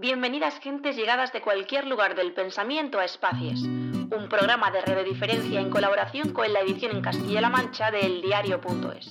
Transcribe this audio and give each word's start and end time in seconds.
Bienvenidas 0.00 0.60
gentes 0.60 0.94
llegadas 0.94 1.32
de 1.32 1.40
cualquier 1.40 1.84
lugar 1.84 2.14
del 2.14 2.32
pensamiento 2.32 3.00
a 3.00 3.04
Espacies, 3.04 3.62
un 3.62 4.28
programa 4.30 4.70
de 4.70 4.80
red 4.80 4.94
de 4.94 5.02
diferencia 5.02 5.60
en 5.60 5.70
colaboración 5.70 6.32
con 6.32 6.52
la 6.52 6.60
edición 6.60 6.94
en 6.94 7.02
Castilla-La 7.02 7.48
Mancha 7.48 7.90
de 7.90 8.06
eldiario.es. 8.06 9.10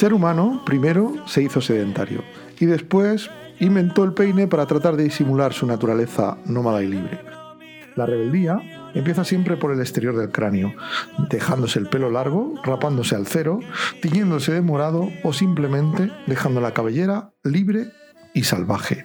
ser 0.00 0.14
humano 0.14 0.62
primero 0.64 1.12
se 1.26 1.42
hizo 1.42 1.60
sedentario 1.60 2.24
y 2.58 2.64
después 2.64 3.30
inventó 3.58 4.02
el 4.02 4.14
peine 4.14 4.46
para 4.46 4.64
tratar 4.64 4.96
de 4.96 5.04
disimular 5.04 5.52
su 5.52 5.66
naturaleza 5.66 6.38
nómada 6.46 6.82
y 6.82 6.86
libre. 6.86 7.20
La 7.96 8.06
rebeldía 8.06 8.62
empieza 8.94 9.24
siempre 9.24 9.58
por 9.58 9.72
el 9.72 9.80
exterior 9.80 10.16
del 10.16 10.30
cráneo, 10.30 10.72
dejándose 11.28 11.80
el 11.80 11.90
pelo 11.90 12.08
largo, 12.08 12.54
rapándose 12.64 13.14
al 13.14 13.26
cero, 13.26 13.60
tiñéndose 14.00 14.52
de 14.52 14.62
morado 14.62 15.06
o 15.22 15.34
simplemente 15.34 16.10
dejando 16.26 16.62
la 16.62 16.72
cabellera 16.72 17.34
libre 17.44 17.88
y 18.32 18.44
salvaje. 18.44 19.04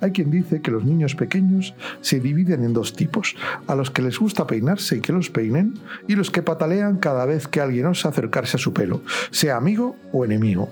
Hay 0.00 0.12
quien 0.12 0.30
dice 0.30 0.62
que 0.62 0.70
los 0.70 0.84
niños 0.84 1.14
pequeños 1.14 1.74
se 2.00 2.20
dividen 2.20 2.64
en 2.64 2.72
dos 2.72 2.94
tipos, 2.94 3.36
a 3.66 3.74
los 3.74 3.90
que 3.90 4.02
les 4.02 4.18
gusta 4.18 4.46
peinarse 4.46 4.96
y 4.96 5.00
que 5.00 5.12
los 5.12 5.30
peinen, 5.30 5.74
y 6.06 6.14
los 6.14 6.30
que 6.30 6.42
patalean 6.42 6.98
cada 6.98 7.26
vez 7.26 7.48
que 7.48 7.60
alguien 7.60 7.86
osa 7.86 8.10
acercarse 8.10 8.56
a 8.56 8.60
su 8.60 8.72
pelo, 8.72 9.02
sea 9.30 9.56
amigo 9.56 9.96
o 10.12 10.24
enemigo. 10.24 10.68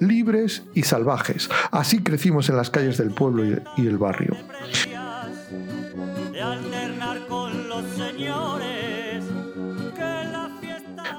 Libres 0.00 0.64
y 0.74 0.82
salvajes, 0.82 1.48
así 1.70 2.02
crecimos 2.02 2.48
en 2.48 2.56
las 2.56 2.70
calles 2.70 2.98
del 2.98 3.10
pueblo 3.10 3.44
y 3.76 3.86
el 3.86 3.98
barrio. 3.98 4.36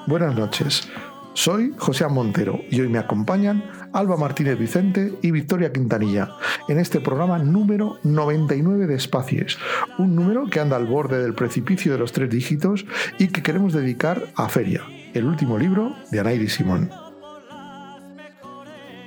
Buenas 0.06 0.36
noches, 0.36 0.88
soy 1.36 1.74
José 1.76 2.08
Montero 2.08 2.62
y 2.70 2.80
hoy 2.80 2.88
me 2.88 2.98
acompañan 2.98 3.62
Alba 3.92 4.16
Martínez 4.16 4.58
Vicente 4.58 5.12
y 5.20 5.30
Victoria 5.30 5.70
Quintanilla 5.70 6.30
en 6.66 6.78
este 6.78 6.98
programa 6.98 7.38
número 7.38 7.98
99 8.04 8.86
de 8.86 8.94
Espacies, 8.94 9.58
un 9.98 10.16
número 10.16 10.46
que 10.46 10.60
anda 10.60 10.76
al 10.76 10.86
borde 10.86 11.22
del 11.22 11.34
precipicio 11.34 11.92
de 11.92 11.98
los 11.98 12.12
tres 12.12 12.30
dígitos 12.30 12.86
y 13.18 13.28
que 13.28 13.42
queremos 13.42 13.74
dedicar 13.74 14.22
a 14.34 14.48
Feria, 14.48 14.80
el 15.12 15.26
último 15.26 15.58
libro 15.58 15.94
de 16.10 16.20
Anairi 16.20 16.48
Simón. 16.48 16.90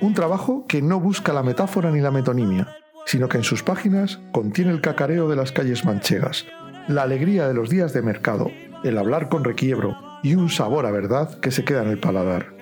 Un 0.00 0.14
trabajo 0.14 0.66
que 0.68 0.82
no 0.82 1.00
busca 1.00 1.32
la 1.32 1.42
metáfora 1.42 1.90
ni 1.90 2.00
la 2.00 2.12
metonimia, 2.12 2.68
sino 3.06 3.28
que 3.28 3.38
en 3.38 3.44
sus 3.44 3.64
páginas 3.64 4.20
contiene 4.30 4.70
el 4.70 4.80
cacareo 4.80 5.28
de 5.28 5.34
las 5.34 5.50
calles 5.50 5.84
manchegas, 5.84 6.46
la 6.86 7.02
alegría 7.02 7.48
de 7.48 7.54
los 7.54 7.68
días 7.68 7.92
de 7.92 8.02
mercado, 8.02 8.52
el 8.84 8.98
hablar 8.98 9.28
con 9.28 9.42
requiebro 9.42 10.09
y 10.22 10.34
un 10.34 10.48
sabor 10.48 10.86
a 10.86 10.90
verdad 10.90 11.38
que 11.40 11.50
se 11.50 11.64
queda 11.64 11.82
en 11.82 11.88
el 11.88 11.98
paladar. 11.98 12.54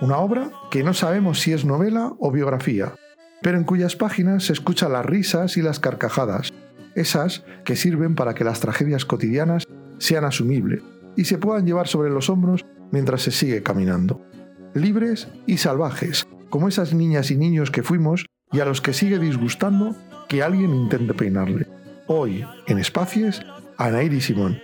Una 0.00 0.18
obra 0.18 0.50
que 0.70 0.84
no 0.84 0.94
sabemos 0.94 1.40
si 1.40 1.52
es 1.52 1.64
novela 1.64 2.12
o 2.18 2.30
biografía, 2.30 2.94
pero 3.42 3.58
en 3.58 3.64
cuyas 3.64 3.96
páginas 3.96 4.44
se 4.44 4.52
escuchan 4.52 4.92
las 4.92 5.06
risas 5.06 5.56
y 5.56 5.62
las 5.62 5.80
carcajadas, 5.80 6.52
esas 6.94 7.44
que 7.64 7.76
sirven 7.76 8.14
para 8.14 8.34
que 8.34 8.44
las 8.44 8.60
tragedias 8.60 9.04
cotidianas 9.04 9.64
sean 9.98 10.24
asumibles 10.24 10.82
y 11.16 11.24
se 11.24 11.38
puedan 11.38 11.66
llevar 11.66 11.88
sobre 11.88 12.10
los 12.10 12.28
hombros 12.28 12.64
mientras 12.90 13.22
se 13.22 13.30
sigue 13.30 13.62
caminando. 13.62 14.20
Libres 14.74 15.28
y 15.46 15.58
salvajes, 15.58 16.26
como 16.50 16.68
esas 16.68 16.92
niñas 16.92 17.30
y 17.30 17.36
niños 17.36 17.70
que 17.70 17.82
fuimos 17.82 18.26
y 18.52 18.60
a 18.60 18.64
los 18.64 18.80
que 18.80 18.92
sigue 18.92 19.18
disgustando 19.18 19.96
que 20.28 20.42
alguien 20.42 20.74
intente 20.74 21.14
peinarle. 21.14 21.66
Hoy, 22.06 22.44
en 22.66 22.78
Espacies, 22.78 23.40
Anairi 23.78 24.20
Simón. 24.20 24.60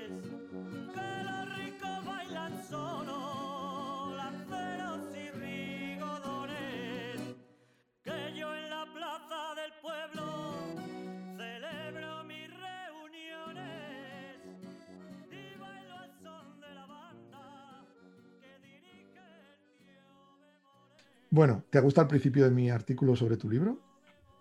Bueno, 21.33 21.65
¿te 21.71 21.81
gusta 21.81 22.03
el 22.03 22.09
principio 22.09 22.45
de 22.45 22.51
mi 22.51 22.69
artículo 22.69 23.17
sobre 23.17 23.39
tu 23.39 23.49
libro? 23.49 23.79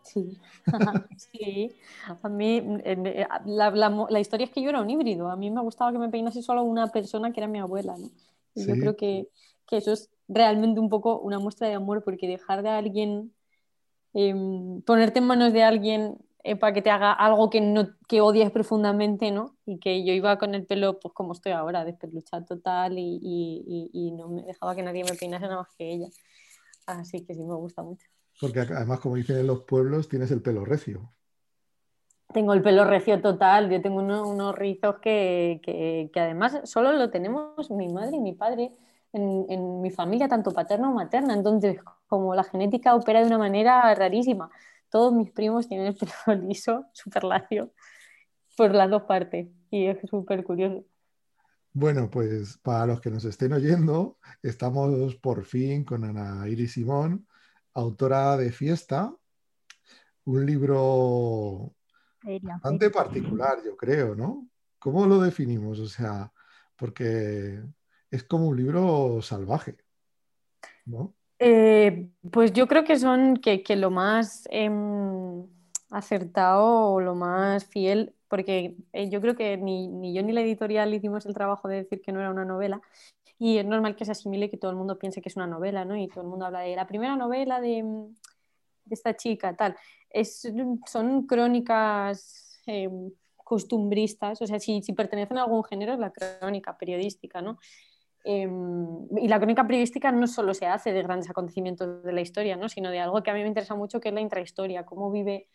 Sí, 0.04 0.38
sí. 1.18 1.74
A 2.22 2.28
mí 2.28 2.58
eh, 2.84 2.98
eh, 3.06 3.28
la, 3.46 3.72
la 3.72 4.08
la 4.10 4.20
historia 4.20 4.44
es 4.46 4.52
que 4.52 4.62
yo 4.62 4.70
era 4.70 4.82
un 4.82 4.90
híbrido. 4.90 5.30
A 5.32 5.38
mí 5.38 5.50
me 5.50 5.62
gustaba 5.62 5.94
que 5.94 6.00
me 6.00 6.10
peinase 6.10 6.42
solo 6.42 6.64
una 6.64 6.88
persona 6.88 7.32
que 7.32 7.40
era 7.40 7.48
mi 7.48 7.60
abuela, 7.60 7.96
¿no? 7.98 8.10
Y 8.56 8.66
yo 8.68 8.78
creo 8.78 8.98
que, 8.98 9.30
que 9.68 9.78
eso 9.78 9.94
es 9.94 10.10
realmente 10.28 10.82
un 10.82 10.90
poco 10.90 11.18
una 11.20 11.40
muestra 11.40 11.70
de 11.70 11.76
amor, 11.76 12.04
porque 12.04 12.28
dejar 12.28 12.62
de 12.62 12.70
alguien, 12.70 13.34
em, 14.14 14.82
ponerte 14.82 15.20
en 15.20 15.28
manos 15.28 15.54
de 15.54 15.64
alguien 15.64 16.18
eh, 16.44 16.56
para 16.58 16.74
que 16.74 16.82
te 16.82 16.90
haga 16.90 17.14
algo 17.14 17.50
que, 17.50 17.62
no, 17.62 17.88
que 18.08 18.20
odies 18.22 18.52
profundamente, 18.52 19.32
¿no? 19.32 19.56
Y 19.66 19.80
que 19.80 20.04
yo 20.06 20.14
iba 20.14 20.38
con 20.38 20.56
el 20.56 20.66
pelo, 20.66 21.00
pues 21.00 21.14
como 21.14 21.34
estoy 21.34 21.54
ahora, 21.54 21.86
despeluchada 21.86 22.44
total 22.46 22.98
y, 22.98 23.20
y- 23.22 23.64
y- 23.94 24.08
y 24.08 24.12
no 24.12 24.28
me 24.30 24.44
dejaba 24.44 24.76
que 24.76 24.84
nadie 24.84 25.04
me 25.06 25.16
peinase 25.16 25.46
nada 25.46 25.58
más 25.62 25.70
que 25.78 25.94
ella. 25.94 26.08
Así 27.00 27.26
que 27.26 27.34
sí, 27.34 27.44
me 27.44 27.56
gusta 27.56 27.84
mucho. 27.84 28.08
Porque 28.40 28.60
además, 28.62 29.00
como 29.00 29.16
dicen 29.16 29.38
en 29.38 29.48
los 29.48 29.64
pueblos, 29.64 30.10
tienes 30.10 30.32
el 30.32 30.42
pelo 30.42 30.66
recio. 30.66 31.14
Tengo 32.34 32.54
el 32.54 32.62
pelo 32.62 32.86
recio 32.86 33.22
total, 33.22 33.70
yo 33.70 33.82
tengo 33.82 33.98
uno- 34.00 34.28
unos 34.28 34.56
rizos 34.56 35.00
que, 35.00 35.60
que- 35.64 36.10
que 36.14 36.20
además 36.20 36.62
solo 36.64 36.94
lo 36.94 37.10
tenemos 37.10 37.70
mi 37.72 37.90
madre 37.90 38.16
y 38.18 38.20
mi 38.22 38.34
padre 38.34 38.72
en, 39.12 39.46
en 39.50 39.82
mi 39.82 39.92
familia, 39.92 40.30
tanto 40.30 40.52
paterna 40.52 40.90
o 40.90 40.94
materna, 40.94 41.34
entonces 41.34 41.80
como 42.08 42.34
la 42.34 42.44
genética 42.46 42.96
opera 42.96 43.20
de 43.20 43.28
una 43.28 43.38
manera 43.38 43.94
rarísima. 43.96 44.50
Todos 44.90 45.12
mis 45.14 45.30
primos 45.32 45.68
tienen 45.68 45.88
el 45.88 45.96
pelo 45.98 46.14
liso, 46.48 46.86
súper 46.94 47.26
lacio, 47.26 47.72
por 48.58 48.74
las 48.76 48.90
dos 48.90 49.04
partes 49.04 49.48
y 49.72 49.88
es 49.88 50.00
súper 50.10 50.44
curioso. 50.46 50.86
Bueno, 51.74 52.10
pues 52.10 52.58
para 52.58 52.86
los 52.86 53.00
que 53.00 53.10
nos 53.10 53.24
estén 53.24 53.54
oyendo, 53.54 54.18
estamos 54.44 55.16
por 55.16 55.46
fin 55.46 55.86
con 55.86 56.04
Ana 56.04 56.48
Iris 56.50 56.74
Simón, 56.74 57.28
autora 57.74 58.36
de 58.36 58.52
Fiesta, 58.52 59.16
un 60.26 60.46
libro 60.46 61.74
bastante 62.42 62.90
particular, 62.90 63.60
yo 63.66 63.78
creo, 63.78 64.16
¿no? 64.16 64.50
¿Cómo 64.80 65.06
lo 65.06 65.20
definimos? 65.20 65.80
O 65.80 65.88
sea, 65.88 66.32
porque 66.76 67.64
es 68.10 68.24
como 68.26 68.48
un 68.48 68.58
libro 68.58 69.22
salvaje, 69.22 69.78
¿no? 70.86 71.16
Eh, 71.40 72.12
pues 72.32 72.52
yo 72.52 72.68
creo 72.68 72.84
que 72.84 73.00
son 73.00 73.38
que, 73.38 73.64
que 73.64 73.76
lo 73.76 73.90
más 73.90 74.48
em, 74.52 75.48
acertado 75.90 76.92
o 76.92 77.00
lo 77.00 77.16
más 77.16 77.66
fiel, 77.66 78.14
porque 78.32 78.78
eh, 78.94 79.10
yo 79.10 79.20
creo 79.20 79.36
que 79.36 79.58
ni, 79.58 79.90
ni 79.90 80.14
yo 80.14 80.24
ni 80.24 80.32
la 80.32 80.40
editorial 80.40 80.94
hicimos 80.94 81.26
el 81.26 81.34
trabajo 81.34 81.68
de 81.68 81.84
decir 81.84 82.02
que 82.02 82.14
no 82.14 82.22
era 82.22 82.32
una 82.32 82.46
novela, 82.46 82.82
y 83.38 83.58
es 83.58 83.66
normal 83.66 83.98
que 83.98 84.06
se 84.06 84.14
asimile 84.14 84.50
que 84.50 84.56
todo 84.56 84.72
el 84.72 84.78
mundo 84.78 84.98
piense 84.98 85.22
que 85.22 85.28
es 85.28 85.36
una 85.36 85.48
novela, 85.48 85.84
¿no? 85.84 85.98
Y 85.98 86.08
todo 86.08 86.22
el 86.22 86.30
mundo 86.30 86.46
habla 86.46 86.62
de 86.62 86.74
la 86.78 86.88
primera 86.88 87.18
novela 87.18 87.60
de, 87.60 87.84
mm, 87.84 88.16
esta 88.90 89.18
chica, 89.18 89.54
tal. 89.54 89.76
Es, 90.10 90.50
son 90.86 91.28
crónicas 91.28 92.62
em, 92.68 93.12
costumbristas, 93.36 94.42
o 94.42 94.48
sea, 94.48 94.60
si, 94.62 94.82
si 94.82 94.94
pertenecen 94.94 95.38
a 95.38 95.44
algún 95.44 95.66
género 95.66 95.92
es 95.92 96.00
la 96.00 96.12
crónica 96.12 96.78
periodística, 96.78 97.42
¿no? 97.42 97.60
Eh, 98.24 98.48
y 99.18 99.28
la 99.28 99.40
crónica 99.40 99.68
periodística 99.68 100.10
no 100.14 100.28
solo 100.28 100.54
se 100.54 100.68
hace 100.68 100.94
de 100.94 101.04
grandes 101.04 101.30
acontecimientos 101.30 102.02
de 102.04 102.14
la 102.14 102.22
historia, 102.22 102.56
¿no? 102.56 102.70
sino 102.70 102.92
de 102.92 103.00
algo 103.00 103.24
que 103.24 103.32
a 103.32 103.34
mí 103.34 103.42
me 103.42 103.48
interesa 103.48 103.76
mucho, 103.76 104.00
que 104.00 104.10
es 104.10 104.14
la 104.14 104.22
intrahistoria, 104.22 104.86
cómo 104.86 105.12
vive 105.12 105.48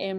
eh, 0.00 0.14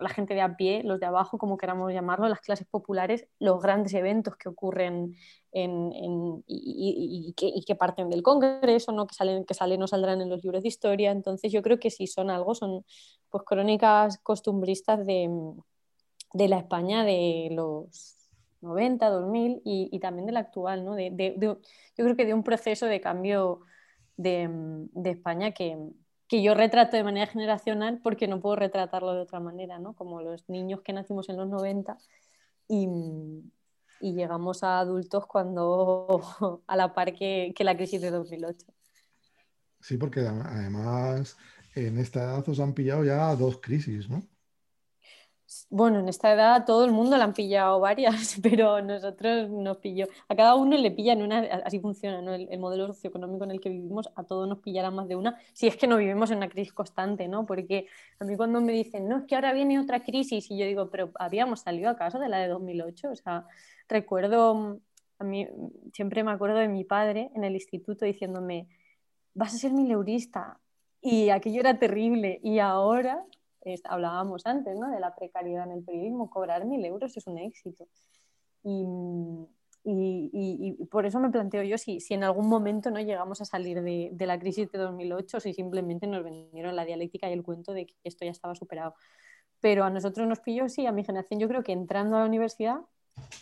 la 0.00 0.08
gente 0.10 0.34
de 0.34 0.42
a 0.42 0.54
pie, 0.54 0.82
los 0.84 1.00
de 1.00 1.06
abajo, 1.06 1.38
como 1.38 1.56
queramos 1.56 1.90
llamarlo, 1.92 2.28
las 2.28 2.40
clases 2.40 2.66
populares, 2.66 3.26
los 3.38 3.60
grandes 3.62 3.94
eventos 3.94 4.36
que 4.36 4.50
ocurren 4.50 5.16
en, 5.50 5.92
en, 5.94 6.44
y, 6.46 6.56
y, 6.56 7.28
y, 7.28 7.32
que, 7.32 7.46
y, 7.46 7.64
que, 7.64 7.74
parten 7.74 8.10
del 8.10 8.22
Congreso, 8.22 8.92
¿no? 8.92 9.06
que, 9.06 9.14
salen, 9.14 9.46
que 9.46 9.54
salen 9.54 9.82
o 9.82 9.86
saldrán 9.86 10.20
en 10.20 10.28
los 10.28 10.44
libros 10.44 10.62
de 10.62 10.68
historia. 10.68 11.10
Entonces 11.10 11.50
yo 11.50 11.62
creo 11.62 11.80
que 11.80 11.88
si 11.88 12.06
son 12.06 12.28
algo, 12.28 12.54
son 12.54 12.84
pues 13.30 13.44
crónicas 13.44 14.18
costumbristas 14.18 15.06
de, 15.06 15.30
de 16.34 16.48
la 16.48 16.58
España 16.58 17.02
de 17.02 17.48
los 17.50 18.16
90, 18.60 19.08
2000 19.08 19.62
y, 19.64 19.88
y 19.90 20.00
también 20.00 20.26
del 20.26 20.36
actual, 20.36 20.84
¿no? 20.84 20.94
De, 20.94 21.10
de, 21.10 21.34
de, 21.38 21.46
yo 21.46 21.58
creo 21.96 22.16
que 22.16 22.26
de 22.26 22.34
un 22.34 22.44
proceso 22.44 22.84
de 22.84 23.00
cambio 23.00 23.60
de, 24.18 24.50
de 24.50 25.10
España 25.10 25.52
que, 25.52 25.78
que, 26.36 26.42
yo 26.42 26.54
retrato 26.54 26.96
de 26.96 27.04
manera 27.04 27.26
generacional 27.26 28.00
porque 28.02 28.28
no 28.28 28.40
puedo 28.40 28.56
retratarlo 28.56 29.14
de 29.14 29.20
otra 29.20 29.40
manera, 29.40 29.78
¿no? 29.78 29.94
Como 29.94 30.20
los 30.20 30.48
niños 30.48 30.80
que 30.82 30.92
nacimos 30.92 31.28
en 31.28 31.36
los 31.36 31.48
90 31.48 31.98
y, 32.68 32.88
llegamos 34.00 34.62
a 34.62 34.80
adultos 34.80 35.26
cuando 35.26 36.20
a 36.66 36.76
la 36.76 36.92
par 36.92 37.14
que, 37.14 37.54
que 37.56 37.64
la 37.64 37.76
crisis 37.76 38.00
de 38.00 38.10
2008. 38.10 38.66
Sí, 39.80 39.96
porque 39.96 40.20
además 40.20 41.36
en 41.74 41.98
esta 41.98 42.24
edad 42.24 42.48
os 42.48 42.60
han 42.60 42.74
pillado 42.74 43.04
ya 43.04 43.34
dos 43.34 43.58
crisis, 43.60 44.08
¿no? 44.08 44.22
Bueno, 45.68 45.98
en 46.00 46.08
esta 46.08 46.32
edad 46.32 46.64
todo 46.64 46.84
el 46.84 46.92
mundo 46.92 47.16
le 47.16 47.22
han 47.22 47.34
pillado 47.34 47.78
varias, 47.78 48.38
pero 48.42 48.80
nosotros 48.80 49.50
nos 49.50 49.76
pilló. 49.78 50.06
A 50.28 50.34
cada 50.34 50.54
uno 50.54 50.76
le 50.76 50.90
pillan 50.90 51.22
una, 51.22 51.40
así 51.64 51.80
funciona, 51.80 52.22
¿no? 52.22 52.32
El, 52.34 52.48
el, 52.50 52.58
modelo 52.58 52.86
socioeconómico 52.86 53.44
en 53.44 53.50
el 53.50 53.60
que 53.60 53.68
vivimos, 53.68 54.08
a 54.16 54.24
todos 54.24 54.48
nos 54.48 54.60
pillará 54.60 54.90
más 54.90 55.06
de 55.06 55.16
una, 55.16 55.38
si 55.52 55.66
es 55.66 55.76
que 55.76 55.86
no 55.86 55.96
vivimos 55.98 56.30
en 56.30 56.38
una 56.38 56.48
crisis 56.48 56.72
constante, 56.72 57.28
¿no? 57.28 57.44
Porque 57.44 57.88
a 58.18 58.24
mí 58.24 58.36
cuando 58.36 58.60
me 58.60 58.72
dicen, 58.72 59.08
no, 59.08 59.18
es 59.18 59.24
que 59.24 59.34
ahora 59.34 59.52
viene 59.52 59.78
otra 59.78 60.02
crisis, 60.02 60.50
y 60.50 60.58
yo 60.58 60.64
digo, 60.66 60.90
pero 60.90 61.10
habíamos 61.16 61.60
salido 61.60 61.90
acaso 61.90 62.18
de 62.18 62.28
la 62.28 62.38
de 62.38 62.48
2008, 62.48 63.10
o 63.10 63.16
sea, 63.16 63.46
recuerdo, 63.88 64.80
a 65.18 65.24
mí 65.24 65.46
siempre 65.92 66.24
me 66.24 66.32
acuerdo 66.32 66.56
de 66.56 66.68
mi 66.68 66.84
padre 66.84 67.30
en 67.34 67.44
el 67.44 67.54
instituto 67.54 68.06
diciéndome, 68.06 68.68
vas 69.34 69.54
a 69.54 69.58
ser 69.58 69.72
mileurista, 69.72 70.58
y 71.02 71.28
aquello 71.28 71.60
era 71.60 71.78
terrible, 71.78 72.40
y 72.42 72.60
ahora 72.60 73.24
hablábamos 73.84 74.46
antes, 74.46 74.78
¿no? 74.78 74.90
De 74.90 75.00
la 75.00 75.14
precariedad 75.14 75.64
en 75.64 75.72
el 75.72 75.84
periodismo, 75.84 76.30
cobrar 76.30 76.64
mil 76.64 76.84
euros 76.84 77.16
es 77.16 77.26
un 77.26 77.38
éxito. 77.38 77.86
Y, 78.62 78.84
y, 79.84 80.30
y, 80.32 80.76
y, 80.80 80.84
por 80.86 81.04
eso 81.04 81.20
me 81.20 81.30
planteo 81.30 81.62
yo 81.62 81.76
si, 81.76 82.00
si, 82.00 82.14
en 82.14 82.24
algún 82.24 82.48
momento 82.48 82.90
no 82.90 83.00
llegamos 83.00 83.40
a 83.42 83.44
salir 83.44 83.82
de, 83.82 84.10
de, 84.12 84.26
la 84.26 84.38
crisis 84.38 84.70
de 84.72 84.78
2008, 84.78 85.40
si 85.40 85.52
simplemente 85.52 86.06
nos 86.06 86.24
vendieron 86.24 86.74
la 86.74 86.86
dialéctica 86.86 87.28
y 87.28 87.34
el 87.34 87.42
cuento 87.42 87.72
de 87.72 87.86
que 87.86 87.94
esto 88.04 88.24
ya 88.24 88.30
estaba 88.30 88.54
superado. 88.54 88.94
Pero 89.60 89.84
a 89.84 89.90
nosotros 89.90 90.26
nos 90.26 90.40
pilló, 90.40 90.68
sí, 90.68 90.86
a 90.86 90.92
mi 90.92 91.04
generación, 91.04 91.40
yo 91.40 91.48
creo 91.48 91.62
que 91.62 91.72
entrando 91.72 92.16
a 92.16 92.20
la 92.20 92.26
universidad 92.26 92.80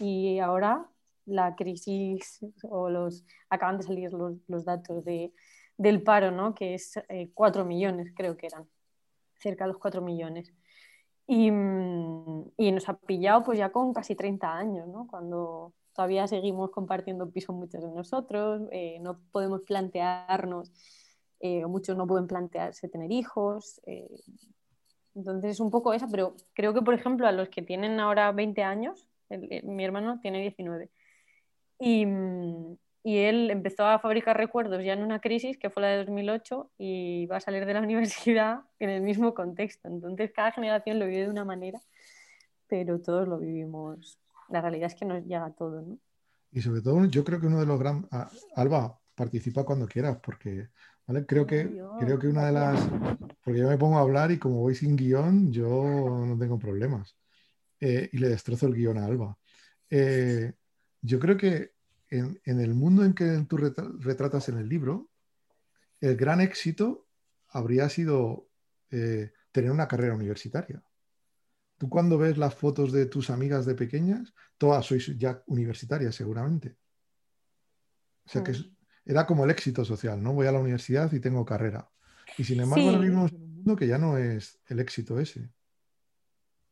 y 0.00 0.38
ahora 0.40 0.86
la 1.26 1.54
crisis 1.54 2.40
o 2.62 2.90
los 2.90 3.24
acaban 3.48 3.78
de 3.78 3.84
salir 3.84 4.12
los, 4.12 4.34
los 4.48 4.64
datos 4.64 5.04
de, 5.04 5.32
del 5.76 6.02
paro, 6.02 6.30
¿no? 6.30 6.54
Que 6.54 6.74
es 6.74 6.96
eh, 7.08 7.30
4 7.34 7.64
millones, 7.64 8.12
creo 8.14 8.36
que 8.36 8.46
eran 8.46 8.66
cerca 9.42 9.64
de 9.64 9.72
los 9.72 9.78
4 9.78 10.00
millones. 10.02 10.52
Y, 11.26 11.48
y, 11.48 12.72
nos 12.72 12.88
ha 12.88 12.94
pillado 12.98 13.42
pues 13.44 13.58
ya 13.58 13.70
con 13.70 13.92
casi 13.92 14.14
30 14.14 14.52
años, 14.56 14.88
¿no? 14.88 15.06
Cuando 15.06 15.72
todavía 15.94 16.26
seguimos 16.26 16.70
compartiendo 16.70 17.30
piso 17.30 17.52
muchos 17.52 17.82
de 17.82 17.90
nosotros, 17.90 18.62
eh, 18.72 18.98
no 19.00 19.20
podemos 19.30 19.62
plantearnos, 19.62 20.72
eh, 21.40 21.64
muchos 21.66 21.96
no 21.96 22.06
pueden 22.06 22.26
plantearse 22.26 22.88
tener 22.88 23.12
hijos. 23.12 23.80
Eh, 23.86 24.08
entonces 25.14 25.52
es 25.52 25.60
un 25.60 25.70
poco 25.70 25.92
esa, 25.92 26.08
pero 26.08 26.34
creo 26.54 26.72
que 26.74 26.82
por 26.82 26.94
ejemplo 26.94 27.26
a 27.26 27.32
los 27.32 27.48
que 27.50 27.62
tienen 27.62 28.00
ahora 28.00 28.32
20 28.32 28.62
años, 28.62 29.08
mi 29.62 29.84
hermano 29.84 30.20
tiene 30.20 30.40
19, 30.40 30.90
y, 31.78 32.06
y 33.04 33.18
él 33.18 33.50
empezó 33.50 33.84
a 33.84 33.98
fabricar 33.98 34.36
recuerdos 34.36 34.84
ya 34.84 34.92
en 34.92 35.02
una 35.02 35.20
crisis 35.20 35.58
que 35.58 35.70
fue 35.70 35.82
la 35.82 35.88
de 35.88 35.98
2008 35.98 36.70
y 36.78 37.26
va 37.26 37.38
a 37.38 37.40
salir 37.40 37.66
de 37.66 37.74
la 37.74 37.80
universidad 37.82 38.60
en 38.78 38.90
el 38.90 39.02
mismo 39.02 39.34
contexto. 39.34 39.88
Entonces 39.88 40.32
cada 40.32 40.52
generación 40.52 40.98
lo 40.98 41.06
vive 41.06 41.22
de 41.22 41.30
una 41.30 41.44
manera, 41.44 41.80
pero 42.68 43.00
todos 43.00 43.26
lo 43.26 43.38
vivimos. 43.38 44.18
La 44.48 44.60
realidad 44.60 44.86
es 44.86 44.94
que 44.94 45.04
nos 45.04 45.24
llega 45.24 45.50
todo, 45.52 45.82
¿no? 45.82 45.98
Y 46.52 46.60
sobre 46.60 46.82
todo 46.82 47.04
yo 47.06 47.24
creo 47.24 47.40
que 47.40 47.46
uno 47.46 47.60
de 47.60 47.66
los 47.66 47.78
grandes... 47.78 48.10
Alba, 48.54 48.98
participa 49.14 49.64
cuando 49.64 49.86
quieras, 49.86 50.18
porque 50.22 50.68
¿vale? 51.06 51.26
creo, 51.26 51.46
que, 51.46 51.64
Dios, 51.64 51.90
creo 51.98 52.18
que 52.18 52.28
una 52.28 52.46
de 52.46 52.52
las... 52.52 52.80
Porque 53.42 53.60
yo 53.60 53.68
me 53.68 53.78
pongo 53.78 53.98
a 53.98 54.02
hablar 54.02 54.30
y 54.30 54.38
como 54.38 54.60
voy 54.60 54.74
sin 54.74 54.96
guion, 54.96 55.50
yo 55.50 56.24
no 56.26 56.38
tengo 56.38 56.58
problemas. 56.58 57.16
Eh, 57.80 58.10
y 58.12 58.18
le 58.18 58.28
destrozo 58.28 58.66
el 58.66 58.74
guion 58.74 58.98
a 58.98 59.06
Alba. 59.06 59.36
Eh, 59.90 60.52
yo 61.00 61.18
creo 61.18 61.36
que 61.36 61.72
en, 62.12 62.40
en, 62.44 62.60
el 62.60 62.74
mundo 62.74 63.04
en 63.04 63.14
que 63.14 63.44
tú 63.48 63.56
retratas 63.56 64.48
en 64.48 64.58
el 64.58 64.68
libro, 64.68 65.10
el 66.00 66.16
gran 66.16 66.40
éxito 66.40 67.08
habría 67.48 67.88
sido 67.88 68.48
eh, 68.90 69.32
tener 69.50 69.70
una 69.70 69.88
carrera 69.88 70.14
universitaria. 70.14 70.82
Tú 71.78 71.88
cuando 71.88 72.18
ves 72.18 72.36
las 72.36 72.54
fotos 72.54 72.92
de 72.92 73.06
tus 73.06 73.30
amigas 73.30 73.66
de 73.66 73.74
pequeñas, 73.74 74.34
todas 74.58 74.84
sois 74.84 75.16
ya 75.18 75.42
universitarias 75.46 76.14
seguramente. 76.14 76.76
O 78.24 78.28
sea 78.28 78.44
que 78.44 78.52
es, 78.52 78.68
era 79.04 79.26
como 79.26 79.44
el 79.44 79.50
éxito 79.50 79.84
social, 79.84 80.22
¿no? 80.22 80.32
Voy 80.32 80.46
a 80.46 80.52
la 80.52 80.60
universidad 80.60 81.10
y 81.12 81.20
tengo 81.20 81.44
carrera. 81.44 81.90
Y 82.38 82.44
sin 82.44 82.60
embargo, 82.60 82.82
sí. 82.82 82.88
ahora 82.88 83.00
vivimos 83.00 83.32
en 83.32 83.42
un 83.42 83.54
mundo 83.54 83.76
que 83.76 83.86
ya 83.86 83.98
no 83.98 84.18
es 84.18 84.60
el 84.68 84.80
éxito 84.80 85.18
ese. 85.18 85.50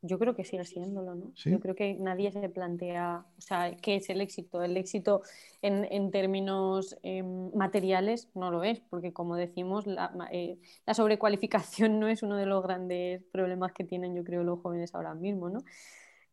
Yo 0.03 0.19
creo 0.19 0.35
que 0.35 0.45
sigue 0.45 0.65
siéndolo, 0.65 1.15
¿no? 1.15 1.33
¿Sí? 1.35 1.51
Yo 1.51 1.61
creo 1.61 1.75
que 1.75 1.95
nadie 1.95 2.33
se 2.33 2.49
plantea, 2.49 3.27
o 3.37 3.41
sea, 3.41 3.77
¿qué 3.77 3.97
es 3.97 4.09
el 4.09 4.23
éxito? 4.23 4.63
El 4.63 4.77
éxito 4.79 5.23
en, 5.61 5.87
en 5.91 6.11
términos 6.11 6.97
eh, 7.03 7.23
materiales 7.23 8.31
no 8.35 8.51
lo 8.51 8.65
es, 8.65 8.81
porque 8.81 9.13
como 9.13 9.37
decimos, 9.37 9.87
la, 9.87 10.11
eh, 10.33 10.59
la, 10.87 10.95
sobrecualificación 10.95 11.99
no 12.01 12.09
es 12.09 12.23
uno 12.23 12.37
de 12.37 12.47
los 12.47 12.63
grandes 12.63 13.23
problemas 13.31 13.73
que 13.73 13.85
tienen, 13.85 14.15
yo 14.15 14.25
creo, 14.25 14.43
los 14.43 14.61
jóvenes 14.61 14.95
ahora 14.95 15.15
mismo, 15.15 15.51
¿no? 15.51 15.61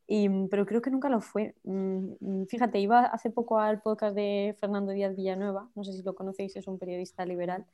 Y, 0.07 0.29
pero 0.47 0.65
creo 0.65 0.81
que 0.81 0.89
nunca 0.89 1.09
lo 1.09 1.19
fue. 1.19 1.53
Mm, 1.63 2.45
fíjate, 2.47 2.79
iba 2.79 3.01
hace 3.01 3.29
poco 3.29 3.59
al 3.59 3.81
podcast 3.81 4.15
de 4.15 4.55
Fernando 4.59 4.93
Díaz 4.93 5.15
Villanueva, 5.15 5.69
no 5.75 5.83
sé 5.83 5.91
si 5.91 6.03
lo 6.03 6.15
conocéis, 6.15 6.55
es 6.55 6.67
un 6.67 6.79
periodista 6.79 7.25
liberal, 7.25 7.65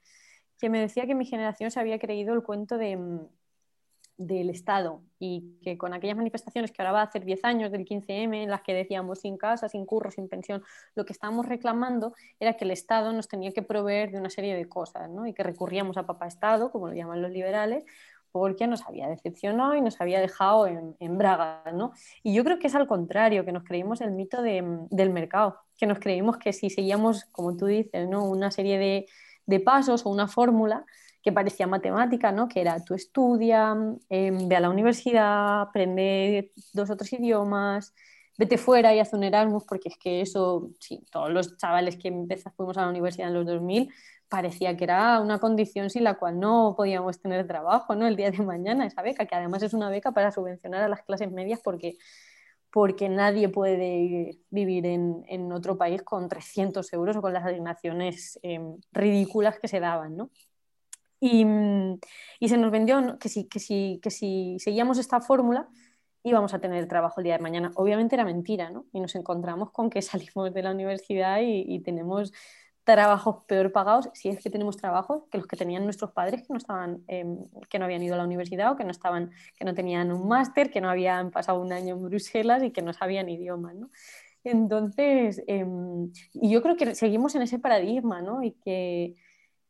que 0.60 0.70
me 0.70 0.80
decía 0.80 1.06
que 1.06 1.14
mi 1.16 1.26
generación 1.26 1.70
se 1.72 1.80
había 1.80 2.00
creído 2.00 2.34
el 2.34 2.42
cuento 2.42 2.78
de 2.80 2.98
mm, 2.98 3.28
del 4.18 4.50
Estado 4.50 5.02
y 5.20 5.58
que 5.62 5.78
con 5.78 5.94
aquellas 5.94 6.18
manifestaciones 6.18 6.72
que 6.72 6.82
ahora 6.82 6.92
va 6.92 7.02
a 7.02 7.06
hacer 7.06 7.26
10 7.26 7.44
años 7.46 7.72
del 7.72 7.86
15M, 7.86 8.44
en 8.44 8.50
las 8.50 8.62
que 8.62 8.74
decíamos 8.74 9.22
sin 9.22 9.38
casa, 9.38 9.70
sin 9.70 9.86
curro, 9.86 10.12
sin 10.12 10.30
pensión, 10.30 10.64
lo 10.96 11.06
que 11.06 11.14
estábamos 11.14 11.48
reclamando 11.48 12.14
era 12.40 12.54
que 12.54 12.66
el 12.66 12.72
Estado 12.72 13.12
nos 13.14 13.28
tenía 13.28 13.52
que 13.52 13.64
proveer 13.64 14.12
de 14.12 14.20
una 14.20 14.30
serie 14.30 14.56
de 14.56 14.70
cosas 14.70 15.10
¿no? 15.10 15.26
y 15.26 15.34
que 15.34 15.44
recurríamos 15.44 15.98
a 15.98 16.06
papá 16.06 16.28
Estado, 16.28 16.72
como 16.72 16.88
lo 16.88 16.94
llaman 16.94 17.22
los 17.22 17.32
liberales, 17.32 17.86
porque 18.32 18.66
nos 18.66 18.82
había 18.88 19.08
decepcionado 19.08 19.76
y 19.76 19.82
nos 19.82 20.02
había 20.02 20.20
dejado 20.20 20.68
en, 20.68 20.96
en 21.00 21.18
braga. 21.18 21.64
¿no? 21.74 21.92
Y 22.24 22.34
yo 22.34 22.44
creo 22.44 22.60
que 22.60 22.68
es 22.68 22.76
al 22.76 22.88
contrario, 22.88 23.46
que 23.46 23.52
nos 23.52 23.64
creímos 23.64 24.02
el 24.02 24.12
mito 24.12 24.42
de, 24.42 24.64
del 24.90 25.12
mercado, 25.12 25.60
que 25.78 25.86
nos 25.86 26.00
creímos 26.00 26.38
que 26.38 26.52
si 26.52 26.70
seguíamos, 26.70 27.26
como 27.26 27.56
tú 27.56 27.68
dices, 27.68 28.08
¿no? 28.10 28.26
una 28.26 28.52
serie 28.52 28.78
de, 28.78 29.06
de 29.46 29.60
pasos 29.60 30.06
o 30.06 30.10
una 30.10 30.28
fórmula, 30.28 30.86
que 31.24 31.32
parecía 31.32 31.68
matemática, 31.68 32.32
¿no? 32.34 32.50
que 32.50 32.62
era 32.62 32.84
tú 32.84 32.94
estudia, 32.94 33.76
eh, 34.10 34.32
ve 34.32 34.56
a 34.58 34.60
la 34.60 34.70
universidad, 34.70 35.62
aprende 35.62 36.52
dos 36.74 36.90
o 36.90 36.98
tres 36.98 37.14
idiomas, 37.14 37.94
vete 38.38 38.58
fuera 38.58 38.94
y 38.94 39.00
haz 39.00 39.14
un 39.14 39.24
Erasmus, 39.24 39.64
porque 39.64 39.88
es 39.88 39.98
que 39.98 40.22
eso, 40.22 40.72
sí, 40.80 41.02
todos 41.10 41.32
los 41.32 41.58
chavales 41.58 41.96
que 41.96 42.10
empezamos, 42.10 42.58
fuimos 42.58 42.78
a 42.78 42.82
la 42.82 42.90
universidad 42.90 43.30
en 43.30 43.36
los 43.36 43.46
2000, 43.46 43.90
parecía 44.28 44.76
que 44.76 44.84
era 44.84 45.22
una 45.22 45.40
condición 45.40 45.90
sin 45.90 46.04
la 46.04 46.16
cual 46.16 46.40
no 46.40 46.74
podíamos 46.76 47.22
tener 47.22 47.48
trabajo 47.48 47.96
¿no? 47.96 48.06
el 48.06 48.18
día 48.18 48.30
de 48.30 48.44
mañana, 48.44 48.86
esa 48.86 49.02
beca, 49.02 49.26
que 49.26 49.36
además 49.36 49.64
es 49.64 49.74
una 49.74 49.90
beca 49.90 50.12
para 50.12 50.32
subvencionar 50.32 50.84
a 50.84 50.90
las 50.90 51.04
clases 51.04 51.32
medias 51.32 51.62
porque, 51.64 51.98
porque 52.70 53.08
nadie 53.08 53.48
puede 53.48 54.40
vivir 54.50 54.88
en, 54.88 55.24
en 55.30 55.52
otro 55.54 55.78
país 55.78 56.02
con 56.02 56.28
300 56.28 56.92
euros 56.92 57.16
o 57.16 57.22
con 57.22 57.32
las 57.32 57.46
asignaciones 57.46 58.40
eh, 58.44 58.60
ridículas 58.92 59.58
que 59.60 59.70
se 59.70 59.80
daban. 59.80 60.18
¿no? 60.18 60.30
Y, 61.26 61.46
y, 62.42 62.50
se 62.50 62.58
nos 62.58 62.70
vendió 62.70 63.18
que 63.18 63.30
si, 63.30 63.46
que, 63.46 63.62
si, 63.62 64.02
que 64.04 64.12
si 64.12 64.58
seguíamos 64.60 64.98
esta 64.98 65.22
fórmula 65.22 65.70
íbamos 66.22 66.54
a 66.54 66.60
tener 66.60 66.86
trabajo 66.90 67.22
el 67.22 67.24
día 67.24 67.38
de 67.38 67.42
mañana. 67.42 67.72
Obviamente 67.76 68.16
era 68.16 68.26
mentira, 68.26 68.70
¿no? 68.70 68.86
Y 68.92 69.00
nos 69.00 69.16
encontramos 69.16 69.72
con 69.72 69.90
que 69.90 70.02
salimos 70.02 70.54
de 70.54 70.62
la 70.62 70.72
universidad 70.72 71.40
y, 71.40 71.64
y 71.66 71.80
tenemos 71.80 72.34
trabajos 72.84 73.46
peor 73.46 73.72
pagados, 73.72 74.10
si 74.14 74.28
es 74.28 74.44
que 74.44 74.50
tenemos 74.50 74.76
trabajos 74.76 75.24
que 75.32 75.38
los 75.38 75.48
que 75.48 75.56
tenían 75.56 75.86
nuestros 75.86 76.12
padres 76.12 76.42
que 76.42 76.48
no 76.50 76.58
estaban, 76.58 77.06
eh, 77.08 77.26
que 77.70 77.80
no 77.80 77.86
habían 77.86 78.04
ido 78.04 78.16
a 78.16 78.18
la 78.18 78.26
universidad 78.26 78.74
o 78.74 78.76
que 78.76 78.84
no 78.84 78.92
estaban, 78.92 79.32
que 79.58 79.64
no 79.64 79.74
tenían 79.74 80.12
un 80.12 80.28
máster, 80.28 80.70
que 80.72 80.82
no 80.82 80.90
habían 80.90 81.32
pasado 81.32 81.62
un 81.62 81.72
año 81.72 81.96
en 81.96 82.04
Bruselas 82.04 82.64
y 82.64 82.72
que 82.72 82.82
no 82.82 82.92
sabían 82.92 83.30
idiomas, 83.30 83.76
¿no? 83.76 83.90
Entonces, 84.44 85.42
eh, 85.48 85.66
y 86.34 86.50
yo 86.50 86.62
creo 86.62 86.76
que 86.76 86.96
seguimos 86.96 87.34
en 87.36 87.44
ese 87.44 87.60
paradigma, 87.60 88.22
¿no? 88.22 88.44
Y 88.44 88.52
que, 88.52 89.16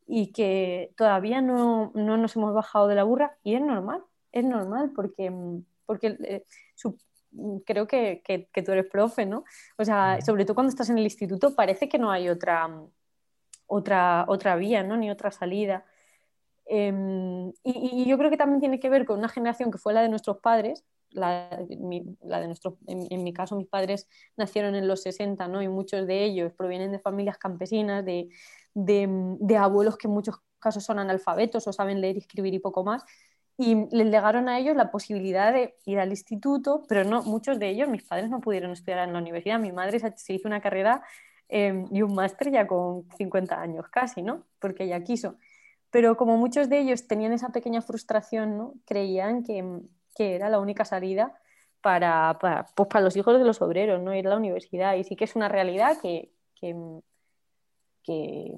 y 0.07 0.31
que 0.31 0.93
todavía 0.97 1.41
no, 1.41 1.91
no, 1.95 2.17
nos 2.17 2.35
hemos 2.35 2.53
bajado 2.53 2.87
de 2.87 2.95
la 2.95 3.03
burra 3.03 3.37
y 3.43 3.55
es 3.55 3.61
normal, 3.61 4.03
es 4.31 4.43
normal 4.43 4.91
porque, 4.95 5.31
porque 5.85 6.17
eh, 6.23 6.45
su, 6.75 6.97
creo 7.65 7.87
que, 7.87 8.21
que, 8.23 8.47
que, 8.51 8.61
tú 8.61 8.71
eres 8.71 8.85
profe, 8.89 9.25
¿no? 9.25 9.43
O 9.77 9.85
sea, 9.85 10.19
sobre 10.21 10.45
todo 10.45 10.55
cuando 10.55 10.69
estás 10.69 10.89
en 10.89 10.97
el 10.97 11.03
instituto 11.03 11.55
parece 11.55 11.89
que 11.89 11.97
no 11.97 12.11
hay 12.11 12.29
otra, 12.29 12.69
otra, 13.67 14.25
otra 14.27 14.55
vía, 14.55 14.83
¿no? 14.83 14.97
Ni 14.97 15.09
otra 15.09 15.31
salida. 15.31 15.85
Eh, 16.65 16.91
y, 17.63 18.03
y, 18.03 18.05
yo 18.05 18.17
creo 18.17 18.29
que 18.29 18.37
también 18.37 18.59
tiene 18.59 18.79
que 18.79 18.89
ver 18.89 19.05
con 19.05 19.19
una 19.19 19.29
generación 19.29 19.71
que 19.71 19.77
fue 19.77 19.93
la 19.93 20.01
de 20.01 20.09
nuestros 20.09 20.37
padres, 20.37 20.85
la, 21.13 21.49
de 21.49 22.47
nuestro, 22.47 22.77
en, 22.87 23.23
mi 23.23 23.33
caso 23.33 23.55
mis 23.55 23.67
padres 23.67 24.07
nacieron 24.37 24.75
en 24.75 24.87
los 24.87 25.01
60, 25.03 25.47
¿no? 25.47 25.61
Y 25.61 25.67
muchos 25.67 26.07
de 26.07 26.23
ellos 26.23 26.53
provienen 26.53 26.91
de 26.91 26.99
familias 26.99 27.37
campesinas, 27.37 28.05
de, 28.05 28.29
de, 28.73 29.57
abuelos 29.57 29.97
que 29.97 30.07
en 30.07 30.13
muchos 30.13 30.37
casos 30.59 30.83
son 30.83 30.99
analfabetos 30.99 31.67
o 31.67 31.73
saben 31.73 32.01
leer 32.01 32.15
y 32.15 32.19
escribir 32.19 32.53
y 32.53 32.59
poco 32.59 32.83
más. 32.83 33.03
Y 33.57 33.87
les 33.95 34.07
legaron 34.07 34.49
a 34.49 34.57
ellos 34.59 34.75
la 34.75 34.91
posibilidad 34.91 35.53
de 35.53 35.75
ir 35.85 35.99
al 35.99 36.09
instituto, 36.09 36.83
pero 36.87 37.03
no, 37.03 37.21
muchos 37.23 37.59
de 37.59 37.69
ellos, 37.69 37.87
mis 37.87 38.03
padres 38.03 38.29
no 38.29 38.41
pudieron 38.41 38.71
estudiar 38.71 39.07
en 39.07 39.13
la 39.13 39.19
universidad. 39.19 39.59
Mi 39.59 39.71
madre 39.71 39.99
se 39.99 40.33
hizo 40.33 40.47
una 40.47 40.61
carrera 40.61 41.03
em, 41.49 41.87
y 41.91 42.01
un 42.01 42.15
máster 42.15 42.51
ya 42.51 42.65
con 42.67 43.07
50 43.17 43.61
años 43.61 43.87
casi, 43.89 44.21
¿no? 44.23 44.45
Porque 44.59 44.85
ella 44.85 45.03
quiso. 45.03 45.37
Pero 45.93 46.17
como 46.17 46.37
muchos 46.37 46.69
de 46.69 46.79
ellos 46.79 47.05
tenían 47.07 47.33
esa 47.33 47.49
pequeña 47.49 47.81
frustración, 47.83 48.57
¿no? 48.57 48.73
Creían 48.85 49.43
que, 49.43 49.63
que 50.15 50.35
era 50.35 50.49
la 50.49 50.59
única 50.59 50.85
salida 50.85 51.39
para, 51.81 52.37
para, 52.39 52.65
pues 52.75 52.87
para, 52.87 53.03
los 53.03 53.15
hijos 53.17 53.37
de 53.37 53.43
los 53.43 53.61
obreros, 53.61 54.01
¿no? 54.01 54.15
ir 54.15 54.25
a 54.27 54.31
la 54.31 54.37
universidad. 54.37 54.95
Y 54.95 55.03
sí 55.03 55.15
que 55.15 55.25
es 55.25 55.35
una 55.35 55.49
realidad 55.49 55.97
que, 56.01 56.31
que, 56.55 56.75
que, 58.03 58.55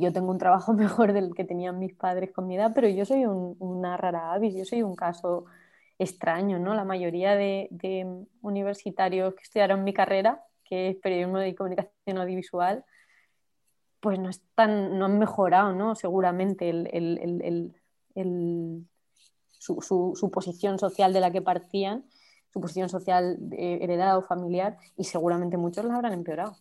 yo 0.00 0.12
tengo 0.12 0.30
un 0.30 0.38
trabajo 0.38 0.72
mejor 0.74 1.12
del 1.12 1.34
que 1.34 1.44
tenían 1.44 1.78
mis 1.78 1.94
padres 1.94 2.32
con 2.32 2.46
mi 2.46 2.56
edad, 2.56 2.72
pero 2.74 2.88
yo 2.88 3.04
soy 3.04 3.26
una 3.26 3.96
rara 3.96 4.32
avis, 4.32 4.54
yo 4.54 4.64
soy 4.64 4.82
un 4.82 4.96
caso 4.96 5.44
extraño, 5.98 6.58
¿no? 6.58 6.74
La 6.74 6.84
mayoría 6.84 7.36
de, 7.36 7.68
de, 7.70 8.24
universitarios 8.40 9.34
que 9.34 9.42
estudiaron 9.42 9.84
mi 9.84 9.92
carrera, 9.92 10.44
que 10.64 10.88
es 10.90 10.96
periodismo 10.96 11.42
y 11.42 11.54
comunicación 11.54 12.18
audiovisual, 12.18 12.84
pues 14.00 14.18
no, 14.18 14.30
están, 14.30 14.98
no 14.98 15.04
han 15.04 15.18
mejorado, 15.18 15.74
¿no? 15.74 15.94
Seguramente 15.94 16.70
el, 16.70 16.88
el, 16.92 17.74
el 18.14 18.86
su, 19.64 20.30
posición 20.32 20.78
social 20.78 21.12
de 21.12 21.20
la 21.20 21.30
que 21.30 21.42
partían, 21.42 22.04
su 22.52 22.60
posición 22.60 22.88
social 22.88 23.38
eh, 23.52 23.78
heredada 23.80 24.18
o 24.18 24.22
familiar, 24.22 24.76
y 24.96 25.04
seguramente 25.04 25.56
muchos 25.56 25.84
la 25.84 25.94
habrán 25.94 26.12
empeorado. 26.12 26.56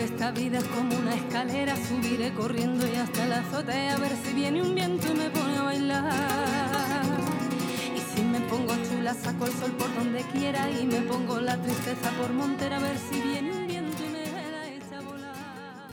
Esta 0.00 0.30
vida 0.30 0.58
es 0.58 0.64
como 0.64 0.96
una 0.96 1.14
escalera, 1.14 1.76
subiré 1.76 2.32
corriendo 2.32 2.86
y 2.86 2.96
hasta 2.96 3.26
la 3.26 3.38
azotea 3.38 3.94
a 3.94 3.98
ver 3.98 4.12
si 4.24 4.32
viene 4.32 4.62
un 4.62 4.74
viento 4.74 5.06
y 5.12 5.16
me 5.16 5.30
pone 5.30 5.56
a 5.56 5.62
bailar. 5.62 7.04
Y 7.94 7.98
si 8.00 8.22
me 8.22 8.40
pongo 8.40 8.72
chula, 8.88 9.14
saco 9.14 9.46
el 9.46 9.52
sol 9.52 9.72
por 9.72 9.94
donde 9.94 10.22
quiera 10.32 10.70
y 10.70 10.86
me 10.86 11.00
pongo 11.02 11.40
la 11.40 11.56
tristeza 11.56 12.10
por 12.18 12.32
montera 12.32 12.76
a 12.76 12.80
ver 12.80 12.96
si 12.96 13.20
viene 13.20 13.52
un 13.52 13.66
viento 13.66 14.02
y 14.04 14.08
me 14.08 14.24
la 14.24 14.68
echa 14.68 14.98
a 14.98 15.02
volar. 15.02 15.88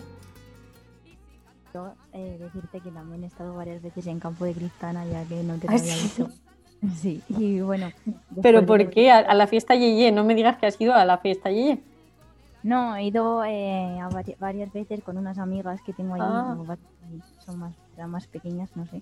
Yo, 1.73 1.93
eh, 2.13 2.37
decirte 2.39 2.79
que 2.79 2.91
también 2.91 3.23
he 3.23 3.27
estado 3.27 3.55
varias 3.55 3.81
veces 3.81 4.07
en 4.07 4.19
campo 4.19 4.45
de 4.45 4.53
Cristana, 4.53 5.05
ya 5.05 5.23
que 5.25 5.43
no 5.43 5.57
te 5.57 5.67
lo 5.67 5.73
había 5.73 5.95
dicho. 5.95 6.29
Sí, 7.01 7.23
y 7.27 7.59
bueno. 7.61 7.91
¿Pero 8.39 8.63
por 8.63 8.91
qué? 8.91 9.09
¿A, 9.09 9.33
la 9.33 9.47
fiesta 9.47 9.73
Yeye? 9.73 10.11
No 10.11 10.23
me 10.23 10.35
digas 10.35 10.57
que 10.57 10.67
has 10.67 10.79
ido 10.79 10.93
a 10.93 11.05
la 11.05 11.17
fiesta 11.17 11.49
Yeye. 11.49 11.79
No, 12.67 12.97
he 12.97 13.05
ido 13.05 13.45
eh, 13.45 13.97
a 13.97 14.09
varias 14.39 14.73
veces 14.73 15.01
con 15.01 15.17
unas 15.17 15.37
amigas 15.37 15.81
que 15.83 15.93
tengo 15.93 16.15
ahí, 16.15 16.21
ah. 16.21 16.57
son 17.45 17.59
más, 17.59 17.73
más 18.09 18.27
pequeñas, 18.27 18.75
no 18.75 18.85
sé. 18.87 19.01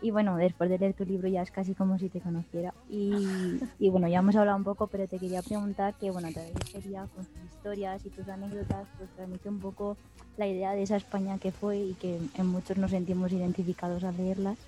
Y 0.00 0.10
bueno, 0.10 0.36
después 0.36 0.68
de 0.68 0.78
leer 0.78 0.92
tu 0.92 1.04
libro 1.04 1.28
ya 1.28 1.42
es 1.42 1.52
casi 1.52 1.76
como 1.76 1.96
si 1.96 2.08
te 2.08 2.20
conociera. 2.20 2.74
Y, 2.90 3.12
y 3.78 3.88
bueno, 3.88 4.08
ya 4.08 4.18
hemos 4.18 4.34
hablado 4.34 4.58
un 4.58 4.64
poco, 4.64 4.88
pero 4.88 5.06
te 5.06 5.20
quería 5.20 5.42
preguntar 5.42 5.94
que, 5.94 6.10
bueno, 6.10 6.30
te 6.32 6.52
quería 6.72 7.06
con 7.14 7.24
tus 7.24 7.44
historias 7.54 8.04
y 8.04 8.10
tus 8.10 8.28
anécdotas, 8.28 8.88
pues 8.98 9.08
transmite 9.10 9.48
un 9.48 9.60
poco 9.60 9.96
la 10.36 10.48
idea 10.48 10.72
de 10.72 10.82
esa 10.82 10.96
España 10.96 11.38
que 11.38 11.52
fue 11.52 11.78
y 11.78 11.94
que 11.94 12.18
en 12.34 12.46
muchos 12.48 12.78
nos 12.78 12.90
sentimos 12.90 13.30
identificados 13.30 14.02
al 14.02 14.16
leerlas 14.16 14.58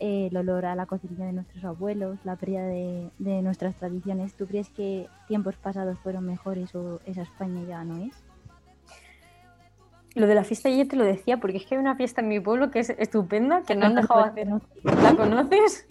el 0.00 0.36
olor 0.36 0.66
a 0.66 0.74
la 0.74 0.86
cocina 0.86 1.26
de 1.26 1.32
nuestros 1.32 1.64
abuelos, 1.64 2.18
la 2.24 2.36
pérdida 2.36 2.66
de, 2.66 3.10
nuestras 3.18 3.74
tradiciones. 3.76 4.34
¿Tú 4.34 4.46
crees 4.46 4.68
que 4.70 5.08
tiempos 5.28 5.56
pasados 5.56 5.98
fueron 6.00 6.24
mejores 6.24 6.74
o 6.74 7.00
esa 7.06 7.22
España 7.22 7.62
ya 7.66 7.84
no 7.84 8.04
es? 8.04 8.14
Lo 10.14 10.26
de 10.26 10.34
la 10.34 10.44
fiesta 10.44 10.70
ya 10.70 10.86
te 10.86 10.96
lo 10.96 11.04
decía, 11.04 11.38
porque 11.38 11.58
es 11.58 11.66
que 11.66 11.74
hay 11.74 11.80
una 11.80 11.94
fiesta 11.96 12.22
en 12.22 12.28
mi 12.28 12.40
pueblo 12.40 12.70
que 12.70 12.80
es 12.80 12.90
estupenda, 12.90 13.62
que 13.62 13.74
no 13.74 13.86
han 13.86 13.94
dejado 13.96 14.20
hacer. 14.20 14.48
¿La 14.82 15.14
conoces? 15.14 15.86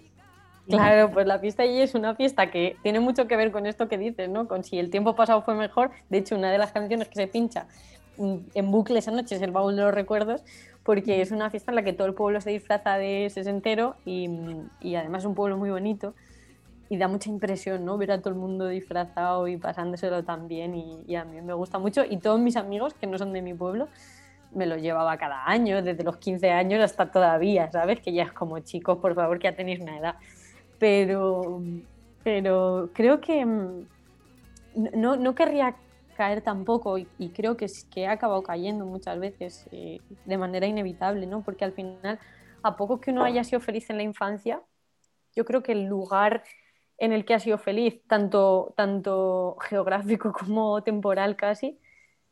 Claro, 0.67 1.11
pues 1.11 1.27
la 1.27 1.37
fiesta 1.37 1.61
allí 1.61 1.79
es 1.79 1.93
una 1.93 2.15
fiesta 2.15 2.49
que 2.49 2.75
tiene 2.81 2.99
mucho 2.99 3.27
que 3.27 3.35
ver 3.35 3.51
con 3.51 3.67
esto 3.67 3.87
que 3.87 3.99
dices, 3.99 4.29
¿no? 4.29 4.47
Con 4.47 4.63
si 4.63 4.79
el 4.79 4.89
tiempo 4.89 5.15
pasado 5.15 5.43
fue 5.43 5.53
mejor. 5.53 5.91
De 6.09 6.17
hecho, 6.17 6.35
una 6.35 6.51
de 6.51 6.57
las 6.57 6.71
canciones 6.71 7.07
que 7.07 7.15
se 7.15 7.27
pincha 7.27 7.67
en 8.17 8.71
bucle 8.71 8.99
esa 8.99 9.11
noche 9.11 9.35
es 9.35 9.41
el 9.41 9.51
baúl 9.51 9.75
de 9.75 9.83
los 9.83 9.93
recuerdos, 9.93 10.43
porque 10.85 11.19
es 11.21 11.31
una 11.31 11.49
fiesta 11.49 11.71
en 11.71 11.75
la 11.75 11.83
que 11.83 11.93
todo 11.93 12.07
el 12.07 12.13
pueblo 12.13 12.39
se 12.39 12.51
disfraza 12.51 12.97
de 12.97 13.27
sesentero 13.31 13.95
y, 14.05 14.29
y 14.79 14.95
además 14.95 15.23
es 15.23 15.25
un 15.25 15.35
pueblo 15.35 15.57
muy 15.57 15.71
bonito 15.71 16.13
y 16.89 16.97
da 16.97 17.07
mucha 17.07 17.29
impresión, 17.29 17.83
¿no? 17.83 17.97
Ver 17.97 18.11
a 18.11 18.19
todo 18.19 18.29
el 18.29 18.39
mundo 18.39 18.67
disfrazado 18.67 19.47
y 19.47 19.57
pasándoselo 19.57 20.23
tan 20.23 20.47
bien 20.47 20.75
y, 20.75 20.99
y, 21.07 21.15
a 21.15 21.25
mí 21.25 21.41
me 21.41 21.53
gusta 21.53 21.79
mucho 21.79 22.03
y 22.07 22.17
todos 22.17 22.39
mis 22.39 22.55
amigos 22.55 22.93
que 22.93 23.07
no 23.07 23.17
son 23.17 23.33
de 23.33 23.41
mi 23.41 23.55
pueblo 23.55 23.87
me 24.51 24.67
lo 24.67 24.77
llevaba 24.77 25.17
cada 25.17 25.49
año, 25.49 25.81
desde 25.81 26.03
los 26.03 26.17
15 26.17 26.51
años 26.51 26.81
hasta 26.83 27.11
todavía, 27.11 27.71
¿sabes? 27.71 27.99
Que 27.99 28.13
ya 28.13 28.23
es 28.23 28.31
como 28.31 28.59
chicos, 28.59 28.99
por 28.99 29.15
favor, 29.15 29.39
que 29.39 29.45
ya 29.45 29.55
tenéis 29.55 29.81
una 29.81 29.97
edad. 29.97 30.15
Pero, 30.79 31.61
pero 32.23 32.89
creo 32.93 33.19
que 33.19 33.43
mm, 33.43 33.87
no, 34.93 35.17
no 35.17 35.35
querría 35.35 35.75
caer 36.15 36.41
tampoco 36.41 36.97
y, 36.97 37.07
y 37.19 37.29
creo 37.29 37.55
que, 37.57 37.67
que 37.91 38.01
he 38.01 38.07
acabado 38.07 38.41
cayendo 38.41 38.85
muchas 38.85 39.19
veces 39.19 39.67
eh, 39.71 39.99
de 40.25 40.37
manera 40.37 40.65
inevitable, 40.65 41.27
¿no? 41.27 41.43
Porque 41.43 41.65
al 41.65 41.73
final, 41.73 42.19
a 42.63 42.75
poco 42.75 42.99
que 42.99 43.11
uno 43.11 43.23
haya 43.23 43.43
sido 43.43 43.59
feliz 43.59 43.89
en 43.89 43.97
la 43.97 44.03
infancia, 44.03 44.61
yo 45.35 45.45
creo 45.45 45.61
que 45.61 45.73
el 45.73 45.85
lugar 45.85 46.43
en 46.97 47.11
el 47.11 47.25
que 47.25 47.33
ha 47.33 47.39
sido 47.39 47.57
feliz, 47.57 48.01
tanto, 48.07 48.73
tanto 48.77 49.57
geográfico 49.61 50.31
como 50.39 50.81
temporal 50.83 51.35
casi, 51.35 51.77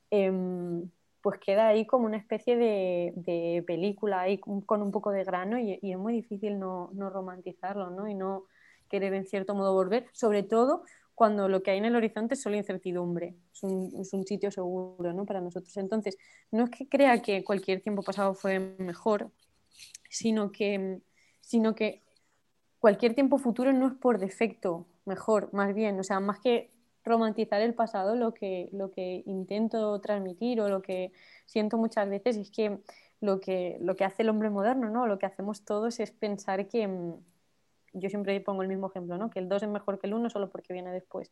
em, 0.10 0.90
pues 1.22 1.40
queda 1.40 1.68
ahí 1.68 1.86
como 1.86 2.06
una 2.06 2.18
especie 2.18 2.58
de, 2.58 3.14
de, 3.16 3.64
película 3.66 4.22
ahí 4.22 4.38
con 4.40 4.82
un 4.82 4.92
poco 4.92 5.12
de 5.12 5.24
grano 5.24 5.58
y, 5.58 5.80
y 5.82 5.92
es 5.92 5.98
muy 5.98 6.14
difícil 6.14 6.60
no, 6.60 6.90
no, 6.94 7.10
romantizarlo 7.10 7.90
¿no? 7.90 8.10
y 8.10 8.14
no 8.14 8.44
querer 8.90 9.14
en 9.14 9.26
cierto 9.26 9.56
modo 9.56 9.74
volver, 9.74 10.06
sobre 10.12 10.44
todo 10.44 10.84
cuando 11.16 11.48
lo 11.48 11.62
que 11.62 11.72
hay 11.72 11.78
en 11.78 11.86
el 11.86 11.96
horizonte 11.96 12.34
es 12.34 12.42
solo 12.42 12.56
incertidumbre, 12.56 13.36
es 13.54 13.64
un, 13.64 13.92
es 14.00 14.14
un 14.14 14.26
sitio 14.26 14.52
seguro 14.52 15.14
¿no? 15.14 15.26
para 15.26 15.42
nosotros. 15.42 15.76
Entonces, 15.78 16.18
no 16.52 16.66
es 16.66 16.70
que 16.72 16.88
crea 16.88 17.22
que 17.22 17.44
cualquier 17.44 17.82
tiempo 17.82 18.02
pasado 18.04 18.34
fue 18.34 18.60
mejor, 18.60 19.32
sino 20.10 20.52
que, 20.52 21.02
sino 21.42 21.76
que 21.76 22.02
cualquier 22.80 23.14
tiempo 23.14 23.38
futuro 23.38 23.74
no 23.74 23.88
es 23.88 23.94
por 23.94 24.20
defecto 24.20 24.88
mejor, 25.06 25.54
más 25.54 25.74
bien, 25.74 26.00
o 26.00 26.04
sea, 26.04 26.20
más 26.20 26.40
que 26.40 26.72
romantizar 27.04 27.62
el 27.62 27.74
pasado, 27.74 28.16
lo 28.16 28.34
que, 28.34 28.70
lo 28.72 28.92
que 28.92 29.24
intento 29.26 30.00
transmitir 30.00 30.62
o 30.62 30.70
lo 30.70 30.82
que 30.82 31.12
siento 31.46 31.78
muchas 31.78 32.10
veces 32.10 32.38
es 32.38 32.50
que 32.50 32.80
lo 33.20 33.40
que, 33.40 33.78
lo 33.82 33.96
que 33.96 34.06
hace 34.06 34.24
el 34.24 34.30
hombre 34.30 34.50
moderno, 34.50 34.90
¿no? 34.90 35.08
lo 35.08 35.18
que 35.20 35.26
hacemos 35.26 35.64
todos 35.64 36.00
es 36.00 36.12
pensar 36.12 36.68
que, 36.68 36.88
yo 37.94 38.10
siempre 38.10 38.40
pongo 38.42 38.62
el 38.64 38.68
mismo 38.68 38.88
ejemplo, 38.88 39.18
¿no? 39.18 39.30
que 39.30 39.40
el 39.40 39.48
2 39.48 39.64
es 39.64 39.70
mejor 39.70 40.00
que 40.00 40.08
el 40.08 40.14
1 40.14 40.30
solo 40.30 40.50
porque 40.50 40.74
viene 40.74 40.92
después. 40.92 41.32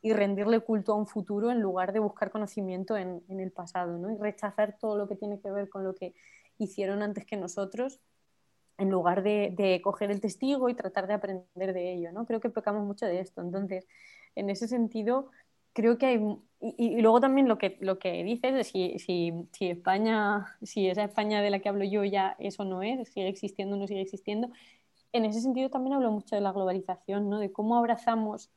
Y 0.00 0.12
rendirle 0.12 0.60
culto 0.60 0.92
a 0.92 0.96
un 0.96 1.06
futuro 1.06 1.50
en 1.50 1.60
lugar 1.60 1.92
de 1.92 1.98
buscar 1.98 2.30
conocimiento 2.30 2.96
en, 2.96 3.22
en, 3.28 3.40
el 3.40 3.50
pasado, 3.50 3.98
¿no? 3.98 4.10
y 4.10 4.16
rechazar 4.16 4.78
todo 4.78 4.96
lo 4.96 5.08
que 5.08 5.16
tiene 5.16 5.40
que 5.40 5.50
ver 5.50 5.68
con 5.68 5.84
lo 5.84 5.94
que 5.94 6.14
hicieron 6.58 7.02
antes 7.02 7.24
que 7.24 7.36
nosotros, 7.36 8.00
en 8.78 8.90
lugar 8.90 9.22
de, 9.22 9.52
de 9.56 9.82
coger 9.82 10.10
el 10.10 10.20
testigo 10.20 10.68
y 10.68 10.74
tratar 10.74 11.06
de 11.08 11.14
aprender 11.14 11.72
de 11.72 11.94
ello. 11.94 12.12
¿no? 12.12 12.26
Creo 12.26 12.40
que 12.40 12.48
pecamos 12.48 12.86
mucho 12.86 13.06
de 13.06 13.20
esto. 13.20 13.40
Entonces, 13.40 13.86
en 14.36 14.50
ese 14.50 14.68
sentido, 14.68 15.30
creo 15.72 15.98
que 15.98 16.06
hay... 16.06 16.20
Y, 16.60 16.74
y 16.98 17.00
luego 17.02 17.20
también 17.20 17.46
lo 17.46 17.56
que, 17.56 17.76
lo 17.80 18.00
que 18.00 18.24
dices 18.24 18.52
de 18.52 18.64
si, 18.64 18.98
si, 18.98 19.32
si, 19.52 19.70
España, 19.70 20.56
si 20.60 20.88
esa 20.88 21.04
España 21.04 21.40
de 21.40 21.50
la 21.50 21.60
que 21.60 21.68
hablo 21.68 21.84
yo 21.84 22.02
ya 22.02 22.34
eso 22.40 22.64
no 22.64 22.82
es, 22.82 23.08
sigue 23.10 23.28
existiendo 23.28 23.76
o 23.76 23.78
no 23.78 23.86
sigue 23.86 24.00
existiendo, 24.00 24.50
en 25.12 25.24
ese 25.24 25.40
sentido 25.40 25.70
también 25.70 25.94
hablo 25.94 26.10
mucho 26.10 26.36
de 26.36 26.42
la 26.42 26.52
globalización, 26.52 27.28
¿no? 27.28 27.38
de 27.38 27.52
cómo 27.52 27.76
abrazamos, 27.76 28.50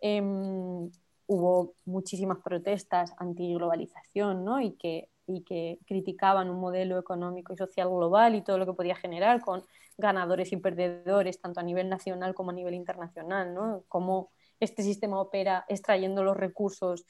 em, 0.00 0.90
hubo 1.26 1.74
muchísimas 1.84 2.38
protestas 2.38 3.12
anti-globalización 3.18 4.44
¿no? 4.44 4.60
y, 4.60 4.72
que, 4.72 5.10
y 5.26 5.42
que 5.42 5.78
criticaban 5.86 6.48
un 6.48 6.60
modelo 6.60 6.98
económico 6.98 7.52
y 7.52 7.56
social 7.56 7.88
global 7.88 8.34
y 8.34 8.42
todo 8.42 8.58
lo 8.58 8.66
que 8.66 8.72
podía 8.72 8.94
generar 8.94 9.40
con 9.42 9.64
ganadores 9.98 10.52
y 10.52 10.56
perdedores, 10.56 11.40
tanto 11.40 11.60
a 11.60 11.62
nivel 11.62 11.88
nacional 11.88 12.34
como 12.34 12.50
a 12.50 12.54
nivel 12.54 12.74
internacional, 12.74 13.52
¿no? 13.52 13.84
cómo 13.88 14.30
este 14.60 14.82
sistema 14.82 15.20
opera 15.20 15.64
extrayendo 15.68 16.24
los 16.24 16.36
recursos 16.36 17.04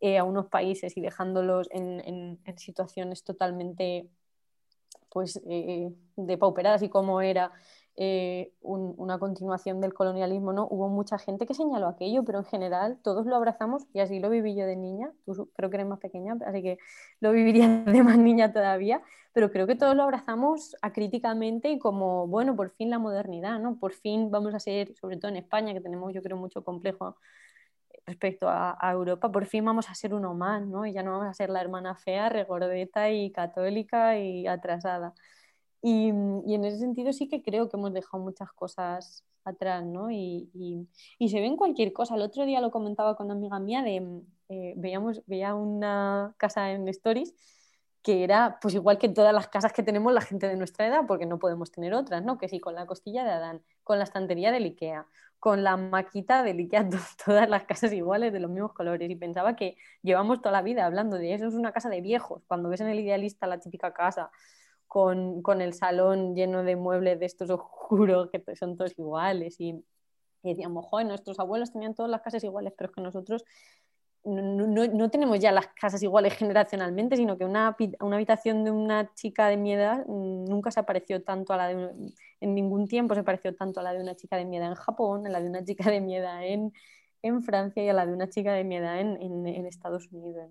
eh, 0.00 0.18
a 0.18 0.24
unos 0.24 0.46
países 0.46 0.96
y 0.96 1.00
dejándolos 1.00 1.68
en, 1.70 2.38
situaciones 2.56 3.24
totalmente 3.24 4.08
pues 5.08 5.40
eh, 5.48 5.92
depauperadas 6.16 6.82
y 6.82 6.88
cómo 6.88 7.20
era 7.20 7.52
eh, 7.96 8.52
una 8.60 9.18
continuación 9.18 9.80
del 9.80 9.94
colonialismo, 9.94 10.52
¿no? 10.52 10.66
Hubo 10.68 10.88
mucha 10.88 11.16
gente 11.18 11.46
que 11.46 11.54
señaló 11.54 11.86
aquello, 11.86 12.24
pero 12.24 12.40
en 12.40 12.44
general 12.44 12.98
todos 13.02 13.24
lo 13.26 13.36
abrazamos 13.36 13.84
y 13.92 14.00
así 14.00 14.18
lo 14.18 14.30
viví 14.30 14.56
yo 14.56 14.66
de 14.66 14.76
niña. 14.76 15.12
Tú 15.24 15.50
creo 15.54 15.70
que 15.70 15.76
eres 15.76 15.86
más 15.86 16.00
pequeña, 16.00 16.36
así 16.46 16.62
que 16.62 16.78
lo 17.20 17.30
viviría 17.32 17.68
de 17.86 18.02
más 18.02 18.18
niña 18.18 18.52
todavía, 18.52 19.02
pero 19.32 19.50
creo 19.52 19.66
que 19.66 19.76
todos 19.76 19.94
lo 19.94 20.02
abrazamos 20.02 20.76
acríticamente 20.82 21.70
y 21.70 21.78
como, 21.78 22.26
bueno, 22.26 22.56
por 22.56 22.70
fin 22.70 22.90
la 22.90 22.98
modernidad, 22.98 23.60
¿no? 23.60 23.78
Por 23.78 23.92
fin 23.92 24.30
vamos 24.30 24.54
a 24.54 24.60
ser, 24.60 24.94
sobre 24.96 25.16
todo 25.16 25.30
en 25.30 25.36
España, 25.36 25.72
que 25.72 25.80
tenemos 25.80 26.12
yo 26.12 26.22
creo 26.22 26.36
mucho 26.36 26.64
complejo 26.64 27.16
respecto 28.06 28.48
a, 28.48 28.76
Europa, 28.92 29.30
por 29.32 29.46
fin 29.46 29.64
vamos 29.64 29.88
a 29.88 29.94
ser 29.94 30.14
uno 30.14 30.34
más, 30.34 30.66
¿no? 30.66 30.86
Y 30.86 30.92
ya 30.92 31.02
no 31.02 31.12
vamos 31.12 31.28
a 31.28 31.34
ser 31.34 31.50
la 31.50 31.60
hermana 31.60 31.94
fea, 31.94 32.28
regordeta 32.28 33.10
y 33.10 33.30
católica 33.32 34.18
y 34.18 34.46
atrasada. 34.46 35.14
Y, 35.86 36.08
en 36.08 36.64
ese 36.64 36.78
sentido 36.78 37.12
sí 37.12 37.28
que 37.28 37.42
creo 37.42 37.68
que 37.68 37.76
hemos 37.76 37.92
dejado 37.92 38.22
muchas 38.22 38.50
cosas 38.52 39.22
atrás, 39.44 39.84
¿no? 39.84 40.10
Y, 40.10 40.48
se 41.20 41.40
ve 41.40 41.44
en 41.44 41.56
cualquier 41.58 41.92
cosa. 41.92 42.14
El 42.14 42.22
otro 42.22 42.46
día 42.46 42.62
lo 42.62 42.70
comentaba 42.70 43.16
con 43.16 43.26
una 43.26 43.34
amiga 43.34 43.58
mía 43.58 43.82
de, 43.82 44.22
eh, 44.48 44.72
veíamos, 44.78 45.22
veía 45.26 45.54
una 45.54 46.34
casa 46.38 46.72
en 46.72 46.88
Stories 46.88 47.34
que 48.02 48.24
era 48.24 48.58
pues 48.60 48.74
igual 48.74 48.98
que 48.98 49.08
todas 49.10 49.34
las 49.34 49.48
casas 49.48 49.72
que 49.72 49.82
tenemos 49.82 50.12
la 50.12 50.20
gente 50.22 50.48
de 50.48 50.56
nuestra 50.56 50.86
edad, 50.86 51.02
porque 51.06 51.26
no 51.26 51.38
podemos 51.38 51.70
tener 51.70 51.92
otras, 51.94 52.24
¿no? 52.24 52.38
Que 52.38 52.48
sí, 52.48 52.60
con 52.60 52.74
la 52.74 52.86
costilla 52.86 53.24
de 53.24 53.32
Adán, 53.32 53.62
con 53.82 53.98
la 53.98 54.04
estantería 54.04 54.52
del 54.52 54.64
Ikea, 54.64 55.06
con 55.38 55.64
la 55.64 55.76
maquita 55.76 56.42
del 56.42 56.58
Ikea, 56.60 56.88
todas 57.26 57.48
las 57.48 57.64
casas 57.64 57.92
iguales 57.92 58.32
de 58.32 58.40
los 58.40 58.50
mismos 58.50 58.72
colores. 58.72 59.10
Y 59.10 59.16
pensaba 59.16 59.54
que 59.56 59.76
llevamos 60.02 60.40
toda 60.40 60.52
la 60.52 60.62
vida 60.62 60.86
hablando 60.86 61.18
de 61.18 61.34
eso, 61.34 61.46
es 61.46 61.54
una 61.54 61.72
casa 61.72 61.90
de 61.90 62.00
viejos. 62.00 62.42
Cuando 62.46 62.70
ves 62.70 62.80
en 62.80 62.88
el 62.88 63.00
idealista 63.00 63.46
la 63.46 63.60
típica 63.60 63.92
casa 63.92 64.30
con, 64.86 65.60
el 65.60 65.74
salón 65.74 66.34
lleno 66.34 66.62
de 66.62 66.76
muebles 66.76 67.18
de 67.20 67.26
estos 67.26 67.50
oscuros 67.50 68.30
que 68.30 68.56
son 68.56 68.76
todos 68.76 68.98
iguales 68.98 69.60
y, 69.60 69.84
decíamos, 70.42 70.84
joder, 70.86 71.06
nuestros 71.06 71.38
abuelos 71.38 71.72
tenían 71.72 71.94
todas 71.94 72.10
las 72.10 72.20
casas 72.20 72.44
iguales, 72.44 72.74
pero 72.76 72.90
es 72.90 72.94
que 72.94 73.00
nosotros 73.00 73.44
no, 74.24 75.10
tenemos 75.10 75.38
ya 75.38 75.52
las 75.52 75.68
casas 75.68 76.02
iguales 76.02 76.34
generacionalmente, 76.38 77.16
sino 77.16 77.36
que 77.36 77.44
una, 77.44 77.76
habitación 78.00 78.64
de 78.64 78.70
una 78.70 79.12
chica 79.14 79.48
de 79.48 79.56
mi 79.56 79.74
nunca 80.06 80.70
se 80.70 80.80
apareció 80.80 81.22
tanto 81.22 81.52
a 81.52 81.56
la 81.56 81.68
de, 81.68 82.12
en 82.40 82.54
ningún 82.54 82.86
tiempo 82.86 83.14
se 83.14 83.22
pareció 83.22 83.54
tanto 83.54 83.80
a 83.80 83.82
la 83.82 83.92
de 83.92 84.00
una 84.00 84.14
chica 84.14 84.36
de 84.36 84.44
mi 84.44 84.56
en 84.56 84.74
Japón, 84.74 85.26
a 85.26 85.30
la 85.30 85.40
de 85.40 85.48
una 85.48 85.64
chica 85.64 85.90
de 85.90 86.00
mi 86.00 86.16
edad 86.16 86.40
en, 86.44 86.72
Francia 87.42 87.82
y 87.82 87.88
a 87.88 87.94
la 87.94 88.04
de 88.04 88.12
una 88.12 88.28
chica 88.28 88.52
de 88.52 88.64
mi 88.64 88.76
edad 88.76 89.00
en, 89.00 89.66
Estados 89.66 90.10
Unidos. 90.12 90.50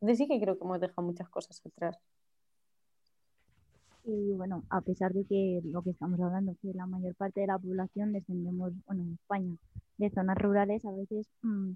Entonces 0.00 0.18
sí 0.18 0.28
que 0.28 0.40
creo 0.40 0.58
que 0.58 0.64
hemos 0.64 0.80
dejado 0.80 1.02
muchas 1.02 1.28
cosas 1.28 1.62
atrás. 1.64 1.98
Y 4.12 4.32
bueno, 4.32 4.64
a 4.70 4.80
pesar 4.80 5.12
de 5.12 5.24
que 5.24 5.60
lo 5.64 5.82
que 5.82 5.90
estamos 5.90 6.20
hablando, 6.20 6.56
que 6.60 6.74
la 6.74 6.86
mayor 6.86 7.14
parte 7.14 7.40
de 7.40 7.46
la 7.46 7.58
población 7.58 8.12
descendemos, 8.12 8.72
bueno, 8.86 9.02
en 9.02 9.12
España, 9.14 9.56
de 9.98 10.10
zonas 10.10 10.36
rurales, 10.36 10.84
a 10.84 10.90
veces 10.90 11.28
mm, 11.42 11.72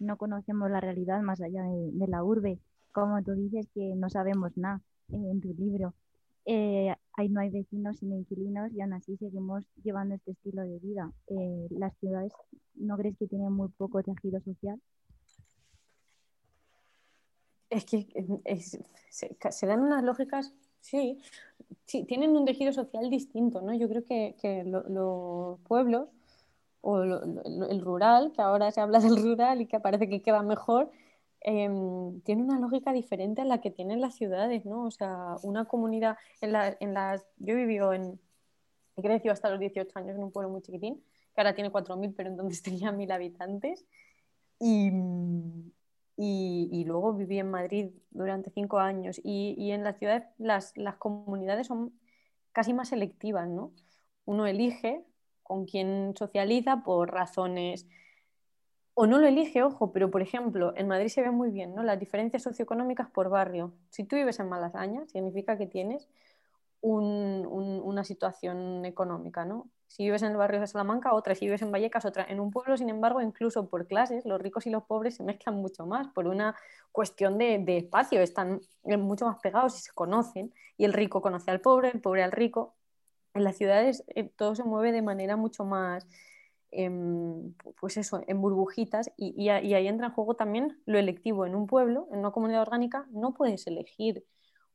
no 0.00 0.16
conocemos 0.18 0.70
la 0.70 0.80
realidad 0.80 1.22
más 1.22 1.40
allá 1.40 1.62
de, 1.62 2.06
la 2.06 2.22
urbe. 2.22 2.58
Como 2.92 3.22
tú 3.22 3.32
dices 3.32 3.68
que 3.74 3.94
no 3.96 4.10
sabemos 4.10 4.56
nada 4.56 4.82
en 5.10 5.40
tu 5.40 5.54
libro. 5.54 5.94
Eh, 6.44 6.94
ahí 7.14 7.28
no 7.28 7.40
hay 7.40 7.50
vecinos 7.50 7.98
sino 7.98 8.16
inquilinos 8.16 8.72
y 8.72 8.80
aún 8.80 8.94
así 8.94 9.16
seguimos 9.16 9.64
llevando 9.82 10.14
este 10.14 10.32
estilo 10.32 10.62
de 10.62 10.78
vida. 10.80 11.10
Eh, 11.28 11.68
las 11.70 11.96
ciudades, 11.98 12.32
¿no 12.74 12.98
crees 12.98 13.16
que 13.16 13.28
tienen 13.28 13.52
muy 13.52 13.68
poco 13.70 14.02
tejido 14.02 14.40
social? 14.40 14.80
Es 17.70 17.84
que 17.84 18.06
se 19.10 19.66
dan 19.66 19.80
unas 19.80 20.02
lógicas 20.02 20.54
Sí, 20.80 21.20
sí, 21.86 22.04
tienen 22.04 22.36
un 22.36 22.44
tejido 22.44 22.72
social 22.72 23.10
distinto, 23.10 23.60
¿no? 23.60 23.74
Yo 23.74 23.88
creo 23.88 24.04
que, 24.04 24.64
los 24.64 25.60
pueblos 25.60 26.08
o 26.80 27.02
el 27.02 27.80
rural, 27.80 28.32
que 28.34 28.42
ahora 28.42 28.70
se 28.70 28.80
habla 28.80 29.00
del 29.00 29.22
rural 29.22 29.60
y 29.60 29.66
que 29.66 29.80
parece 29.80 30.08
que 30.08 30.22
queda 30.22 30.42
mejor, 30.42 30.90
em, 31.40 32.20
tiene 32.22 32.42
una 32.42 32.58
lógica 32.58 32.92
diferente 32.92 33.42
a 33.42 33.44
la 33.44 33.60
que 33.60 33.70
tienen 33.70 34.00
las 34.00 34.14
ciudades, 34.14 34.64
¿no? 34.64 34.84
O 34.84 34.90
sea, 34.90 35.36
una 35.42 35.66
comunidad, 35.66 36.16
en, 36.40 36.54
en 36.80 36.94
las, 36.94 37.26
yo 37.38 37.54
he 37.54 37.56
vivido 37.56 37.92
en, 37.92 38.20
he 38.96 39.30
hasta 39.30 39.50
los 39.50 39.60
18 39.60 39.98
años 39.98 40.16
en 40.16 40.24
un 40.24 40.32
pueblo 40.32 40.50
muy 40.50 40.62
chiquitín, 40.62 41.02
que 41.34 41.40
ahora 41.40 41.54
tiene 41.54 41.70
4.000, 41.70 42.14
pero 42.16 42.30
entonces 42.30 42.62
tenía 42.62 42.92
1.000 42.92 43.12
habitantes, 43.12 43.84
y, 44.60 44.90
y, 46.20 46.84
luego 46.84 47.14
viví 47.14 47.38
en 47.38 47.50
Madrid 47.50 47.90
durante 48.10 48.50
cinco 48.50 48.80
años 48.80 49.20
y, 49.22 49.70
en 49.70 49.84
las 49.84 49.98
ciudades 49.98 50.24
las, 50.38 50.74
comunidades 50.98 51.68
son 51.68 51.92
casi 52.52 52.74
más 52.74 52.88
selectivas, 52.88 53.48
¿no? 53.48 53.72
Uno 54.24 54.46
elige 54.46 55.04
con 55.44 55.64
quién 55.64 56.14
socializa 56.18 56.82
por 56.82 57.12
razones 57.12 57.86
o 58.94 59.06
no 59.06 59.18
lo 59.18 59.28
elige, 59.28 59.62
ojo, 59.62 59.92
pero 59.92 60.10
por 60.10 60.22
ejemplo, 60.22 60.72
en 60.76 60.88
Madrid 60.88 61.08
se 61.08 61.22
ve 61.22 61.30
muy 61.30 61.50
bien, 61.50 61.72
¿no? 61.76 61.84
Las 61.84 62.00
diferencias 62.00 62.42
socioeconómicas 62.42 63.08
por 63.10 63.28
barrio. 63.30 63.72
Si 63.90 64.02
tú 64.02 64.16
vives 64.16 64.40
en 64.40 64.48
Malasaña, 64.48 65.06
significa 65.06 65.56
que 65.56 65.68
tienes 65.68 66.08
una 66.80 68.04
situación 68.04 68.84
económica, 68.84 69.44
¿no? 69.44 69.68
Si 69.88 70.04
vives 70.04 70.22
en 70.22 70.32
el 70.32 70.36
barrio 70.36 70.60
de 70.60 70.66
Salamanca, 70.66 71.14
otra. 71.14 71.34
Si 71.34 71.46
vives 71.46 71.62
en 71.62 71.72
Vallecas, 71.72 72.04
otra. 72.04 72.24
En 72.28 72.40
un 72.40 72.50
pueblo, 72.50 72.76
sin 72.76 72.90
embargo, 72.90 73.22
incluso 73.22 73.68
por 73.68 73.86
clases, 73.86 74.26
los 74.26 74.40
ricos 74.40 74.66
y 74.66 74.70
los 74.70 74.84
pobres 74.84 75.16
se 75.16 75.24
mezclan 75.24 75.56
mucho 75.56 75.86
más 75.86 76.08
por 76.08 76.26
una 76.26 76.54
cuestión 76.92 77.38
de, 77.38 77.64
espacio. 77.78 78.20
Están 78.20 78.60
mucho 78.84 79.26
más 79.26 79.38
pegados 79.40 79.78
y 79.78 79.80
se 79.80 79.92
conocen. 79.92 80.52
Y 80.76 80.84
el 80.84 80.92
rico 80.92 81.22
conoce 81.22 81.50
al 81.50 81.60
pobre, 81.60 81.90
el 81.92 82.00
pobre 82.02 82.22
al 82.22 82.32
rico. 82.32 82.76
En 83.32 83.44
las 83.44 83.56
ciudades 83.56 84.04
eh, 84.14 84.24
todo 84.36 84.54
se 84.54 84.62
mueve 84.62 84.92
de 84.92 85.02
manera 85.02 85.36
mucho 85.36 85.64
más, 85.64 86.06
em, 86.70 87.54
pues 87.80 87.96
eso, 87.96 88.22
en 88.26 88.40
burbujitas. 88.42 89.10
Y, 89.16 89.48
ahí 89.48 89.88
entra 89.88 90.08
en 90.08 90.12
juego 90.12 90.34
también 90.36 90.80
lo 90.84 90.98
electivo. 90.98 91.46
En 91.46 91.54
un 91.54 91.66
pueblo, 91.66 92.08
en 92.12 92.18
una 92.20 92.30
comunidad 92.30 92.62
orgánica, 92.62 93.06
no 93.10 93.32
puedes 93.34 93.66
elegir 93.66 94.24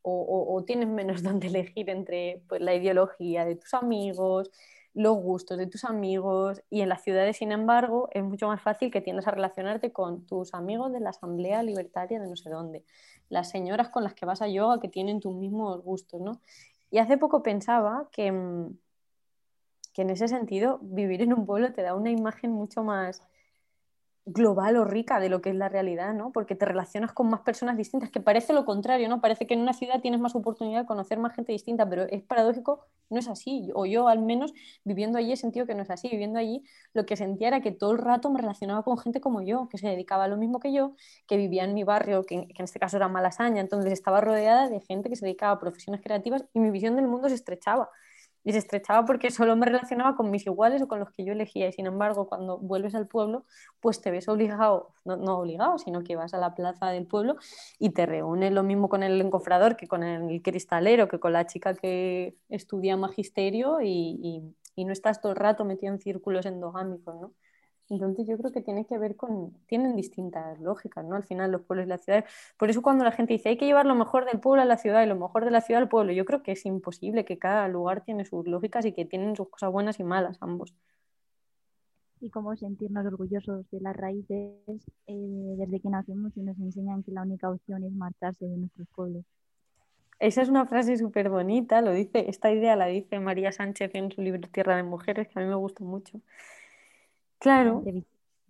o, 0.03 0.63
tienes 0.65 0.87
menos 0.87 1.23
donde 1.23 1.47
elegir 1.47 1.89
entre 1.89 2.43
pues, 2.47 2.61
la 2.61 2.75
ideología 2.75 3.45
de 3.45 3.55
tus 3.55 3.73
amigos, 3.73 4.51
los 4.93 5.17
gustos 5.17 5.57
de 5.57 5.67
tus 5.67 5.85
amigos 5.85 6.61
y 6.69 6.81
en 6.81 6.89
las 6.89 7.03
ciudades, 7.03 7.37
sin 7.37 7.51
embargo, 7.51 8.09
es 8.11 8.23
mucho 8.23 8.47
más 8.47 8.61
fácil 8.61 8.91
que 8.91 9.01
tiendas 9.01 9.27
a 9.27 9.31
relacionarte 9.31 9.91
con 9.91 10.25
tus 10.25 10.53
amigos 10.53 10.93
de 10.93 10.99
la 10.99 11.09
Asamblea 11.09 11.63
Libertaria 11.63 12.19
de 12.19 12.27
no 12.27 12.35
sé 12.35 12.49
dónde, 12.49 12.83
las 13.29 13.49
señoras 13.49 13.89
con 13.89 14.03
las 14.03 14.13
que 14.13 14.25
vas 14.25 14.41
a 14.41 14.47
yoga 14.47 14.79
que 14.79 14.89
tienen 14.89 15.19
tus 15.19 15.35
mismos 15.35 15.81
gustos, 15.83 16.21
¿no? 16.21 16.39
Y 16.91 16.99
hace 16.99 17.17
poco 17.17 17.41
pensaba 17.41 18.07
que, 18.11 18.31
mm, 18.31 18.77
que 19.93 20.01
en 20.03 20.09
ese 20.11 20.27
sentido 20.27 20.79
vivir 20.81 21.21
en 21.23 21.33
un 21.33 21.45
pueblo 21.45 21.73
te 21.73 21.81
da 21.81 21.95
una 21.95 22.11
imagen 22.11 22.51
mucho 22.51 22.83
más 22.83 23.23
global 24.25 24.77
o 24.77 24.85
rica 24.85 25.19
de 25.19 25.27
lo 25.29 25.41
que 25.41 25.49
es 25.49 25.55
la 25.55 25.67
realidad, 25.67 26.13
¿no? 26.13 26.31
Porque 26.31 26.55
te 26.55 26.65
relacionas 26.65 27.11
con 27.11 27.29
más 27.29 27.41
personas 27.41 27.75
distintas, 27.77 28.09
que 28.09 28.21
parece 28.21 28.53
lo 28.53 28.65
contrario, 28.65 29.09
¿no? 29.09 29.19
Parece 29.19 29.45
que 29.45 29.53
en 29.53 29.61
una 29.61 29.73
ciudad 29.73 29.99
tienes 30.01 30.19
más 30.19 30.35
oportunidad 30.35 30.81
de 30.81 30.85
conocer 30.85 31.19
más 31.19 31.35
gente 31.35 31.51
distinta, 31.51 31.87
pero 31.89 32.03
es 32.03 32.23
paradójico, 32.23 32.87
no 33.09 33.19
es 33.19 33.27
así. 33.27 33.69
O 33.75 33.85
yo 33.85 34.07
al 34.07 34.21
menos 34.21 34.53
viviendo 34.85 35.17
allí 35.17 35.33
he 35.33 35.37
sentido 35.37 35.65
que 35.65 35.75
no 35.75 35.83
es 35.83 35.89
así. 35.89 36.09
Viviendo 36.09 36.39
allí 36.39 36.63
lo 36.93 37.05
que 37.05 37.17
sentía 37.17 37.49
era 37.49 37.61
que 37.61 37.71
todo 37.71 37.91
el 37.91 37.97
rato 37.97 38.29
me 38.29 38.39
relacionaba 38.39 38.83
con 38.83 38.97
gente 38.97 39.19
como 39.19 39.41
yo, 39.41 39.67
que 39.69 39.77
se 39.77 39.87
dedicaba 39.87 40.23
a 40.25 40.27
lo 40.29 40.37
mismo 40.37 40.59
que 40.59 40.71
yo, 40.71 40.95
que 41.27 41.35
vivía 41.37 41.65
en 41.65 41.73
mi 41.73 41.83
barrio, 41.83 42.23
que, 42.25 42.47
que 42.47 42.55
en 42.59 42.63
este 42.63 42.79
caso 42.79 42.97
era 42.97 43.09
Malasaña, 43.09 43.61
entonces 43.61 43.91
estaba 43.91 44.21
rodeada 44.21 44.69
de 44.69 44.79
gente 44.81 45.09
que 45.09 45.15
se 45.17 45.25
dedicaba 45.25 45.53
a 45.53 45.59
profesiones 45.59 46.01
creativas 46.01 46.45
y 46.53 46.59
mi 46.59 46.71
visión 46.71 46.95
del 46.95 47.07
mundo 47.07 47.27
se 47.29 47.35
estrechaba 47.35 47.89
y 48.43 48.51
se 48.51 48.57
estrechaba 48.57 49.05
porque 49.05 49.31
solo 49.31 49.55
me 49.55 49.65
relacionaba 49.65 50.15
con 50.15 50.29
mis 50.31 50.45
iguales 50.45 50.81
o 50.81 50.87
con 50.87 50.99
los 50.99 51.11
que 51.11 51.23
yo 51.25 51.33
elegía. 51.33 51.67
Y 51.67 51.73
sin 51.73 51.85
embargo, 51.85 52.27
cuando 52.27 52.57
vuelves 52.57 52.95
al 52.95 53.07
pueblo, 53.07 53.45
pues 53.79 54.01
te 54.01 54.11
ves 54.11 54.27
obligado, 54.27 54.93
no, 55.05 55.39
obligado, 55.39 55.77
sino 55.77 56.03
que 56.03 56.15
vas 56.15 56.33
a 56.33 56.37
la 56.37 56.53
plaza 56.55 56.87
del 56.87 57.07
pueblo 57.07 57.35
y 57.79 57.91
te 57.91 58.05
reúnes 58.05 58.51
lo 58.51 58.63
mismo 58.63 58.89
con 58.89 59.03
el 59.03 59.19
encofrador 59.21 59.75
que 59.77 59.87
con 59.87 60.03
el 60.03 60.41
cristalero, 60.41 61.07
que 61.07 61.19
con 61.19 61.33
la 61.33 61.45
chica 61.47 61.73
que 61.73 62.35
estudia 62.49 62.97
magisterio 62.97 63.81
y, 63.81 64.53
y 64.75 64.85
no 64.85 64.91
estás 64.91 65.21
todo 65.21 65.31
el 65.31 65.37
rato 65.37 65.65
metido 65.65 65.93
en 65.93 65.99
círculos 65.99 66.45
endogámicos, 66.45 67.15
¿no? 67.15 67.33
Entonces 67.89 68.25
yo 68.27 68.37
creo 68.37 68.51
que 68.51 68.61
tiene 68.61 68.85
que 68.85 68.97
ver 68.97 69.15
con, 69.15 69.53
tienen 69.67 69.95
distintas 69.95 70.59
lógicas, 70.59 71.05
¿no? 71.05 71.15
Al 71.15 71.23
final 71.23 71.51
los 71.51 71.61
pueblos 71.61 71.85
y 71.85 71.89
las 71.89 72.03
ciudades. 72.03 72.25
Por 72.57 72.69
eso 72.69 72.81
cuando 72.81 73.03
la 73.03 73.11
gente 73.11 73.33
dice 73.33 73.49
hay 73.49 73.57
que 73.57 73.65
llevar 73.65 73.85
lo 73.85 73.95
mejor 73.95 74.25
del 74.25 74.39
pueblo 74.39 74.61
a 74.61 74.65
la 74.65 74.77
ciudad 74.77 75.03
y 75.03 75.07
lo 75.07 75.15
mejor 75.15 75.45
de 75.45 75.51
la 75.51 75.61
ciudad 75.61 75.81
al 75.81 75.89
pueblo, 75.89 76.13
yo 76.13 76.25
creo 76.25 76.43
que 76.43 76.53
es 76.53 76.65
imposible, 76.65 77.25
que 77.25 77.37
cada 77.37 77.67
lugar 77.67 78.03
tiene 78.03 78.25
sus 78.25 78.47
lógicas 78.47 78.85
y 78.85 78.93
que 78.93 79.05
tienen 79.05 79.35
sus 79.35 79.49
cosas 79.49 79.71
buenas 79.71 79.99
y 79.99 80.03
malas 80.03 80.37
ambos. 80.41 80.73
Y 82.21 82.29
cómo 82.29 82.55
sentirnos 82.55 83.05
orgullosos 83.05 83.69
de 83.69 83.81
las 83.81 83.95
raíces 83.97 84.53
eh, 85.07 85.55
desde 85.57 85.81
que 85.81 85.89
nacemos 85.89 86.31
y 86.37 86.41
nos 86.41 86.57
enseñan 86.57 87.03
que 87.03 87.11
la 87.11 87.23
única 87.23 87.49
opción 87.49 87.83
es 87.83 87.91
marcharse 87.91 88.45
de 88.45 88.57
nuestros 88.57 88.87
pueblos. 88.95 89.25
Esa 90.19 90.41
es 90.41 90.47
una 90.47 90.65
frase 90.65 90.95
súper 90.95 91.29
bonita, 91.29 91.81
lo 91.81 91.91
dice, 91.91 92.29
esta 92.29 92.49
idea 92.49 92.77
la 92.77 92.85
dice 92.85 93.19
María 93.19 93.51
Sánchez 93.51 93.91
en 93.93 94.09
su 94.09 94.21
libro 94.21 94.47
Tierra 94.49 94.77
de 94.77 94.83
Mujeres, 94.83 95.27
que 95.27 95.37
a 95.37 95.41
mí 95.41 95.49
me 95.49 95.55
gusta 95.55 95.83
mucho. 95.83 96.21
Claro. 97.43 97.83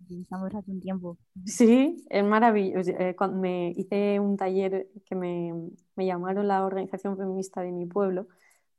Estamos 0.08 0.54
hace 0.54 0.70
un 0.70 0.80
tiempo. 0.80 1.18
Sí, 1.44 2.06
es 2.08 2.24
maravilloso. 2.24 2.92
Eh, 2.92 3.16
me 3.32 3.70
hice 3.76 4.20
un 4.20 4.36
taller 4.36 4.86
que 5.04 5.16
me, 5.16 5.52
llamaron 5.96 6.46
la 6.46 6.64
organización 6.64 7.16
feminista 7.16 7.60
de 7.62 7.72
mi 7.72 7.86
pueblo 7.86 8.28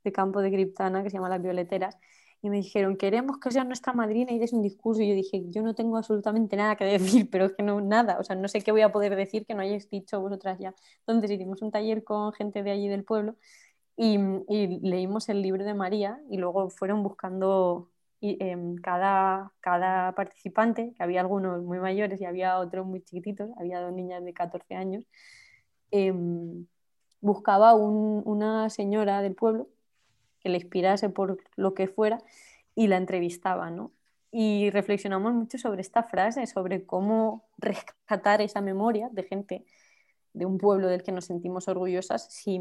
de 0.06 0.14
campo 0.14 0.42
de 0.42 0.52
Criptana 0.52 1.04
que 1.04 1.10
se 1.10 1.18
llama 1.18 1.28
Las 1.28 1.42
Violeteras 1.42 1.98
y 2.42 2.50
me 2.50 2.58
dijeron, 2.58 2.96
queremos 2.96 3.40
que 3.40 3.52
seas 3.52 3.66
nuestra 3.66 3.92
madrina 3.92 4.32
y 4.32 4.40
des 4.40 4.54
un 4.54 4.62
discurso. 4.62 5.02
Y 5.02 5.10
yo 5.10 5.16
dije, 5.16 5.44
yo 5.50 5.62
no 5.64 5.76
tengo 5.76 5.98
absolutamente 5.98 6.56
nada 6.56 6.78
que 6.78 6.86
decir, 6.86 7.30
pero 7.32 7.46
es 7.46 7.52
que 7.54 7.64
no, 7.64 7.82
nada, 7.82 8.18
o 8.18 8.24
sea, 8.24 8.38
no 8.38 8.48
sé 8.48 8.62
qué 8.62 8.72
voy 8.72 8.82
a 8.82 8.94
poder 8.94 9.18
decir 9.18 9.46
que 9.46 9.54
no 9.54 9.64
hayáis 9.64 9.90
dicho 9.90 10.22
vosotras 10.22 10.60
ya. 10.60 10.74
Entonces 11.00 11.30
hicimos 11.30 11.62
un 11.62 11.72
taller 11.72 12.06
con 12.06 12.32
gente 12.32 12.64
de 12.64 12.72
allí 12.72 12.88
del 12.88 13.04
pueblo 13.04 13.36
y, 13.98 14.18
leímos 14.82 15.28
el 15.30 15.42
libro 15.42 15.66
de 15.66 15.74
María 15.74 16.22
y 16.30 16.38
luego 16.38 16.70
fueron 16.70 17.04
buscando 17.04 17.90
em, 18.22 18.76
cada, 18.78 19.52
cada 19.60 20.14
participante, 20.14 20.94
que 20.96 21.04
había 21.04 21.22
algunos 21.22 21.64
muy 21.64 21.80
mayores 21.80 22.22
y 22.22 22.26
había 22.26 22.60
otros 22.60 22.86
muy 22.86 23.02
chiquititos, 23.02 23.50
había 23.58 23.82
dos 23.82 23.94
niñas 23.94 24.24
de 24.24 24.34
14 24.34 24.76
años, 24.76 25.06
em, 25.92 26.66
buscaba 27.22 27.74
una 27.76 28.70
señora 28.70 29.22
del 29.22 29.36
pueblo 29.36 29.68
que 30.40 30.50
le 30.50 30.58
inspirase 30.58 31.10
por 31.10 31.40
lo 31.56 31.74
que 31.74 31.88
fuera 31.88 32.20
y 32.76 32.88
la 32.88 32.98
entrevistaba, 32.98 33.72
¿no? 33.72 33.92
Y 34.32 34.70
reflexionamos 34.70 35.34
mucho 35.34 35.58
sobre 35.58 35.82
esta 35.82 36.04
frase, 36.04 36.46
sobre 36.46 36.86
cómo 36.86 37.46
rescatar 37.58 38.42
esa 38.42 38.62
memoria 38.62 39.10
de 39.12 39.24
gente 39.24 39.66
de 40.34 40.46
un 40.46 40.58
pueblo 40.58 40.88
del 40.88 41.04
que 41.04 41.14
nos 41.14 41.26
sentimos 41.26 41.68
orgullosas 41.68 42.28
si, 42.32 42.60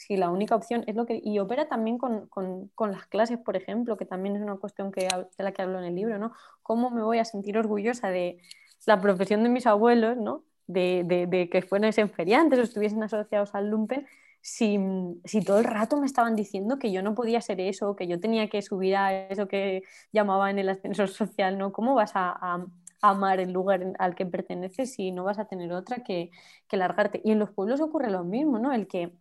si 0.00 0.16
la 0.16 0.30
única 0.30 0.56
opción 0.56 0.82
es 0.86 0.96
lo 0.96 1.04
que... 1.04 1.20
Y 1.22 1.38
opera 1.40 1.68
también 1.68 1.98
con, 1.98 2.26
con, 2.28 2.68
con, 2.74 2.90
las 2.90 3.06
clases, 3.06 3.36
por 3.38 3.54
ejemplo, 3.54 3.98
que 3.98 4.06
también 4.06 4.34
es 4.34 4.40
una 4.40 4.56
cuestión 4.56 4.90
que, 4.92 5.02
de 5.02 5.44
la 5.44 5.52
que 5.52 5.60
hablo 5.60 5.78
en 5.78 5.84
el 5.84 5.94
libro, 5.94 6.18
¿no? 6.18 6.32
¿Cómo 6.62 6.90
me 6.90 7.02
voy 7.02 7.18
a 7.18 7.26
sentir 7.26 7.58
orgullosa 7.58 8.08
de 8.08 8.38
la 8.86 8.98
profesión 8.98 9.42
de 9.42 9.50
mis 9.50 9.66
abuelos, 9.66 10.16
¿no? 10.16 10.42
De, 10.66 11.02
de, 11.04 11.26
de 11.26 11.50
que 11.50 11.60
fuesen 11.60 12.08
feriantes 12.08 12.58
o 12.58 12.62
estuviesen 12.62 13.02
asociados 13.02 13.54
al 13.54 13.68
lumpen, 13.68 14.06
si, 14.40 14.78
si, 15.26 15.42
todo 15.42 15.58
el 15.58 15.66
rato 15.66 15.98
me 15.98 16.06
estaban 16.06 16.34
diciendo 16.34 16.78
que 16.78 16.90
yo 16.92 17.02
no 17.02 17.14
podía 17.14 17.42
ser 17.42 17.60
eso, 17.60 17.94
que 17.94 18.06
yo 18.06 18.20
tenía 18.20 18.48
que 18.48 18.62
subir 18.62 18.96
a 18.96 19.28
eso 19.28 19.48
que 19.48 19.82
llamaban 20.12 20.58
el 20.58 20.70
ascensor 20.70 21.08
social, 21.08 21.58
¿no? 21.58 21.72
¿Cómo 21.72 21.94
vas 21.94 22.12
a, 22.14 22.66
amar 23.02 23.40
el 23.40 23.52
lugar 23.52 23.94
al 23.98 24.14
que 24.14 24.26
perteneces 24.26 24.92
si 24.94 25.10
no 25.10 25.24
vas 25.24 25.38
a 25.38 25.46
tener 25.46 25.72
otra 25.72 26.02
que, 26.02 26.30
que 26.68 26.76
largarte? 26.78 27.20
Y 27.22 27.32
en 27.32 27.38
los 27.38 27.50
pueblos 27.50 27.82
ocurre 27.82 28.10
lo 28.10 28.24
mismo, 28.24 28.58
¿no? 28.58 28.72
El 28.72 28.86
que 28.86 29.12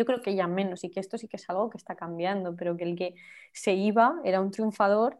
yo 0.00 0.06
creo 0.06 0.22
que 0.22 0.34
ya 0.34 0.46
menos 0.46 0.82
y 0.82 0.90
que 0.90 0.98
esto 0.98 1.18
sí 1.18 1.28
que 1.28 1.36
es 1.36 1.50
algo 1.50 1.68
que 1.68 1.76
está 1.76 1.94
cambiando, 1.94 2.56
pero 2.56 2.74
que 2.76 2.84
el 2.84 2.96
que 2.96 3.16
se 3.52 3.74
iba 3.74 4.18
era 4.24 4.40
un 4.40 4.50
triunfador 4.50 5.18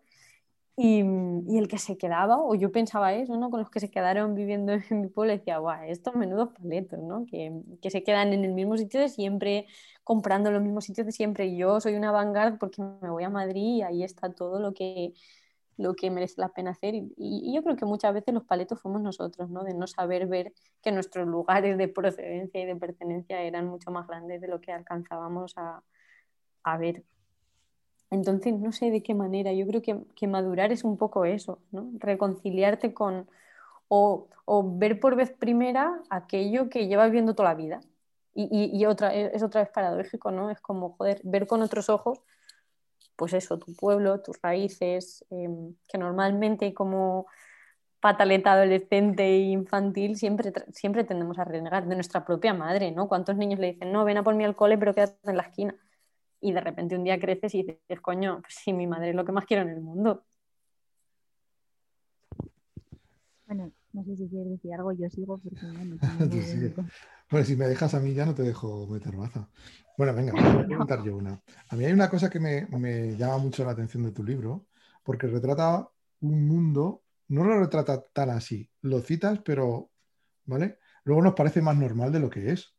y, 0.76 1.02
y, 1.46 1.58
el 1.58 1.68
que 1.68 1.76
se 1.78 1.98
quedaba, 1.98 2.38
o 2.38 2.54
yo 2.54 2.72
pensaba 2.72 3.12
eso, 3.14 3.36
¿no? 3.36 3.50
Con 3.50 3.60
los 3.60 3.68
que 3.70 3.80
se 3.80 3.90
quedaron 3.90 4.34
viviendo 4.34 4.72
en 4.90 5.02
mi 5.02 5.08
pueblo, 5.08 5.32
decía, 5.34 5.58
guau, 5.58 5.84
estos 5.84 6.14
menudos 6.14 6.50
paletos, 6.54 6.98
¿no? 7.00 7.26
Que, 7.26 7.52
que, 7.82 7.90
se 7.90 8.02
quedan 8.02 8.32
en 8.32 8.44
el 8.44 8.54
mismo 8.54 8.78
sitio 8.78 9.00
de 9.00 9.10
siempre, 9.10 9.66
comprando 10.04 10.50
los 10.50 10.62
mismos 10.62 10.84
sitios 10.86 11.06
de 11.06 11.12
siempre. 11.12 11.54
Yo 11.56 11.80
soy 11.80 11.94
una 11.96 12.12
vanguard 12.12 12.58
porque 12.58 12.80
me 13.02 13.10
voy 13.10 13.24
a 13.24 13.30
Madrid 13.30 13.76
y 13.78 13.82
ahí 13.82 14.02
está 14.02 14.32
todo 14.32 14.60
lo 14.60 14.72
que, 14.72 15.12
lo 15.76 15.94
que 15.94 16.10
merece 16.10 16.40
la 16.40 16.50
pena 16.50 16.70
hacer. 16.70 16.94
Y, 16.94 17.12
y, 17.16 17.54
yo 17.54 17.62
creo 17.62 17.76
que 17.76 17.86
muchas 17.86 18.12
veces 18.14 18.34
los 18.34 18.44
paletos 18.44 18.80
fuimos 18.80 19.02
nosotros, 19.02 19.50
¿no? 19.50 19.64
De 19.64 19.74
no 19.74 19.86
saber 19.86 20.26
ver 20.26 20.52
que 20.82 20.92
nuestros 20.92 21.26
lugares 21.26 21.78
de 21.78 21.88
procedencia 21.88 22.60
y 22.60 22.66
de 22.66 22.76
pertenencia 22.76 23.40
eran 23.42 23.66
mucho 23.66 23.90
más 23.90 24.06
grandes 24.06 24.40
de 24.40 24.48
lo 24.48 24.60
que 24.60 24.72
alcanzábamos 24.72 25.54
a, 25.56 25.82
a 26.62 26.78
ver. 26.78 27.04
Entonces, 28.10 28.54
no 28.58 28.72
sé 28.72 28.90
de 28.90 29.02
qué 29.02 29.14
manera, 29.14 29.52
yo 29.52 29.66
creo 29.66 29.82
que, 29.82 30.26
madurar 30.26 30.72
es 30.72 30.82
un 30.84 30.96
poco 30.96 31.24
eso, 31.24 31.60
¿no? 31.70 31.90
Reconciliarte 31.98 32.92
con, 32.92 33.28
o, 33.88 34.28
ver 34.78 34.98
por 34.98 35.14
vez 35.14 35.30
primera 35.30 36.02
aquello 36.10 36.68
que 36.68 36.88
llevas 36.88 37.12
viendo 37.12 37.34
toda 37.34 37.50
la 37.50 37.54
vida. 37.54 37.80
Y, 38.34 38.84
otra, 38.86 39.14
e, 39.14 39.34
es 39.34 39.42
otra 39.42 39.60
vez 39.62 39.70
paradójico, 39.70 40.30
¿no? 40.30 40.50
Es 40.50 40.60
como, 40.60 40.90
joder, 40.90 41.20
ver 41.24 41.46
con 41.46 41.62
otros 41.62 41.88
ojos, 41.88 42.20
pues 43.20 43.34
eso, 43.34 43.58
tu 43.58 43.74
pueblo, 43.76 44.20
tus 44.22 44.40
raíces, 44.40 45.24
em, 45.30 45.74
que 45.88 45.98
normalmente 45.98 46.72
como 46.74 47.26
pataleta 48.00 48.52
adolescente 48.54 49.24
e 49.24 49.38
infantil 49.50 50.16
siempre, 50.16 50.52
siempre 50.72 51.04
tendemos 51.04 51.38
a 51.38 51.44
renegar 51.44 51.86
de 51.86 51.96
nuestra 51.96 52.24
propia 52.24 52.54
madre, 52.54 52.92
¿no? 52.92 53.08
¿Cuántos 53.08 53.36
niños 53.36 53.60
le 53.60 53.72
dicen, 53.72 53.92
no, 53.92 54.04
ven 54.06 54.16
a 54.18 54.22
por 54.24 54.34
mí 54.34 54.44
al 54.44 54.56
cole, 54.56 54.78
pero 54.78 54.94
quédate 54.94 55.30
en 55.30 55.36
la 55.36 55.42
esquina? 55.44 55.74
y 56.40 56.52
de 56.52 56.60
repente 56.60 56.96
un 56.96 57.04
día 57.04 57.20
creces 57.20 57.54
y 57.54 57.62
dices, 57.62 58.00
coño, 58.00 58.40
pues 58.40 58.54
sí, 58.54 58.72
mi 58.72 58.86
madre 58.86 59.10
es 59.10 59.14
lo 59.14 59.24
que 59.24 59.32
más 59.32 59.44
quiero 59.44 59.62
en 59.62 59.70
el 59.70 59.80
mundo. 59.80 60.24
Bueno, 63.46 63.70
no 63.92 64.04
sé 64.04 64.16
si 64.16 64.28
quieres 64.28 64.52
decir 64.52 64.72
algo, 64.72 64.92
yo 64.92 65.10
sigo 65.10 65.38
porque 65.38 65.66
bueno, 65.66 65.96
si 67.44 67.56
me 67.56 67.66
dejas 67.66 67.94
a 67.94 68.00
mí 68.00 68.12
ya 68.12 68.26
no 68.26 68.34
te 68.34 68.42
dejo 68.42 68.86
meter 68.86 69.16
baza. 69.16 69.48
Bueno, 69.96 70.14
venga, 70.14 70.32
voy 70.54 70.62
a 70.62 70.66
preguntar 70.66 71.02
yo 71.04 71.16
una. 71.16 71.40
A 71.68 71.76
mí 71.76 71.84
hay 71.84 71.92
una 71.92 72.10
cosa 72.10 72.28
que 72.28 72.40
me, 72.40 72.66
me 72.66 73.16
llama 73.16 73.38
mucho 73.38 73.64
la 73.64 73.72
atención 73.72 74.02
de 74.02 74.12
tu 74.12 74.24
libro, 74.24 74.66
porque 75.04 75.26
retrata 75.26 75.88
un 76.20 76.46
mundo, 76.46 77.02
no 77.28 77.44
lo 77.44 77.60
retrata 77.60 78.02
tan 78.12 78.30
así, 78.30 78.68
lo 78.82 79.00
citas, 79.00 79.40
pero, 79.44 79.90
¿vale? 80.44 80.78
Luego 81.04 81.22
nos 81.22 81.34
parece 81.34 81.62
más 81.62 81.76
normal 81.76 82.12
de 82.12 82.20
lo 82.20 82.28
que 82.28 82.50
es, 82.50 82.74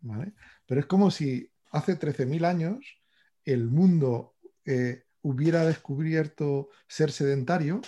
¿vale? 0.00 0.34
Pero 0.66 0.80
es 0.80 0.86
como 0.86 1.10
si 1.10 1.50
hace 1.70 1.98
13.000 1.98 2.44
años 2.44 3.00
el 3.44 3.68
mundo 3.68 4.34
eh, 4.64 5.04
hubiera 5.22 5.64
descubierto 5.64 6.68
ser 6.86 7.12
sedentario 7.12 7.80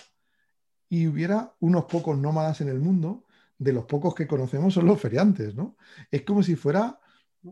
y 0.88 1.06
hubiera 1.06 1.54
unos 1.60 1.84
pocos 1.84 2.16
nómadas 2.16 2.60
en 2.60 2.68
el 2.68 2.78
mundo, 2.78 3.24
de 3.64 3.72
los 3.72 3.86
pocos 3.86 4.14
que 4.14 4.26
conocemos 4.26 4.74
son 4.74 4.86
los 4.86 5.00
feriantes, 5.00 5.54
¿no? 5.54 5.76
Es 6.10 6.22
como 6.22 6.42
si 6.42 6.54
fuera 6.54 7.00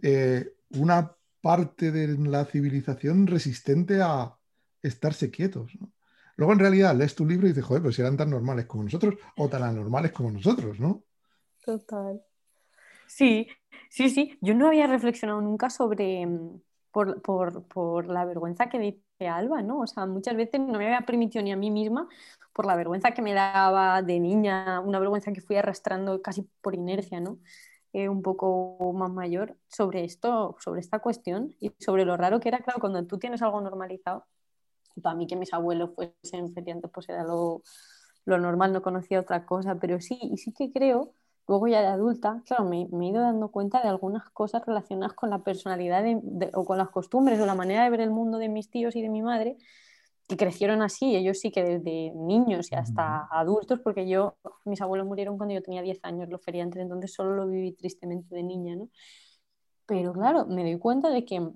eh, 0.02 0.54
una 0.70 1.16
parte 1.40 1.90
de 1.90 2.16
la 2.18 2.44
civilización 2.44 3.26
resistente 3.26 4.00
a 4.00 4.36
estarse 4.82 5.30
quietos, 5.30 5.72
Luego 6.36 6.54
en 6.54 6.60
realidad 6.60 6.96
lees 6.96 7.14
tu 7.14 7.26
libro 7.26 7.46
y 7.46 7.50
dices, 7.50 7.64
joder, 7.64 7.82
pues 7.82 7.98
eran 7.98 8.16
tan 8.16 8.30
normales 8.30 8.64
como 8.64 8.84
nosotros 8.84 9.16
o 9.36 9.48
tan 9.50 9.62
anormales 9.62 10.12
como 10.12 10.30
nosotros, 10.30 10.80
¿no? 10.80 11.04
Total. 11.64 12.22
Sí, 13.06 13.46
sí, 13.90 14.08
sí. 14.08 14.38
Yo 14.40 14.54
no 14.54 14.68
había 14.68 14.86
reflexionado 14.86 15.42
nunca 15.42 15.68
sobre, 15.68 16.26
mm, 16.26 16.60
por, 16.90 17.20
por, 17.20 17.68
por, 17.68 18.06
la 18.06 18.24
vergüenza 18.24 18.70
que 18.70 18.78
Alba, 19.28 19.62
¿no? 19.62 19.80
O 19.80 19.86
sea, 19.86 20.06
muchas 20.06 20.36
veces 20.36 20.60
no 20.60 20.78
me 20.78 20.86
había 20.86 21.06
permitido 21.06 21.42
ni 21.42 21.52
a 21.52 21.56
mí 21.56 21.70
misma, 21.70 22.08
por 22.52 22.66
la 22.66 22.76
vergüenza 22.76 23.12
que 23.12 23.22
me 23.22 23.34
daba 23.34 24.02
de 24.02 24.20
niña, 24.20 24.80
una 24.80 24.98
vergüenza 24.98 25.32
que 25.32 25.40
fui 25.40 25.56
arrastrando 25.56 26.20
casi 26.22 26.42
por 26.60 26.74
inercia, 26.74 27.20
¿no? 27.20 27.38
Eh, 27.92 28.08
un 28.08 28.22
poco 28.22 28.92
más 28.94 29.10
mayor, 29.10 29.56
sobre 29.68 30.04
esto, 30.04 30.56
sobre 30.60 30.80
esta 30.80 31.00
cuestión 31.00 31.54
y 31.60 31.72
sobre 31.78 32.04
lo 32.04 32.16
raro 32.16 32.40
que 32.40 32.48
era, 32.48 32.60
claro, 32.60 32.80
cuando 32.80 33.06
tú 33.06 33.18
tienes 33.18 33.42
algo 33.42 33.60
normalizado, 33.60 34.24
para 35.02 35.14
mí 35.14 35.26
que 35.26 35.36
mis 35.36 35.52
abuelos 35.52 35.90
fuesen 35.94 36.52
feriantes, 36.54 36.90
pues 36.92 37.08
era 37.08 37.22
lo, 37.24 37.62
lo 38.24 38.38
normal, 38.38 38.72
no 38.72 38.82
conocía 38.82 39.20
otra 39.20 39.44
cosa, 39.46 39.76
pero 39.76 40.00
sí, 40.00 40.18
y 40.22 40.38
sí 40.38 40.52
que 40.52 40.72
creo 40.72 41.14
Luego 41.48 41.66
ya 41.66 41.80
de 41.80 41.88
adulta, 41.88 42.42
claro, 42.46 42.64
me, 42.64 42.82
he 42.82 43.08
ido 43.08 43.20
dando 43.20 43.50
cuenta 43.50 43.82
de 43.82 43.88
algunas 43.88 44.28
cosas 44.30 44.64
relacionadas 44.64 45.14
con 45.14 45.28
la 45.30 45.42
personalidad 45.42 46.04
o 46.54 46.64
con 46.64 46.78
las 46.78 46.90
costumbres 46.90 47.40
o 47.40 47.46
la 47.46 47.54
manera 47.54 47.84
de 47.84 47.90
ver 47.90 48.00
el 48.00 48.10
mundo 48.10 48.38
de 48.38 48.48
mis 48.48 48.70
tíos 48.70 48.94
y 48.94 49.02
de 49.02 49.08
mi 49.08 49.22
madre, 49.22 49.56
que 50.28 50.36
crecieron 50.36 50.82
así, 50.82 51.16
ellos 51.16 51.40
sí 51.40 51.50
que 51.50 51.62
desde 51.62 52.12
niños 52.14 52.70
y 52.70 52.74
hasta 52.76 53.26
adultos, 53.30 53.80
porque 53.80 54.08
yo, 54.08 54.36
mis 54.64 54.80
abuelos 54.80 55.06
murieron 55.06 55.36
cuando 55.36 55.54
yo 55.54 55.62
tenía 55.62 55.82
10 55.82 55.98
años, 56.04 56.28
los 56.28 56.42
feriantes, 56.42 56.80
entonces 56.80 57.12
solo 57.12 57.34
lo 57.34 57.46
viví 57.48 57.72
tristemente 57.72 58.34
de 58.34 58.42
niña, 58.42 58.76
¿no? 58.76 58.88
Pero 59.84 60.12
claro, 60.12 60.46
me 60.46 60.62
doy 60.62 60.78
cuenta 60.78 61.10
de 61.10 61.24
que 61.24 61.50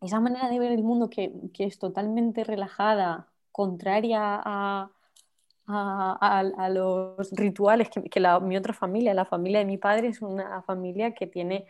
esa 0.00 0.20
manera 0.20 0.48
de 0.48 0.58
ver 0.58 0.72
el 0.72 0.82
mundo 0.82 1.08
que, 1.08 1.32
que 1.54 1.64
es 1.64 1.78
totalmente 1.78 2.44
relajada, 2.44 3.28
contraria 3.52 4.40
a, 4.44 4.90
a, 5.66 6.68
los 6.70 7.30
rituales 7.32 7.88
que, 7.88 8.20
mi 8.42 8.56
otra 8.56 8.72
familia, 8.72 9.14
la 9.14 9.24
familia 9.24 9.58
de 9.60 9.64
mi 9.64 9.78
padre, 9.78 10.08
es 10.08 10.22
una 10.22 10.62
familia 10.62 11.14
que 11.14 11.26
tiene 11.26 11.66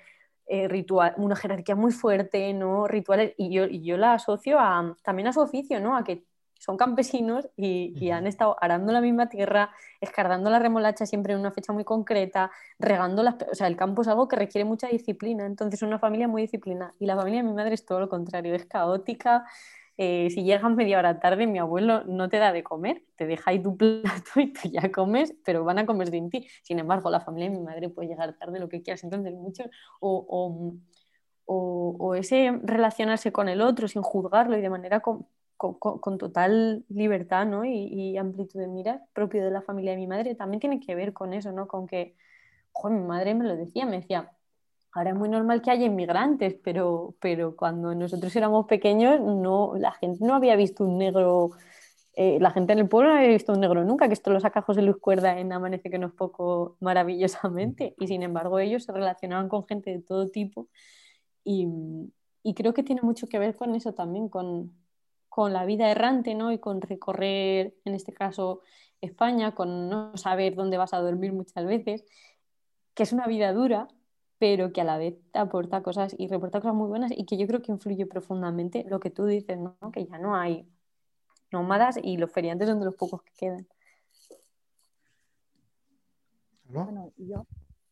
eh, 0.47 0.69
ritual, 0.69 1.15
una 1.17 1.37
jerarquía 1.37 1.75
muy 1.75 1.93
fuerte, 1.93 2.53
¿no? 2.53 2.87
Rituales, 2.87 3.35
y 3.37 3.51
yo, 3.51 3.65
y 3.65 3.83
yo 3.83 3.97
la 3.97 4.15
asocio 4.15 4.59
a, 4.61 4.97
también 5.03 5.29
a 5.29 5.33
su 5.33 5.41
oficio, 5.41 5.81
¿no? 5.81 5.97
A 5.97 6.05
que 6.05 6.25
son 6.59 6.77
campesinos 6.77 7.49
y, 7.57 7.95
y, 7.99 8.11
han 8.11 8.27
estado 8.27 8.57
arando 8.61 8.93
la 8.93 9.01
misma 9.01 9.29
tierra, 9.29 9.71
escardando 10.01 10.49
la 10.49 10.59
remolacha 10.59 11.05
siempre 11.05 11.35
en 11.35 11.41
una 11.41 11.51
fecha 11.51 11.73
muy 11.73 11.85
concreta, 11.85 12.51
regando 12.79 13.23
las... 13.23 13.37
O 13.51 13.55
sea, 13.55 13.67
el 13.67 13.77
campo 13.77 14.03
es 14.03 14.09
algo 14.09 14.29
que 14.29 14.37
requiere 14.37 14.65
mucha 14.65 14.89
disciplina, 14.89 15.45
entonces 15.47 15.83
es 15.83 15.87
una 15.87 15.99
familia 15.99 16.29
muy 16.29 16.43
disciplinada. 16.43 16.95
Y 16.99 17.07
la 17.07 17.17
familia 17.17 17.43
de 17.43 17.49
mi 17.49 17.55
madre 17.55 17.75
es 17.75 17.85
todo 17.85 18.01
lo 18.01 18.09
contrario, 18.09 18.55
es 18.55 18.65
caótica, 18.67 19.45
eh, 19.99 20.29
si 20.31 20.45
llegas 20.45 20.71
media 20.73 20.99
hora 20.99 21.21
tarde, 21.21 21.47
mi 21.47 21.59
abuelo 21.59 22.05
no 22.05 22.29
te 22.29 22.39
da 22.39 22.53
de 22.53 22.63
comer, 22.63 23.03
te 23.17 23.27
deja 23.27 23.51
ahí 23.51 23.63
tu 23.63 23.77
plato 23.77 24.31
y 24.37 24.53
tú 24.53 24.69
ya 24.69 24.91
comes, 24.93 25.35
pero 25.45 25.65
van 25.65 25.79
a 25.79 25.87
comer 25.87 26.09
sin 26.11 26.31
ti. 26.31 26.47
Sin 26.63 26.79
embargo, 26.79 27.11
la 27.11 27.21
familia 27.21 27.51
de 27.51 27.57
mi 27.57 27.63
madre 27.63 27.89
puede 27.89 28.09
llegar 28.09 28.37
tarde, 28.39 28.61
lo 28.61 28.69
que 28.69 28.83
quieras. 28.83 29.05
Entonces, 29.05 29.33
mucho, 29.35 29.65
o, 30.01 30.79
o, 31.47 31.97
o, 31.99 32.15
ese 32.15 32.59
relacionarse 32.63 33.33
con 33.33 33.49
el 33.49 33.61
otro 33.61 33.89
sin 33.89 34.03
juzgarlo 34.03 34.59
y 34.59 34.61
de 34.61 34.71
manera 34.71 35.01
con, 35.01 35.27
con, 35.57 36.19
total 36.19 36.85
libertad 36.89 37.47
¿no? 37.47 37.65
y, 37.65 37.71
y, 37.71 38.17
amplitud 38.19 38.61
de 38.61 38.69
miras, 38.69 39.01
propio 39.15 39.45
de 39.45 39.51
la 39.51 39.63
familia 39.63 39.93
de 39.93 39.97
mi 39.99 40.07
madre, 40.07 40.35
también 40.35 40.61
tiene 40.61 40.81
que 40.81 40.95
ver 40.95 41.13
con 41.13 41.33
eso, 41.33 41.53
¿no? 41.53 41.67
con 41.69 41.87
que, 41.87 42.17
mi 42.85 43.01
madre 43.01 43.35
me 43.35 43.45
lo 43.45 43.57
decía, 43.57 43.87
me 43.87 44.01
decía, 44.01 44.36
Ahora 44.97 45.11
es 45.11 45.17
muy 45.17 45.29
normal 45.29 45.61
que 45.61 45.71
haya 45.71 45.85
inmigrantes, 45.85 46.55
pero, 46.65 47.17
pero 47.21 47.55
cuando 47.55 47.95
nosotros 47.95 48.35
éramos 48.35 48.65
pequeños, 48.65 49.21
no, 49.21 49.75
la 49.77 49.93
gente 49.93 50.25
no 50.25 50.35
había 50.35 50.57
visto 50.57 50.85
un 50.85 50.97
negro, 50.97 51.51
eh, 52.15 52.39
la 52.41 52.51
gente 52.51 52.73
en 52.73 52.79
el 52.79 52.89
pueblo 52.89 53.11
no 53.11 53.19
había 53.19 53.29
visto 53.29 53.53
un 53.53 53.61
negro 53.61 53.85
nunca, 53.85 54.07
que 54.09 54.15
esto 54.15 54.31
lo 54.31 54.41
saca 54.41 54.63
José 54.63 54.81
Luis 54.81 54.97
Cuerda 54.97 55.39
en 55.39 55.53
Amanece 55.53 55.91
que 55.91 55.99
no 55.99 56.07
es 56.07 56.15
poco 56.15 56.79
maravillosamente, 56.81 57.95
y 58.01 58.07
sin 58.07 58.23
embargo 58.23 58.59
ellos 58.59 58.85
se 58.85 58.93
relacionaban 58.93 59.51
con 59.51 59.67
gente 59.67 59.91
de 59.91 60.01
todo 60.01 60.31
tipo, 60.31 60.69
y, 61.45 61.69
y 62.43 62.55
creo 62.55 62.73
que 62.73 62.83
tiene 62.83 63.03
mucho 63.03 63.29
que 63.29 63.39
ver 63.39 63.55
con 63.55 63.75
eso 63.75 63.93
también, 63.93 64.31
con, 64.31 64.73
con 65.29 65.53
la 65.53 65.67
vida 65.67 65.91
errante, 65.91 66.35
¿no? 66.35 66.53
Y 66.53 66.59
con 66.59 66.81
recorrer, 66.81 67.75
en 67.85 67.95
este 67.95 68.15
caso, 68.15 68.63
España, 69.03 69.55
con 69.55 69.91
no 69.91 70.17
saber 70.17 70.55
dónde 70.55 70.79
vas 70.79 70.95
a 70.95 71.01
dormir 71.01 71.35
muchas 71.35 71.67
veces, 71.67 72.07
que 72.95 73.03
es 73.03 73.13
una 73.13 73.27
vida 73.27 73.53
dura, 73.53 73.89
pero 74.39 74.73
que 74.73 74.81
a 74.81 74.85
la 74.85 74.99
vez 74.99 75.17
te 75.33 75.39
aporta 75.39 75.83
cosas 75.83 76.15
y 76.19 76.29
reporta 76.29 76.61
cosas 76.61 76.75
muy 76.75 76.89
buenas 76.89 77.13
y 77.17 77.25
que 77.25 77.37
yo 77.37 77.47
creo 77.47 77.63
que 77.63 77.73
influye 77.73 78.07
profundamente 78.07 78.85
lo 78.89 79.01
que 79.01 79.11
tú 79.11 79.25
dices, 79.25 79.59
¿no? 79.59 79.77
que 79.93 80.07
ya 80.07 80.19
no 80.19 80.37
hay 80.37 80.69
nómadas 81.53 81.99
y 82.03 82.17
los 82.17 82.31
feriantes 82.31 82.69
son 82.69 82.79
de 82.79 82.87
los 82.87 82.97
pocos 82.97 83.23
que 83.23 83.33
quedan. 83.39 83.67
Bueno, 86.69 87.13
yo 87.17 87.47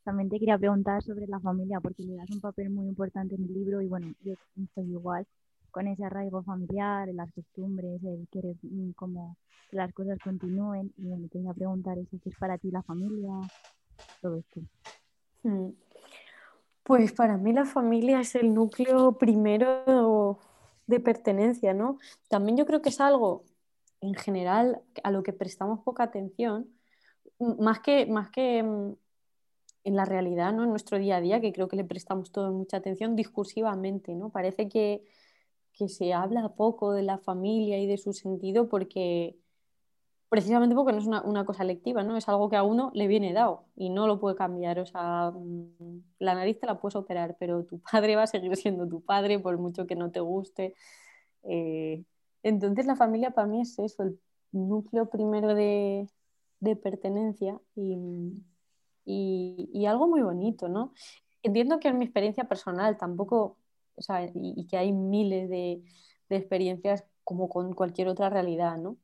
también 0.05 0.29
te 0.29 0.39
quería 0.39 0.59
preguntar 0.59 1.03
sobre 1.03 1.27
la 1.27 1.41
familia, 1.41 1.81
porque 1.81 2.03
le 2.03 2.17
das 2.17 2.29
un 2.31 2.41
papel 2.41 2.71
muy 2.71 2.87
importante 2.89 3.35
en 3.35 3.45
el 3.45 3.55
libro 3.55 3.81
y 3.81 3.89
bueno, 3.89 4.13
yo 4.23 4.35
soy 4.75 4.91
igual 4.91 5.27
con 5.71 5.89
ese 5.89 6.05
arraigo 6.05 6.43
familiar, 6.43 7.09
las 7.15 7.33
costumbres, 7.33 8.03
el 8.05 8.29
querer 8.31 8.55
mm, 8.63 8.93
como 8.93 9.37
que 9.71 9.77
las 9.77 9.93
cosas 9.93 10.19
continúen. 10.21 10.93
Y 10.99 11.03
me 11.03 11.29
quería 11.29 11.53
preguntar 11.53 11.99
eso, 11.99 12.17
¿qué 12.23 12.31
es 12.31 12.37
para 12.37 12.59
ti 12.59 12.71
la 12.71 12.83
familia? 12.83 13.33
Todo 14.21 14.37
esto. 14.37 14.61
Mm. 15.43 15.71
Pues 16.85 17.12
para 17.12 17.38
mí 17.38 17.53
la 17.55 17.64
familia 17.64 18.20
es 18.20 18.35
el 18.35 18.53
núcleo 18.53 19.16
primero 19.18 20.38
de 20.87 21.01
pertenencia, 21.01 21.73
¿no? 21.73 21.99
También 22.29 22.59
yo 22.59 22.66
creo 22.66 22.83
que 22.83 22.90
es 22.90 23.01
algo 23.01 23.44
en 24.03 24.14
general 24.14 24.83
a 25.03 25.11
lo 25.11 25.23
que 25.23 25.33
prestamos 25.33 25.81
poca 25.81 26.03
atención, 26.05 26.68
más 27.38 27.81
que, 27.81 28.05
más 28.05 28.31
que 28.31 28.62
mm, 28.62 28.97
en 29.85 29.97
la 29.97 30.05
realidad, 30.05 30.53
¿no? 30.53 30.64
En 30.64 30.70
nuestro 30.70 30.99
día 30.99 31.16
a 31.16 31.20
día, 31.23 31.40
que 31.40 31.53
creo 31.55 31.68
que 31.68 31.77
le 31.77 31.85
prestamos 31.85 32.31
todo 32.33 32.53
mucha 32.53 32.77
atención 32.77 33.16
discursivamente, 33.16 34.14
¿no? 34.14 34.29
Parece 34.31 34.68
que, 34.68 35.05
que 35.73 35.88
se 35.88 36.12
habla 36.12 36.51
poco 36.51 36.92
de 36.92 37.03
la 37.03 37.16
familia 37.18 37.79
y 37.79 37.87
de 37.87 37.97
su 37.97 38.12
sentido 38.12 38.68
porque 38.68 39.38
precisamente 40.35 40.75
porque 40.75 40.92
no 40.92 40.99
es 40.99 41.07
una, 41.07 41.44
cosa 41.44 41.62
lectiva, 41.62 42.03
¿no? 42.03 42.16
Es 42.16 42.29
algo 42.29 42.51
que 42.51 42.57
a 42.57 42.64
uno 42.64 42.90
le 42.92 43.07
viene 43.07 43.33
dado 43.33 43.66
y 43.77 43.88
no 43.88 44.09
lo 44.09 44.18
puede 44.18 44.35
cambiar. 44.35 44.81
O 44.81 44.85
sea, 44.85 45.31
mm, 45.31 46.03
la 46.18 46.35
nariz 46.35 46.59
te 46.59 46.66
la 46.66 46.81
puedes 46.81 46.97
operar, 46.97 47.37
pero 47.38 47.64
tu 47.64 47.79
padre 47.79 48.16
va 48.16 48.25
a 48.25 48.27
seguir 48.27 48.57
siendo 48.57 48.88
tu 48.88 49.01
padre 49.01 49.38
por 49.38 49.57
mucho 49.59 49.87
que 49.87 49.94
no 49.94 50.11
te 50.11 50.18
guste. 50.18 50.75
Eh, 51.44 52.03
entonces 52.42 52.85
la 52.85 52.97
familia 52.97 53.31
para 53.31 53.47
mí 53.47 53.61
es 53.61 53.79
eso, 53.79 54.03
el 54.03 54.18
núcleo 54.51 55.09
primero 55.09 55.55
de, 55.55 56.09
pertenencia 56.83 57.61
y, 57.77 58.42
algo 59.87 60.09
muy 60.09 60.23
bonito, 60.23 60.68
¿no? 60.68 60.94
Entiendo 61.44 61.79
que 61.79 61.88
en 61.88 61.99
mi 61.99 62.07
experiencia 62.07 62.49
personal 62.49 62.99
tampoco, 62.99 63.57
o 63.94 64.03
sea, 64.03 64.29
y, 64.35 64.66
que 64.66 64.79
hay 64.79 64.92
miles 64.92 65.49
de, 65.49 65.81
de 66.29 66.37
experiencias 66.37 67.05
como 67.23 67.49
con 67.49 67.73
cualquier 67.73 68.09
otra 68.09 68.31
realidad, 68.31 68.79
¿no? 68.79 68.97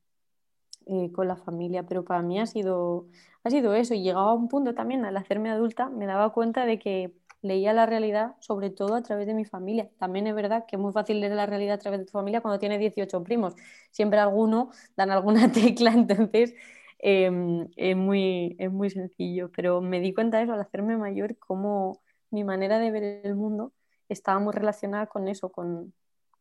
Eh, 0.93 1.13
con 1.13 1.29
la 1.29 1.37
familia, 1.37 1.85
pero 1.85 2.05
para 2.05 2.21
mí 2.21 2.41
ha 2.41 2.47
sido, 2.47 3.07
ha 3.45 3.51
sido 3.51 3.75
eso. 3.75 3.95
Y 3.95 4.03
llegaba 4.03 4.33
a 4.33 4.35
un 4.35 4.49
punto 4.49 4.75
también, 4.75 5.05
al 5.05 5.17
hacerme 5.17 5.49
adulta, 5.49 5.89
me 5.89 6.05
daba 6.05 6.33
cuenta 6.33 6.67
de 6.67 6.81
que 6.81 7.15
leía 7.43 7.73
la 7.73 7.87
realidad 7.87 8.35
sobre 8.41 8.71
todo 8.71 8.97
a 8.97 9.03
través 9.03 9.29
de 9.29 9.35
mi 9.35 9.45
familia. 9.45 9.89
También 9.99 10.27
es 10.27 10.35
verdad 10.35 10.65
que 10.67 10.75
es 10.75 10.83
muy 10.83 10.93
fácil 10.93 11.21
leer 11.21 11.33
la 11.35 11.47
realidad 11.47 11.77
a 11.77 11.79
través 11.79 12.01
de 12.01 12.07
tu 12.07 12.13
familia 12.13 12.41
cuando 12.41 12.59
tienes 12.59 12.81
18 12.81 13.23
primos. 13.23 13.55
Siempre 13.93 14.19
alguno 14.19 14.71
dan 14.97 15.13
alguna 15.13 15.53
tecla, 15.53 15.93
entonces 15.93 16.55
em, 16.99 17.69
es, 17.77 17.97
muy, 17.97 18.57
es 18.59 18.73
muy 18.73 18.91
sencillo. 18.91 19.51
Pero 19.55 19.81
me 19.81 20.01
di 20.01 20.13
cuenta 20.13 20.39
de 20.39 20.45
eso 20.45 20.55
al 20.55 20.61
hacerme 20.61 20.97
mayor, 20.97 21.39
cómo 21.39 22.01
mi 22.31 22.43
manera 22.43 22.81
de 22.81 22.91
ver 22.91 23.05
el 23.25 23.37
mundo 23.37 23.73
estaba 24.09 24.41
muy 24.41 24.53
relacionada 24.53 25.07
con 25.07 25.29
eso, 25.29 25.53
con, 25.53 25.95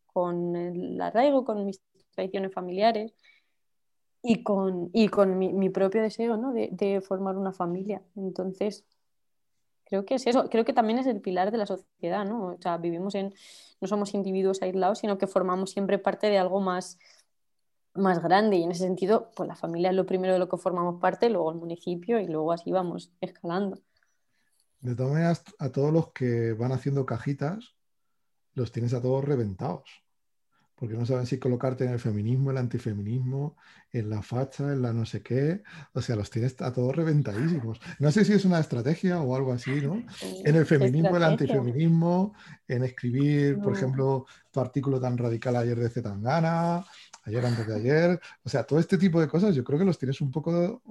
con 0.08 0.56
el 0.56 1.00
arraigo, 1.02 1.46
con 1.46 1.66
mis 1.68 1.82
tradiciones 2.16 2.52
familiares 2.52 3.14
y 4.22 4.44
con, 4.44 4.90
y 4.94 5.08
con 5.08 5.38
mi, 5.38 5.70
propio 5.70 6.02
deseo 6.02 6.38
¿no? 6.38 6.52
de, 6.54 7.02
formar 7.06 7.38
una 7.38 7.54
familia. 7.54 8.02
Entonces, 8.16 8.84
creo 9.86 10.06
que 10.06 10.16
es 10.16 10.28
eso, 10.28 10.50
creo 10.50 10.66
que 10.66 10.74
también 10.74 11.00
es 11.00 11.08
el 11.08 11.22
pilar 11.22 11.52
de 11.52 11.58
la 11.58 11.66
sociedad, 11.66 12.26
¿no? 12.26 12.48
O 12.48 12.62
sea, 12.62 12.78
vivimos 12.78 13.16
en, 13.16 13.34
no 13.80 13.88
somos 13.88 14.14
individuos 14.14 14.62
aislados, 14.62 15.00
sino 15.00 15.18
que 15.18 15.28
formamos 15.28 15.72
siempre 15.72 16.00
parte 16.00 16.28
de 16.28 16.38
algo 16.38 16.60
más, 16.60 17.00
más 17.94 18.22
grande 18.22 18.58
y 18.58 18.64
en 18.64 18.72
ese 18.72 18.84
sentido, 18.84 19.32
pues 19.36 19.48
la 19.48 19.56
familia 19.56 19.90
es 19.90 19.96
lo 19.96 20.06
primero 20.06 20.34
de 20.34 20.40
lo 20.40 20.50
que 20.50 20.58
formamos 20.58 21.00
parte, 21.00 21.30
luego 21.30 21.52
el 21.52 21.58
municipio 21.58 22.20
y 22.20 22.28
luego 22.28 22.52
así 22.52 22.72
vamos 22.72 23.12
escalando. 23.22 23.80
De 24.82 24.96
todas 24.96 25.14
maneras, 25.14 25.44
a 25.60 25.70
todos 25.72 25.92
los 25.92 26.12
que 26.14 26.54
van 26.54 26.72
haciendo 26.72 27.06
cajitas, 27.06 27.76
los 28.54 28.72
tienes 28.72 28.94
a 28.94 29.02
todos 29.02 29.24
reventados 29.26 30.04
porque 30.80 30.96
no 30.96 31.06
saben 31.06 31.26
si 31.26 31.38
colocarte 31.38 31.84
en 31.84 31.92
el 31.92 32.00
feminismo, 32.00 32.52
el 32.52 32.58
antifeminismo, 32.58 33.58
en 33.92 34.10
la 34.10 34.22
facha, 34.22 34.72
en 34.72 34.82
la 34.82 34.94
no 34.94 35.06
sé 35.06 35.22
qué. 35.22 35.62
O 35.92 36.02
sea, 36.02 36.16
los 36.16 36.30
tienes 36.30 36.56
a 36.62 36.72
todos 36.72 36.96
reventadísimos. 36.96 37.82
No 38.00 38.12
sé 38.14 38.24
si 38.24 38.32
es 38.32 38.46
una 38.46 38.62
estrategia 38.62 39.20
o 39.20 39.36
algo 39.36 39.52
así, 39.52 39.72
¿no? 39.82 40.02
En 40.46 40.56
el 40.56 40.66
feminismo, 40.66 41.18
el 41.18 41.24
antifeminismo, 41.24 42.34
en 42.66 42.86
escribir, 42.86 43.60
por 43.60 43.74
ejemplo, 43.74 44.26
tu 44.52 44.62
artículo 44.62 45.02
tan 45.02 45.18
radical 45.18 45.58
ayer 45.58 45.78
de 45.78 45.90
Zetangana, 45.90 46.86
ayer 47.26 47.46
antes 47.46 47.68
de 47.68 47.76
ayer. 47.76 48.20
O 48.44 48.48
sea, 48.48 48.64
todo 48.64 48.80
este 48.80 48.98
tipo 48.98 49.20
de 49.20 49.28
cosas 49.28 49.54
yo 49.54 49.66
creo 49.66 49.80
que 49.80 49.86
los 49.86 50.00
tienes 50.00 50.22
un 50.22 50.32
poco, 50.32 50.82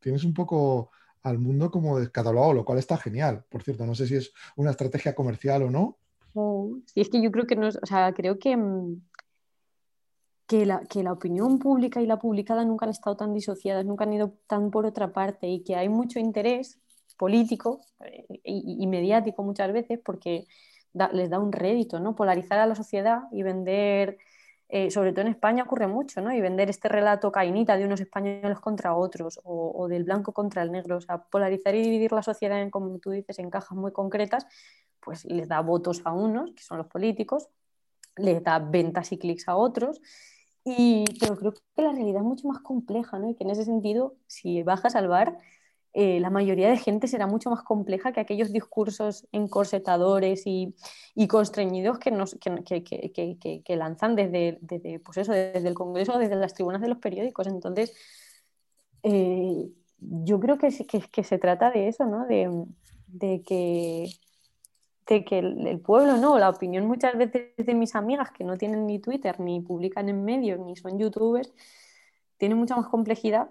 tienes 0.00 0.24
un 0.24 0.32
poco 0.32 0.90
al 1.22 1.38
mundo 1.38 1.70
como 1.70 1.98
descatalogado, 1.98 2.54
lo 2.54 2.64
cual 2.64 2.78
está 2.78 2.96
genial. 2.96 3.44
Por 3.50 3.62
cierto, 3.62 3.84
no 3.84 3.94
sé 3.94 4.06
si 4.06 4.14
es 4.14 4.32
una 4.56 4.70
estrategia 4.70 5.14
comercial 5.14 5.64
o 5.64 5.70
no, 5.70 5.98
Sí, 6.86 7.00
es 7.00 7.08
que 7.08 7.22
yo 7.22 7.30
creo 7.30 7.46
que 7.46 7.56
no, 7.56 7.68
o 7.68 7.86
sea, 7.86 8.12
creo 8.12 8.38
que, 8.38 8.56
mm, 8.56 9.00
que, 10.46 10.66
la, 10.66 10.80
que 10.84 11.02
la 11.02 11.12
opinión 11.12 11.58
pública 11.58 12.00
y 12.02 12.06
la 12.06 12.18
publicada 12.18 12.64
nunca 12.64 12.84
han 12.86 12.90
estado 12.90 13.16
tan 13.16 13.32
disociadas, 13.32 13.84
nunca 13.86 14.04
han 14.04 14.12
ido 14.12 14.34
tan 14.46 14.70
por 14.70 14.86
otra 14.86 15.12
parte 15.12 15.48
y 15.48 15.62
que 15.64 15.76
hay 15.76 15.88
mucho 15.88 16.18
interés 16.18 16.78
político 17.16 17.80
eh, 18.04 18.26
y, 18.44 18.86
mediático 18.86 19.42
muchas 19.42 19.72
veces 19.72 19.98
porque 20.04 20.46
les 21.12 21.30
da 21.30 21.38
un 21.38 21.52
rédito, 21.52 22.00
¿no? 22.00 22.14
Polarizar 22.14 22.58
a 22.58 22.66
la 22.66 22.74
sociedad 22.74 23.22
y 23.32 23.42
vender, 23.42 24.18
eh, 24.68 24.90
sobre 24.90 25.12
todo 25.12 25.22
en 25.22 25.28
España 25.28 25.64
ocurre 25.64 25.86
mucho, 25.86 26.20
¿no? 26.20 26.32
Y 26.32 26.40
vender 26.40 26.70
este 26.70 26.88
relato 26.88 27.32
cainita 27.32 27.76
de 27.76 27.84
unos 27.86 28.00
españoles 28.00 28.60
contra 28.60 28.94
otros 28.94 29.40
o, 29.44 29.72
o, 29.74 29.88
del 29.88 30.04
blanco 30.04 30.32
contra 30.32 30.62
el 30.62 30.72
negro, 30.72 30.98
o 30.98 31.00
sea, 31.00 31.18
polarizar 31.18 31.74
y 31.74 31.82
dividir 31.82 32.12
la 32.12 32.22
sociedad 32.22 32.60
en, 32.60 32.70
como 32.70 32.98
tú 32.98 33.10
dices, 33.10 33.38
en 33.38 33.50
cajas 33.50 33.76
muy 33.76 33.92
concretas 33.92 34.46
pues 35.00 35.24
les 35.24 35.48
da 35.48 35.60
votos 35.60 36.02
a 36.04 36.12
unos, 36.12 36.52
que 36.52 36.62
son 36.62 36.78
los 36.78 36.86
políticos, 36.86 37.48
les 38.16 38.42
da 38.42 38.58
ventas 38.58 39.12
y 39.12 39.18
clics 39.18 39.48
a 39.48 39.56
otros. 39.56 40.00
Y, 40.64 41.04
pero 41.20 41.36
creo 41.36 41.52
que 41.52 41.82
la 41.82 41.92
realidad 41.92 42.22
es 42.22 42.26
mucho 42.26 42.48
más 42.48 42.60
compleja, 42.60 43.18
¿no? 43.18 43.30
Y 43.30 43.34
que 43.34 43.44
en 43.44 43.50
ese 43.50 43.64
sentido, 43.64 44.16
si 44.26 44.62
bajas 44.62 44.96
al 44.96 45.08
bar, 45.08 45.38
eh, 45.98 46.20
la 46.20 46.28
mayoría 46.28 46.68
de 46.68 46.76
gente 46.76 47.08
será 47.08 47.26
mucho 47.26 47.48
más 47.50 47.62
compleja 47.62 48.12
que 48.12 48.20
aquellos 48.20 48.52
discursos 48.52 49.26
encorsetadores 49.32 50.46
y, 50.46 50.74
y 51.14 51.26
constreñidos 51.26 51.98
que, 51.98 52.10
nos, 52.10 52.36
que, 52.38 52.84
que, 52.84 53.62
que, 53.64 53.76
lanzan 53.76 54.14
desde, 54.14 54.58
desde, 54.60 54.98
pues 55.00 55.16
eso, 55.16 55.32
desde 55.32 55.66
el 55.66 55.74
Congreso, 55.74 56.18
desde 56.18 56.36
las 56.36 56.52
tribunas 56.52 56.82
de 56.82 56.88
los 56.88 56.98
periódicos. 56.98 57.46
Entonces, 57.46 57.94
eh, 59.04 59.70
yo 59.98 60.38
creo 60.38 60.58
que, 60.58 60.70
se 60.70 61.38
trata 61.38 61.70
de 61.70 61.88
eso, 61.88 62.04
¿no? 62.04 62.26
De, 62.26 62.50
de 63.06 63.42
que 63.42 64.10
de 65.06 65.24
que 65.24 65.38
el, 65.38 65.80
pueblo, 65.80 66.16
¿no? 66.16 66.38
La 66.38 66.50
opinión 66.50 66.86
muchas 66.86 67.16
veces 67.16 67.52
de 67.56 67.74
mis 67.74 67.94
amigas 67.94 68.30
que 68.32 68.44
no 68.44 68.56
tienen 68.56 68.86
ni 68.86 68.98
Twitter, 68.98 69.38
ni 69.40 69.60
publican 69.60 70.08
en 70.08 70.24
medios, 70.24 70.58
ni 70.60 70.76
son 70.76 70.98
youtubers, 70.98 71.52
tiene 72.38 72.54
mucha 72.54 72.76
más 72.76 72.88
complejidad 72.88 73.50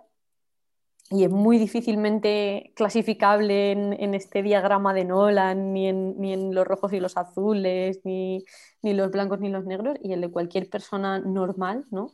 y 1.11 1.23
es 1.23 1.29
muy 1.31 1.59
difícilmente 1.59 2.73
clasificable 2.75 3.71
en, 3.71 4.13
este 4.15 4.41
diagrama 4.41 4.93
de 4.93 5.05
Nolan, 5.05 5.71
ni 5.71 5.87
en, 5.87 6.19
ni 6.19 6.33
en, 6.33 6.53
los 6.53 6.65
rojos 6.67 6.93
y 6.93 6.99
los 6.99 7.15
azules, 7.15 8.01
ni, 8.03 8.43
ni, 8.81 8.93
los 8.95 9.11
blancos 9.11 9.39
ni 9.39 9.49
los 9.49 9.65
negros, 9.65 9.97
y 10.01 10.13
el 10.13 10.21
de 10.21 10.31
cualquier 10.31 10.67
persona 10.67 11.19
normal, 11.19 11.85
¿no? 11.91 12.11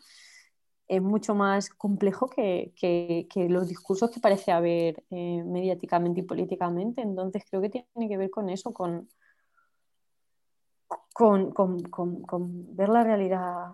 Es 0.90 1.02
mucho 1.02 1.36
más 1.36 1.70
complejo 1.70 2.28
que, 2.28 2.74
que, 2.76 3.28
que 3.34 3.48
los 3.48 3.70
discursos 3.70 4.12
que 4.12 4.20
parece 4.20 4.52
haber 4.52 5.04
eh, 5.10 5.42
mediáticamente 5.46 6.20
y 6.20 6.24
políticamente. 6.24 7.02
Entonces 7.02 7.46
creo 7.50 7.62
que 7.62 7.70
tiene 7.70 8.10
que 8.10 8.18
ver 8.18 8.30
con 8.30 8.50
eso, 8.50 8.74
con, 8.74 9.08
con, 11.14 12.76
ver 12.76 12.90
la 12.90 13.04
realidad. 13.04 13.74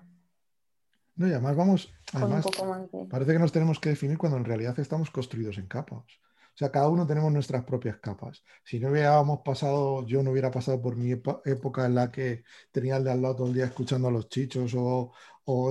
No, 1.15 1.27
y 1.27 1.31
además 1.31 1.55
vamos, 1.55 1.93
además, 2.13 2.45
parece 3.09 3.33
que 3.33 3.39
nos 3.39 3.51
tenemos 3.51 3.79
que 3.79 3.89
definir 3.89 4.17
cuando 4.17 4.37
en 4.37 4.45
realidad 4.45 4.79
estamos 4.79 5.09
construidos 5.09 5.57
en 5.57 5.67
capas. 5.67 6.05
O 6.57 6.59
sea, 6.59 6.71
cada 6.71 6.89
uno 6.89 7.05
tenemos 7.05 7.31
nuestras 7.31 7.63
propias 7.65 7.97
capas. 7.97 8.43
Si 8.63 8.79
no 8.79 8.89
hubiéramos 8.89 9.41
pasado, 9.45 10.03
yo 10.07 10.23
no 10.23 10.31
hubiera 10.31 10.49
pasado 10.49 10.81
por 10.81 10.95
mi 10.95 11.11
época 11.11 11.85
en 11.85 11.93
la 11.93 12.11
que 12.11 12.43
tenía 12.71 12.97
el 12.97 13.03
de 13.03 13.11
al 13.11 13.21
lado 13.21 13.35
todo 13.35 13.47
el 13.47 13.53
día 13.53 13.65
escuchando 13.65 14.07
a 14.07 14.11
los 14.11 14.27
chichos 14.27 14.73
o, 14.75 15.11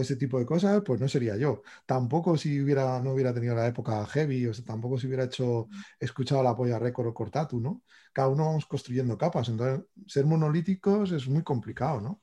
ese 0.00 0.16
tipo 0.16 0.38
de 0.38 0.46
cosas, 0.46 0.82
pues 0.84 1.00
no 1.00 1.08
sería 1.08 1.36
yo. 1.36 1.62
Tampoco 1.84 2.36
si 2.36 2.60
hubiera, 2.60 3.00
no 3.00 3.12
hubiera 3.12 3.34
tenido 3.34 3.54
la 3.54 3.66
época 3.66 4.04
heavy, 4.06 4.46
o 4.46 4.54
sea, 4.54 4.64
tampoco 4.64 4.98
si 4.98 5.06
hubiera 5.06 5.24
hecho, 5.24 5.68
escuchado 6.00 6.42
la 6.42 6.56
polla 6.56 6.78
récord 6.78 7.08
o 7.08 7.14
cortatu, 7.14 7.60
¿no? 7.60 7.82
Cada 8.12 8.28
uno 8.28 8.46
vamos 8.46 8.66
construyendo 8.66 9.18
capas. 9.18 9.48
Entonces, 9.48 9.86
ser 10.06 10.24
monolíticos 10.26 11.12
es 11.12 11.28
muy 11.28 11.42
complicado, 11.42 12.00
¿no? 12.00 12.20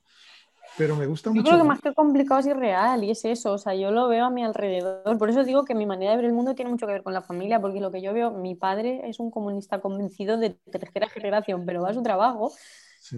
pero 0.78 0.96
me 0.96 1.06
gusta 1.06 1.30
mucho. 1.30 1.44
Yo 1.44 1.50
creo 1.50 1.62
que 1.62 1.68
más 1.68 1.82
que 1.82 1.94
complicado 1.94 2.40
es 2.40 2.48
irreal 2.48 3.04
y 3.04 3.12
es 3.12 3.26
eso, 3.26 3.54
o 3.54 3.58
sea, 3.58 3.76
yo 3.76 3.92
lo 3.92 4.08
veo 4.08 4.26
a 4.26 4.30
mi 4.30 4.44
alrededor. 4.44 5.18
Por 5.18 5.30
eso 5.30 5.44
digo 5.44 5.66
que 5.66 5.76
mi 5.76 5.86
manera 5.86 6.12
de 6.12 6.18
ver 6.18 6.26
el 6.26 6.34
mundo 6.34 6.56
tiene 6.56 6.72
mucho 6.72 6.88
que 6.88 6.94
ver 6.94 7.04
con 7.04 7.14
la 7.14 7.22
familia, 7.22 7.60
porque 7.60 7.80
lo 7.80 7.92
que 7.92 8.02
yo 8.02 8.14
veo, 8.14 8.32
mi 8.32 8.56
padre 8.56 9.08
es 9.08 9.20
un 9.20 9.30
comunista 9.30 9.82
convencido 9.82 10.38
de 10.38 10.52
tercera 10.72 11.08
generación, 11.10 11.66
pero 11.66 11.82
va 11.82 11.90
a 11.90 11.94
su 11.94 12.04
trabajo, 12.04 12.52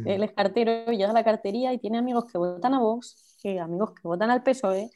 él 0.06 0.24
es 0.24 0.32
cartero, 0.32 0.92
llega 0.92 1.12
a 1.12 1.14
la 1.14 1.24
cartería 1.24 1.72
y 1.72 1.78
tiene 1.78 2.00
amigos 2.00 2.26
que 2.26 2.38
votan 2.38 2.74
a 2.74 2.80
Vox, 2.80 3.16
amigos 3.60 3.92
que 3.92 4.08
votan 4.08 4.32
al 4.32 4.44
PSOE 4.44 4.92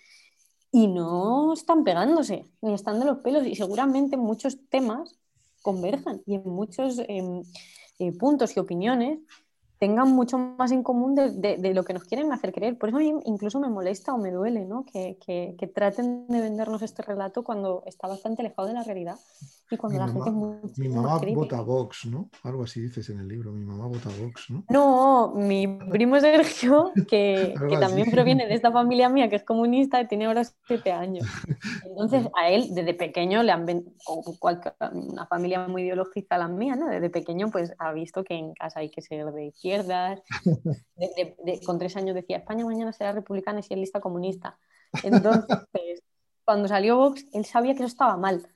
y 0.72 0.88
no 0.88 1.54
están 1.54 1.84
pegándose, 1.84 2.46
ni 2.62 2.74
están 2.74 3.00
de 3.00 3.06
los 3.06 3.20
pelos 3.20 3.46
y 3.46 3.56
seguramente 3.56 4.18
muchos 4.18 4.58
temas 4.70 5.16
converjan 5.62 6.22
y 6.26 6.36
en 6.36 6.44
muchos 6.50 7.00
em, 7.08 7.42
eh, 8.00 8.12
puntos 8.14 8.56
y 8.56 8.60
opiniones 8.60 9.20
tengan 9.80 10.12
mucho 10.12 10.38
más 10.38 10.72
en 10.72 10.84
común 10.84 11.16
de, 11.16 11.74
lo 11.74 11.84
que 11.84 11.94
nos 11.94 12.04
quieren 12.04 12.32
hacer 12.34 12.52
creer. 12.52 12.78
Por 12.78 12.90
eso 12.90 12.98
a 12.98 13.02
mí 13.02 13.14
incluso 13.26 13.62
me 13.62 13.70
molesta 13.70 14.14
o 14.14 14.18
me 14.18 14.30
duele 14.30 14.66
¿no? 14.66 14.84
que, 14.84 15.18
que, 15.26 15.68
traten 15.68 16.28
de 16.28 16.42
vendernos 16.42 16.82
este 16.82 17.02
relato 17.02 17.44
cuando 17.44 17.84
está 17.86 18.08
bastante 18.08 18.42
alejado 18.42 18.68
de 18.68 18.74
la 18.74 18.84
realidad 18.84 19.18
y 19.72 19.78
cuando 19.78 20.00
mi 20.00 20.06
la 20.06 20.14
mamá, 20.14 20.60
gente 20.62 20.82
Mi 20.82 20.90
mamá 20.90 21.20
vota 21.34 21.62
Vox, 21.62 22.06
¿no? 22.06 22.30
Algo 22.44 22.64
así 22.64 22.82
dices 22.82 23.10
en 23.10 23.20
el 23.20 23.28
libro, 23.28 23.52
mi 23.52 23.66
mamá 23.66 23.88
vota 23.88 24.10
Vox, 24.20 24.50
¿no? 24.50 24.64
No, 24.70 25.34
mi 25.36 25.68
primo 25.68 26.20
Sergio, 26.20 26.92
que, 27.08 27.54
que 27.70 27.78
también 27.78 28.10
proviene 28.12 28.48
de 28.48 28.56
esta 28.56 28.72
familia 28.72 29.10
mía 29.10 29.30
que 29.30 29.36
es 29.36 29.44
comunista 29.44 30.02
y 30.02 30.08
tiene 30.08 30.26
ahora 30.26 30.44
siete 30.68 30.92
años. 30.92 31.26
Entonces 31.86 32.28
a 32.36 32.50
él 32.50 32.74
desde 32.74 32.94
pequeño 32.94 33.44
le 33.44 33.52
han 33.52 33.66
vendido, 33.66 33.94
una 34.92 35.26
familia 35.28 35.68
muy 35.68 35.84
ideológica 35.84 36.38
la 36.38 36.48
mía, 36.48 36.76
¿no? 36.76 36.88
Desde 36.88 37.10
pequeño 37.10 37.50
pues 37.52 37.74
ha 37.78 37.92
visto 37.92 38.24
que 38.24 38.36
en 38.36 38.54
casa 38.54 38.80
hay 38.80 38.90
que 38.90 39.02
ser 39.02 39.32
de 39.32 39.46
izquierda 39.48 40.22
con 41.66 41.80
tres 41.80 41.96
años 41.96 42.16
decía, 42.16 42.38
España 42.38 42.66
mañana 42.66 42.92
será 42.92 43.12
republicana 43.12 43.60
y 43.60 43.64
si 43.64 43.74
es 43.74 43.80
lista 43.80 44.00
comunista. 44.00 44.58
Entonces, 45.04 46.04
cuando 46.44 46.68
salió 46.68 46.98
Vox, 46.98 47.26
él 47.34 47.46
sabía 47.46 47.74
que 47.74 47.80
eso 47.80 47.88
estaba 47.88 48.18
mal. 48.18 48.48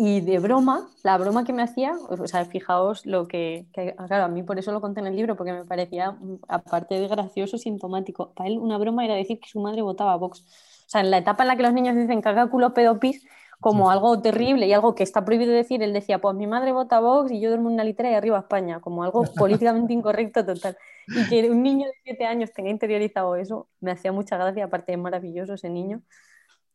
Y 0.00 0.20
de 0.20 0.38
broma, 0.38 0.88
la 1.02 1.18
broma 1.18 1.44
que 1.44 1.52
me 1.52 1.60
hacía, 1.60 1.92
o 2.08 2.28
sea, 2.28 2.44
fijaos 2.44 3.04
lo 3.04 3.26
que, 3.26 3.66
claro, 3.72 4.26
a 4.26 4.28
mí 4.28 4.44
por 4.44 4.56
eso 4.56 4.70
lo 4.70 4.80
conté 4.80 5.00
en 5.00 5.08
el 5.08 5.16
libro, 5.16 5.34
porque 5.34 5.52
me 5.52 5.64
parecía, 5.64 6.16
aparte 6.46 6.94
de 6.94 7.08
gracioso, 7.08 7.58
sintomático. 7.58 8.32
Para 8.32 8.48
él 8.48 8.58
una 8.58 8.78
broma 8.78 9.04
era 9.04 9.16
decir 9.16 9.40
que 9.40 9.48
su 9.48 9.58
madre 9.58 9.82
votaba 9.82 10.12
a 10.12 10.16
Vox. 10.16 10.42
O 10.86 10.88
sea, 10.88 11.00
en 11.00 11.10
la 11.10 11.18
etapa 11.18 11.42
en 11.42 11.48
la 11.48 11.56
que 11.56 11.64
los 11.64 11.72
niños 11.72 11.96
dicen 11.96 12.22
caga 12.22 12.48
culo 12.48 12.74
pedo 12.74 13.00
pis, 13.00 13.26
como 13.58 13.90
algo 13.90 14.22
terrible 14.22 14.68
y 14.68 14.72
algo 14.72 14.94
que 14.94 15.02
está 15.02 15.24
prohibido 15.24 15.52
decir, 15.52 15.82
él 15.82 15.92
decía, 15.92 16.20
pues 16.20 16.36
mi 16.36 16.46
madre 16.46 16.70
vota 16.70 17.00
Vox 17.00 17.32
y 17.32 17.40
yo 17.40 17.48
duermo 17.48 17.68
en 17.68 17.74
una 17.74 17.82
litera 17.82 18.08
y 18.08 18.14
arriba 18.14 18.38
España, 18.38 18.78
como 18.80 19.02
algo 19.02 19.24
políticamente 19.36 19.92
incorrecto 19.92 20.46
total. 20.46 20.76
Y 21.08 21.28
que 21.28 21.50
un 21.50 21.64
niño 21.64 21.86
de 21.88 21.94
siete 22.04 22.24
años 22.24 22.52
tenga 22.52 22.70
interiorizado 22.70 23.34
eso, 23.34 23.68
me 23.80 23.90
hacía 23.90 24.12
mucha 24.12 24.36
gracia, 24.36 24.66
aparte 24.66 24.92
es 24.92 24.98
maravilloso 24.98 25.54
ese 25.54 25.70
niño. 25.70 26.02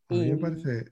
A 0.09 0.13
mí 0.13 0.29
me 0.29 0.37
parece, 0.37 0.91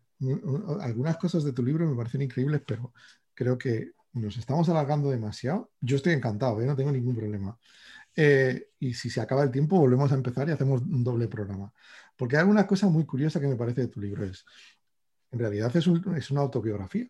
algunas 0.81 1.17
cosas 1.17 1.43
de 1.43 1.53
tu 1.53 1.63
libro 1.63 1.87
me 1.87 1.95
parecen 1.95 2.21
increíbles, 2.21 2.61
pero 2.65 2.93
creo 3.33 3.57
que 3.57 3.93
nos 4.13 4.37
estamos 4.37 4.67
alargando 4.69 5.09
demasiado. 5.09 5.71
Yo 5.79 5.97
estoy 5.97 6.13
encantado, 6.13 6.61
¿eh? 6.61 6.65
no 6.65 6.75
tengo 6.75 6.91
ningún 6.91 7.15
problema. 7.15 7.57
Eh, 8.15 8.69
y 8.79 8.93
si 8.93 9.09
se 9.09 9.21
acaba 9.21 9.43
el 9.43 9.51
tiempo, 9.51 9.79
volvemos 9.79 10.11
a 10.11 10.15
empezar 10.15 10.47
y 10.49 10.51
hacemos 10.51 10.81
un 10.81 11.03
doble 11.03 11.27
programa. 11.27 11.73
Porque 12.15 12.35
hay 12.35 12.41
alguna 12.41 12.67
cosa 12.67 12.87
muy 12.87 13.05
curiosa 13.05 13.39
que 13.39 13.47
me 13.47 13.55
parece 13.55 13.81
de 13.81 13.87
tu 13.87 14.01
libro. 14.01 14.25
Es, 14.25 14.45
en 15.31 15.39
realidad 15.39 15.75
es, 15.75 15.87
una 16.31 16.41
autobiografía. 16.41 17.07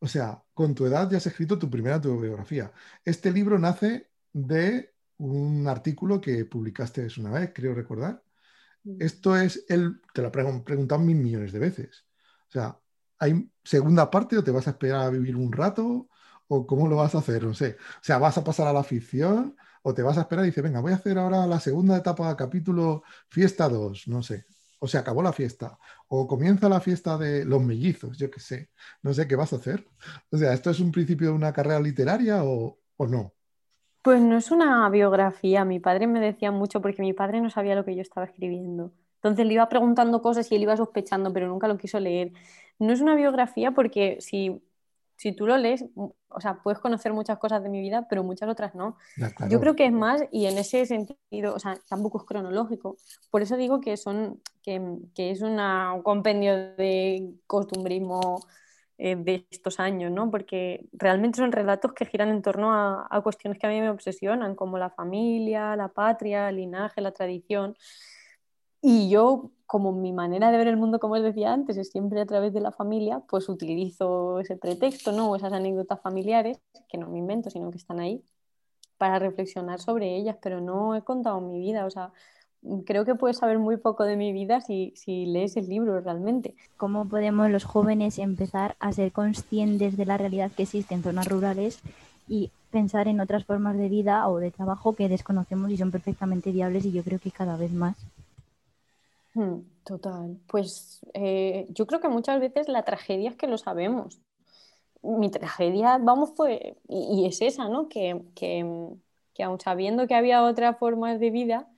O 0.00 0.08
sea, 0.08 0.42
con 0.54 0.74
tu 0.74 0.86
edad 0.86 1.10
ya 1.10 1.18
has 1.18 1.26
escrito 1.26 1.58
tu 1.58 1.68
primera 1.70 1.96
autobiografía. 1.96 2.72
Este 3.04 3.30
libro 3.32 3.58
nace 3.58 4.10
de 4.32 4.94
un 5.18 5.66
artículo 5.66 6.20
que 6.20 6.44
publicaste 6.44 7.06
una 7.18 7.30
vez, 7.30 7.52
creo 7.54 7.74
recordar. 7.74 8.22
Mm. 8.84 9.02
Esto 9.02 9.36
es 9.36 9.64
el, 9.68 10.00
te 10.14 10.22
lo 10.22 10.28
he 10.28 10.30
preguntado 10.30 11.00
mil 11.00 11.16
millones 11.16 11.52
de 11.52 11.58
veces. 11.58 12.07
O 12.48 12.52
sea, 12.52 12.78
¿hay 13.18 13.50
segunda 13.64 14.10
parte 14.10 14.38
o 14.38 14.44
te 14.44 14.50
vas 14.50 14.66
a 14.66 14.70
esperar 14.70 15.02
a 15.02 15.10
vivir 15.10 15.36
un 15.36 15.52
rato? 15.52 16.08
¿O 16.48 16.66
cómo 16.66 16.88
lo 16.88 16.96
vas 16.96 17.14
a 17.14 17.18
hacer? 17.18 17.44
No 17.44 17.54
sé. 17.54 17.76
O 18.00 18.02
sea, 18.04 18.18
¿vas 18.18 18.38
a 18.38 18.44
pasar 18.44 18.66
a 18.68 18.72
la 18.72 18.84
ficción? 18.84 19.56
¿O 19.82 19.94
te 19.94 20.02
vas 20.02 20.18
a 20.18 20.22
esperar 20.22 20.44
y 20.44 20.48
dices, 20.48 20.64
venga, 20.64 20.80
voy 20.80 20.92
a 20.92 20.96
hacer 20.96 21.18
ahora 21.18 21.46
la 21.46 21.60
segunda 21.60 21.96
etapa, 21.96 22.34
capítulo 22.36 23.02
Fiesta 23.28 23.68
2? 23.68 24.08
No 24.08 24.22
sé 24.22 24.46
o 24.78 24.86
se 24.86 24.98
acabó 24.98 25.22
la 25.22 25.32
fiesta, 25.32 25.78
o 26.08 26.26
comienza 26.26 26.68
la 26.68 26.80
fiesta 26.80 27.18
de 27.18 27.44
los 27.44 27.62
mellizos, 27.62 28.16
yo 28.16 28.30
qué 28.30 28.40
sé, 28.40 28.70
no 29.02 29.12
sé 29.12 29.26
qué 29.26 29.36
vas 29.36 29.52
a 29.52 29.56
hacer. 29.56 29.86
O 30.30 30.36
sea, 30.36 30.52
¿esto 30.52 30.70
es 30.70 30.80
un 30.80 30.92
principio 30.92 31.28
de 31.28 31.34
una 31.34 31.52
carrera 31.52 31.80
literaria 31.80 32.44
o, 32.44 32.78
no? 32.98 33.32
Pues 34.02 34.20
no 34.22 34.36
es 34.36 34.50
una 34.50 34.88
biografía, 34.88 35.64
mi 35.64 35.80
padre 35.80 36.06
me 36.06 36.20
decía 36.20 36.50
mucho 36.50 36.80
porque 36.80 37.02
mi 37.02 37.12
padre 37.12 37.40
no 37.40 37.50
sabía 37.50 37.74
lo 37.74 37.84
que 37.84 37.96
yo 37.96 38.02
estaba 38.02 38.26
escribiendo. 38.26 38.92
Entonces 39.18 39.46
le 39.46 39.54
iba 39.54 39.68
preguntando 39.68 40.22
cosas 40.22 40.50
y 40.50 40.56
él 40.56 40.62
iba 40.62 40.76
sospechando, 40.76 41.32
pero 41.32 41.48
nunca 41.48 41.68
lo 41.68 41.76
quiso 41.78 42.00
leer. 42.00 42.32
No 42.78 42.92
es 42.92 43.00
una 43.00 43.14
biografía 43.16 43.72
porque 43.72 44.18
si 44.20 44.62
si 45.18 45.32
tú 45.32 45.48
lo 45.48 45.58
lees, 45.58 45.84
o 45.96 46.40
sea, 46.40 46.62
puedes 46.62 46.78
conocer 46.78 47.12
muchas 47.12 47.38
cosas 47.38 47.60
de 47.60 47.68
mi 47.68 47.80
vida, 47.80 48.06
pero 48.08 48.22
muchas 48.22 48.48
otras 48.48 48.76
no. 48.76 48.96
Yo 49.50 49.58
creo 49.58 49.74
que 49.74 49.84
es 49.84 49.92
más, 49.92 50.22
y 50.30 50.46
en 50.46 50.56
ese 50.58 50.86
sentido, 50.86 51.54
o 51.54 51.58
sea, 51.58 51.76
tampoco 51.88 52.18
es 52.18 52.24
cronológico. 52.24 52.96
Por 53.28 53.42
eso 53.42 53.56
digo 53.56 53.80
que 53.80 53.96
son, 53.96 54.40
que, 54.62 54.80
es 55.16 55.42
un 55.42 55.58
compendio 56.04 56.54
de 56.76 57.34
costumbrismo 57.48 58.38
eh, 58.96 59.16
de 59.16 59.44
estos 59.50 59.80
años, 59.80 60.12
¿no? 60.12 60.30
Porque 60.30 60.86
realmente 60.92 61.38
son 61.38 61.50
relatos 61.50 61.94
que 61.94 62.06
giran 62.06 62.28
en 62.28 62.40
torno 62.40 62.72
a, 62.72 63.08
a 63.10 63.20
cuestiones 63.20 63.58
que 63.58 63.66
a 63.66 63.70
mí 63.70 63.80
me 63.80 63.90
obsesionan, 63.90 64.54
como 64.54 64.78
la 64.78 64.90
familia, 64.90 65.74
la 65.74 65.88
patria, 65.88 66.48
el 66.48 66.56
linaje, 66.56 67.00
la 67.00 67.10
tradición. 67.10 67.76
Y 68.80 69.10
yo 69.10 69.50
como 69.68 69.92
mi 69.92 70.14
manera 70.14 70.50
de 70.50 70.56
ver 70.56 70.68
el 70.68 70.78
mundo, 70.78 70.98
como 70.98 71.14
os 71.14 71.22
decía 71.22 71.52
antes, 71.52 71.76
es 71.76 71.90
siempre 71.90 72.22
a 72.22 72.26
través 72.26 72.54
de 72.54 72.60
la 72.62 72.72
familia, 72.72 73.20
pues 73.28 73.50
utilizo 73.50 74.40
ese 74.40 74.56
pretexto, 74.56 75.12
¿no? 75.12 75.30
O 75.30 75.36
esas 75.36 75.52
anécdotas 75.52 76.00
familiares, 76.00 76.58
que 76.88 76.96
no 76.96 77.10
me 77.10 77.18
invento, 77.18 77.50
sino 77.50 77.70
que 77.70 77.76
están 77.76 78.00
ahí, 78.00 78.24
para 78.96 79.18
reflexionar 79.18 79.78
sobre 79.78 80.16
ellas, 80.16 80.38
pero 80.40 80.62
no 80.62 80.94
he 80.94 81.02
contado 81.02 81.38
mi 81.42 81.58
vida, 81.58 81.84
o 81.84 81.90
sea, 81.90 82.12
creo 82.86 83.04
que 83.04 83.14
puedes 83.14 83.36
saber 83.36 83.58
muy 83.58 83.76
poco 83.76 84.04
de 84.04 84.16
mi 84.16 84.32
vida 84.32 84.62
si, 84.62 84.94
si 84.96 85.26
lees 85.26 85.58
el 85.58 85.68
libro 85.68 86.00
realmente. 86.00 86.54
¿Cómo 86.78 87.04
podemos 87.06 87.50
los 87.50 87.64
jóvenes 87.64 88.18
empezar 88.18 88.74
a 88.80 88.92
ser 88.94 89.12
conscientes 89.12 89.98
de 89.98 90.06
la 90.06 90.16
realidad 90.16 90.50
que 90.50 90.62
existe 90.62 90.94
en 90.94 91.02
zonas 91.02 91.28
rurales 91.28 91.80
y 92.26 92.50
pensar 92.70 93.06
en 93.06 93.20
otras 93.20 93.44
formas 93.44 93.76
de 93.76 93.90
vida 93.90 94.26
o 94.28 94.38
de 94.38 94.50
trabajo 94.50 94.94
que 94.94 95.10
desconocemos 95.10 95.70
y 95.70 95.76
son 95.76 95.90
perfectamente 95.90 96.52
viables 96.52 96.86
y 96.86 96.92
yo 96.92 97.02
creo 97.02 97.18
que 97.18 97.30
cada 97.30 97.58
vez 97.58 97.70
más? 97.70 97.96
Total. 99.84 100.38
Pues 100.46 101.00
eh, 101.14 101.66
yo 101.70 101.86
creo 101.86 102.00
que 102.00 102.08
muchas 102.08 102.40
veces 102.40 102.68
la 102.68 102.84
tragedia 102.84 103.30
es 103.30 103.36
que 103.36 103.46
lo 103.46 103.58
sabemos. 103.58 104.20
Mi 105.02 105.30
tragedia, 105.30 105.98
vamos, 105.98 106.32
fue, 106.36 106.76
y, 106.88 107.26
es 107.26 107.40
esa, 107.40 107.68
¿no? 107.68 107.88
Que, 107.88 108.22
que, 108.34 108.66
que 109.34 109.42
aun 109.44 109.60
sabiendo 109.60 110.06
que 110.06 110.14
había 110.14 110.42
otras 110.44 110.78
formas 110.78 111.20
de 111.20 111.30
vida 111.30 111.68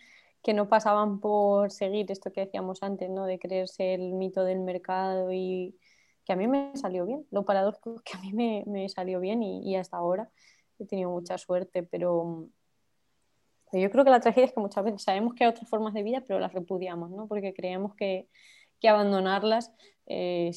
que 0.43 0.55
no 0.55 0.69
pasaban 0.69 1.21
por 1.21 1.71
seguir 1.71 2.11
esto 2.11 2.33
que 2.33 2.43
decíamos 2.43 2.83
antes, 2.83 3.11
¿no? 3.11 3.27
De 3.27 3.39
creerse 3.39 3.95
el 3.95 4.15
mito 4.15 4.45
del 4.45 4.61
mercado 4.61 5.33
y 5.33 5.77
que 6.25 6.33
a 6.33 6.37
mí 6.37 6.49
me 6.49 6.73
salió 6.77 7.07
bien. 7.07 7.27
Lo 7.31 7.45
paradójico 7.45 7.97
es 7.97 8.03
que 8.03 8.17
a 8.17 8.21
mí 8.21 8.33
me, 8.67 8.89
salió 8.89 9.21
bien 9.21 9.43
y 9.43 9.77
hasta 9.77 9.99
ahora 9.99 10.31
he 10.79 10.87
tenido 10.87 11.11
mucha 11.11 11.39
suerte, 11.39 11.83
pero 11.83 12.49
yo 13.73 13.91
creo 13.91 14.05
que 14.05 14.11
la 14.11 14.21
tragedia 14.21 14.47
es 14.47 14.53
que 14.53 14.61
muchas 14.61 14.85
veces 14.85 15.03
sabemos 15.03 15.35
que 15.35 15.45
hay 15.45 15.51
otras 15.51 15.69
formas 15.69 15.95
de 15.95 16.03
vida, 16.03 16.23
pero 16.27 16.41
las 16.41 16.53
repudiamos, 16.53 17.11
¿no? 17.11 17.27
Porque 17.29 17.55
creemos 17.55 17.95
que, 17.95 18.29
que 18.81 18.89
abandonarlas 18.89 19.73
eh, 20.07 20.51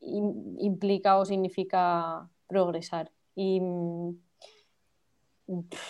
implica 0.00 1.18
o 1.18 1.24
significa 1.24 2.30
progresar. 2.46 3.12
Y 3.34 3.60
mm, 3.60 4.18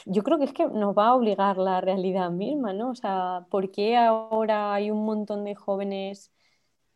yo 0.07 0.23
creo 0.23 0.39
que 0.39 0.45
es 0.45 0.53
que 0.53 0.67
nos 0.67 0.97
va 0.97 1.09
a 1.09 1.15
obligar 1.15 1.59
la 1.59 1.81
realidad 1.81 2.31
misma, 2.31 2.73
¿no? 2.73 2.91
O 2.91 2.95
sea, 2.95 3.47
¿por 3.51 3.71
qué 3.71 3.97
ahora 3.97 4.75
hay 4.75 4.91
un 4.91 5.05
montón 5.05 5.45
de 5.45 5.55
jóvenes 5.55 6.33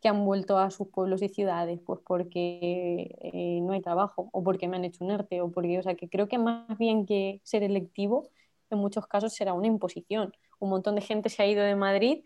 que 0.01 0.09
han 0.09 0.25
vuelto 0.25 0.57
a 0.57 0.71
sus 0.71 0.87
pueblos 0.89 1.21
y 1.21 1.29
ciudades? 1.29 1.79
Pues 1.85 1.99
porque 2.05 3.15
eh, 3.21 3.59
no 3.61 3.73
hay 3.73 3.81
trabajo, 3.81 4.29
o 4.31 4.43
porque 4.43 4.67
me 4.67 4.77
han 4.77 4.85
hecho 4.85 5.03
un 5.03 5.11
ERTE, 5.11 5.41
o 5.41 5.51
porque, 5.51 5.79
o 5.79 5.83
sea, 5.83 5.95
que 5.95 6.09
creo 6.09 6.27
que 6.27 6.37
más 6.39 6.77
bien 6.77 7.05
que 7.05 7.41
ser 7.43 7.63
electivo, 7.63 8.29
en 8.75 8.81
muchos 8.81 9.07
casos 9.07 9.33
será 9.33 9.53
una 9.53 9.67
imposición. 9.67 10.33
Un 10.59 10.69
montón 10.69 10.95
de 10.95 11.01
gente 11.01 11.29
se 11.29 11.41
ha 11.43 11.47
ido 11.47 11.63
de 11.63 11.75
Madrid, 11.75 12.23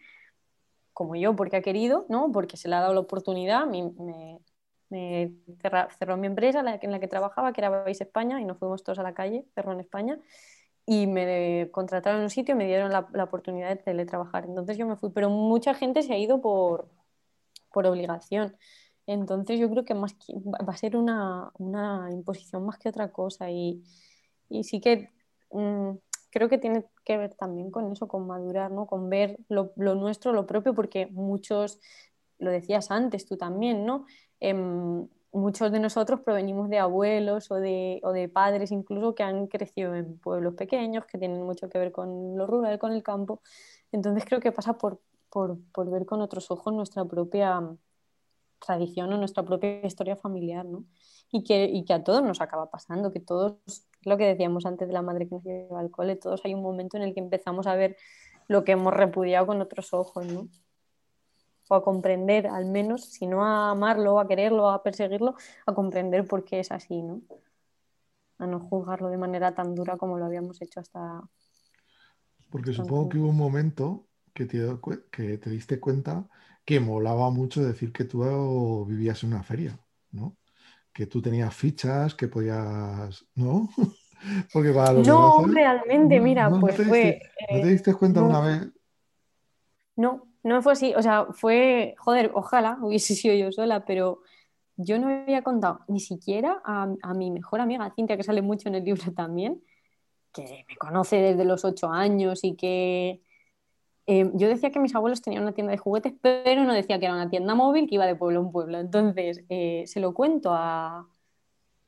como 0.93 1.15
yo, 1.15 1.35
porque 1.35 1.57
ha 1.57 1.61
querido, 1.61 2.05
¿no? 2.09 2.31
porque 2.31 2.57
se 2.57 2.67
le 2.67 2.75
ha 2.75 2.81
dado 2.81 2.93
la 2.93 2.99
oportunidad. 3.01 3.65
Me, 3.67 3.91
Me 4.89 5.31
cerra- 5.61 5.87
cerró 5.97 6.17
mi 6.17 6.27
empresa 6.27 6.59
en 6.81 6.91
la 6.91 6.99
que 6.99 7.07
trabajaba, 7.07 7.53
que 7.53 7.61
era 7.61 7.83
Vice 7.83 8.03
España, 8.03 8.41
y 8.41 8.45
nos 8.45 8.57
fuimos 8.57 8.83
todos 8.83 8.99
a 8.99 9.03
la 9.03 9.13
calle, 9.13 9.45
cerró 9.53 9.71
en 9.73 9.79
España, 9.81 10.19
y 10.85 11.05
me 11.07 11.69
contrataron 11.71 12.19
en 12.19 12.23
un 12.25 12.29
sitio 12.31 12.55
y 12.55 12.57
me 12.57 12.65
dieron 12.65 12.91
la, 12.91 13.07
la 13.13 13.25
oportunidad 13.25 13.69
de 13.69 13.75
teletrabajar. 13.75 14.45
Entonces 14.45 14.77
yo 14.77 14.87
me 14.87 14.95
fui, 14.95 15.11
pero 15.11 15.29
mucha 15.29 15.75
gente 15.75 16.01
se 16.01 16.13
ha 16.13 16.17
ido 16.17 16.41
por, 16.41 16.89
por 17.71 17.85
obligación. 17.85 18.55
Entonces 19.05 19.59
yo 19.59 19.69
creo 19.69 19.85
que 19.85 19.93
más 19.93 20.13
que- 20.15 20.33
va 20.39 20.73
a 20.73 20.77
ser 20.77 20.95
una, 20.97 21.51
una 21.59 22.09
imposición 22.11 22.65
más 22.65 22.77
que 22.79 22.89
otra 22.89 23.11
cosa 23.11 23.49
y, 23.51 23.83
y 24.49 24.63
sí 24.63 24.81
que 24.81 25.09
mm, 25.51 25.91
creo 26.29 26.49
que 26.49 26.57
tiene 26.57 26.85
que 27.05 27.17
ver 27.17 27.35
también 27.35 27.71
con 27.71 27.91
eso, 27.91 28.07
con 28.07 28.27
madurar, 28.27 28.71
¿no? 28.71 28.87
Con 28.87 29.09
ver 29.09 29.37
lo, 29.49 29.73
nuestro, 29.75 30.33
lo 30.33 30.45
propio, 30.45 30.73
porque 30.73 31.07
muchos, 31.07 31.79
lo 32.37 32.51
decías 32.51 32.91
antes 32.91 33.25
tú 33.25 33.37
también, 33.37 33.85
¿no? 33.85 34.05
Em, 34.39 35.07
muchos 35.31 35.71
de 35.71 35.79
nosotros 35.79 36.21
provenimos 36.21 36.69
de 36.69 36.79
abuelos 36.79 37.51
o 37.51 37.55
de, 37.55 37.99
o 38.03 38.11
de 38.11 38.29
padres 38.29 38.71
incluso 38.71 39.15
que 39.15 39.23
han 39.23 39.47
crecido 39.47 39.95
en 39.95 40.17
pueblos 40.19 40.55
pequeños, 40.55 41.05
que 41.05 41.17
tienen 41.17 41.43
mucho 41.43 41.69
que 41.69 41.77
ver 41.77 41.91
con 41.91 42.37
lo 42.37 42.47
rural, 42.47 42.79
con 42.79 42.91
el 42.93 43.03
campo. 43.03 43.41
Entonces 43.91 44.25
creo 44.25 44.39
que 44.39 44.51
pasa 44.51 44.77
por, 44.77 44.99
por, 45.29 45.57
por 45.73 45.89
ver 45.89 46.05
con 46.05 46.21
otros 46.21 46.51
ojos 46.51 46.73
nuestra 46.73 47.05
propia 47.05 47.61
tradición 48.59 49.11
o 49.13 49.17
nuestra 49.17 49.43
propia 49.43 49.85
historia 49.85 50.15
familiar, 50.15 50.65
¿no? 50.65 50.85
Y 51.31 51.43
que, 51.43 51.65
y 51.65 51.85
que 51.85 51.93
a 51.93 52.03
todos 52.03 52.23
nos 52.23 52.41
acaba 52.41 52.69
pasando, 52.69 53.11
que 53.11 53.19
todos, 53.19 53.57
lo 54.03 54.17
que 54.17 54.25
decíamos 54.25 54.65
antes 54.65 54.87
de 54.87 54.93
la 54.93 55.01
madre 55.01 55.27
que 55.27 55.35
nos 55.35 55.43
lleva 55.43 55.79
al 55.79 55.91
cole, 55.91 56.15
todos 56.15 56.41
hay 56.43 56.53
un 56.53 56.61
momento 56.61 56.97
en 56.97 57.03
el 57.03 57.13
que 57.13 57.19
empezamos 57.19 57.67
a 57.67 57.75
ver 57.75 57.97
lo 58.47 58.63
que 58.63 58.73
hemos 58.73 58.93
repudiado 58.93 59.47
con 59.47 59.61
otros 59.61 59.93
ojos, 59.93 60.25
¿no? 60.25 60.47
O 61.69 61.75
a 61.75 61.83
comprender, 61.83 62.47
al 62.47 62.65
menos, 62.65 63.05
si 63.05 63.27
no 63.27 63.45
a 63.45 63.69
amarlo, 63.71 64.19
a 64.19 64.27
quererlo, 64.27 64.69
a 64.69 64.81
perseguirlo, 64.81 65.35
a 65.67 65.73
comprender 65.73 66.27
por 66.27 66.43
qué 66.43 66.59
es 66.59 66.71
así, 66.71 67.01
¿no? 67.01 67.21
A 68.39 68.47
no 68.47 68.59
juzgarlo 68.59 69.09
de 69.09 69.17
manera 69.17 69.53
tan 69.53 69.75
dura 69.75 69.97
como 69.97 70.17
lo 70.17 70.25
habíamos 70.25 70.61
hecho 70.61 70.79
hasta... 70.79 71.21
Porque 72.49 72.73
supongo 72.73 73.09
que 73.09 73.19
hubo 73.19 73.29
un 73.29 73.37
momento 73.37 74.08
que 74.33 74.45
te, 74.45 74.59
que 75.11 75.37
diste 75.49 75.79
cuenta 75.79 76.27
que 76.65 76.79
molaba 76.79 77.29
mucho 77.31 77.63
decir 77.63 77.91
que 77.93 78.05
tú 78.05 78.85
vivías 78.87 79.23
en 79.23 79.29
una 79.33 79.43
feria, 79.43 79.79
¿no? 80.11 80.37
Que 80.93 81.07
tú 81.07 81.21
tenías 81.21 81.55
fichas, 81.55 82.15
que 82.15 82.27
podías, 82.29 83.25
¿no? 83.35 83.69
Porque 84.53 84.71
para 84.73 84.93
lo 84.93 85.05
No, 85.05 85.45
realmente, 85.47 86.19
mira, 86.19 86.51
no- 86.51 86.63
no 86.63 86.73
pues 86.73 86.75
te 86.75 86.83
fue... 86.83 86.91
diste- 86.91 87.21
¿No 87.49 87.59
eh, 87.59 87.61
te 87.61 87.67
diste 87.69 87.93
cuenta 87.93 88.21
no. 88.21 88.23
una 88.23 88.41
vez? 88.41 88.69
No, 89.95 90.27
no 90.43 90.61
fue 90.61 90.73
así. 90.73 90.93
O 90.95 91.01
sea, 91.01 91.27
fue, 91.33 91.95
joder, 91.99 92.31
ojalá 92.33 92.77
hubiese 92.81 93.15
sido 93.15 93.35
yo 93.35 93.51
sola, 93.51 93.85
pero 93.85 94.21
yo 94.77 94.99
no 94.99 95.09
había 95.09 95.43
contado 95.43 95.81
ni 95.87 95.99
siquiera 95.99 96.61
a, 96.65 96.87
a 97.03 97.13
mi 97.13 97.31
mejor 97.31 97.61
amiga 97.61 97.91
Cintia, 97.95 98.17
que 98.17 98.23
sale 98.23 98.41
mucho 98.41 98.69
en 98.69 98.75
el 98.75 98.85
libro 98.85 99.03
también, 99.15 99.63
que 100.33 100.65
me 100.69 100.77
conoce 100.77 101.17
desde 101.17 101.45
los 101.45 101.65
ocho 101.65 101.91
años 101.91 102.41
y 102.43 102.55
que 102.57 103.21
eh, 104.11 104.31
yo 104.33 104.47
decía 104.47 104.71
que 104.71 104.79
mis 104.79 104.95
abuelos 104.95 105.21
tenían 105.21 105.43
una 105.43 105.51
tienda 105.51 105.69
de 105.69 105.77
juguetes, 105.77 106.13
pero 106.19 106.63
no 106.63 106.73
decía 106.73 106.97
que 106.97 107.05
era 107.05 107.13
una 107.13 107.29
tienda 107.29 107.53
móvil 107.53 107.87
que 107.87 107.93
iba 107.93 108.07
de 108.07 108.15
pueblo 108.15 108.39
en 108.39 108.51
pueblo. 108.51 108.79
Entonces, 108.79 109.43
eh, 109.49 109.83
se 109.85 109.99
lo 109.99 110.15
cuento 110.15 110.49
a... 110.51 111.07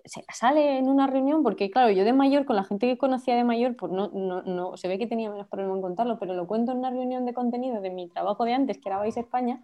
Se 0.06 0.24
sale 0.32 0.78
en 0.78 0.88
una 0.88 1.08
reunión 1.08 1.42
porque, 1.42 1.72
claro, 1.72 1.90
yo 1.90 2.04
de 2.04 2.14
mayor, 2.14 2.46
con 2.46 2.58
la 2.58 2.64
gente 2.64 2.86
que 2.86 3.00
conocía 3.00 3.36
de 3.36 3.44
mayor, 3.44 3.76
pues 3.76 3.92
no, 3.92 4.10
no, 4.10 4.44
no 4.44 4.78
se 4.78 4.88
ve 4.88 5.00
que 5.00 5.08
tenía 5.08 5.32
menos 5.32 5.48
problema 5.48 5.74
en 5.74 5.82
contarlo, 5.82 6.20
pero 6.20 6.36
lo 6.36 6.46
cuento 6.46 6.72
en 6.72 6.78
una 6.78 6.92
reunión 6.92 7.26
de 7.26 7.34
contenido 7.34 7.82
de 7.82 7.90
mi 7.90 8.08
trabajo 8.08 8.46
de 8.46 8.54
antes, 8.54 8.78
que 8.78 8.90
era 8.90 9.02
Vice 9.02 9.20
España, 9.22 9.64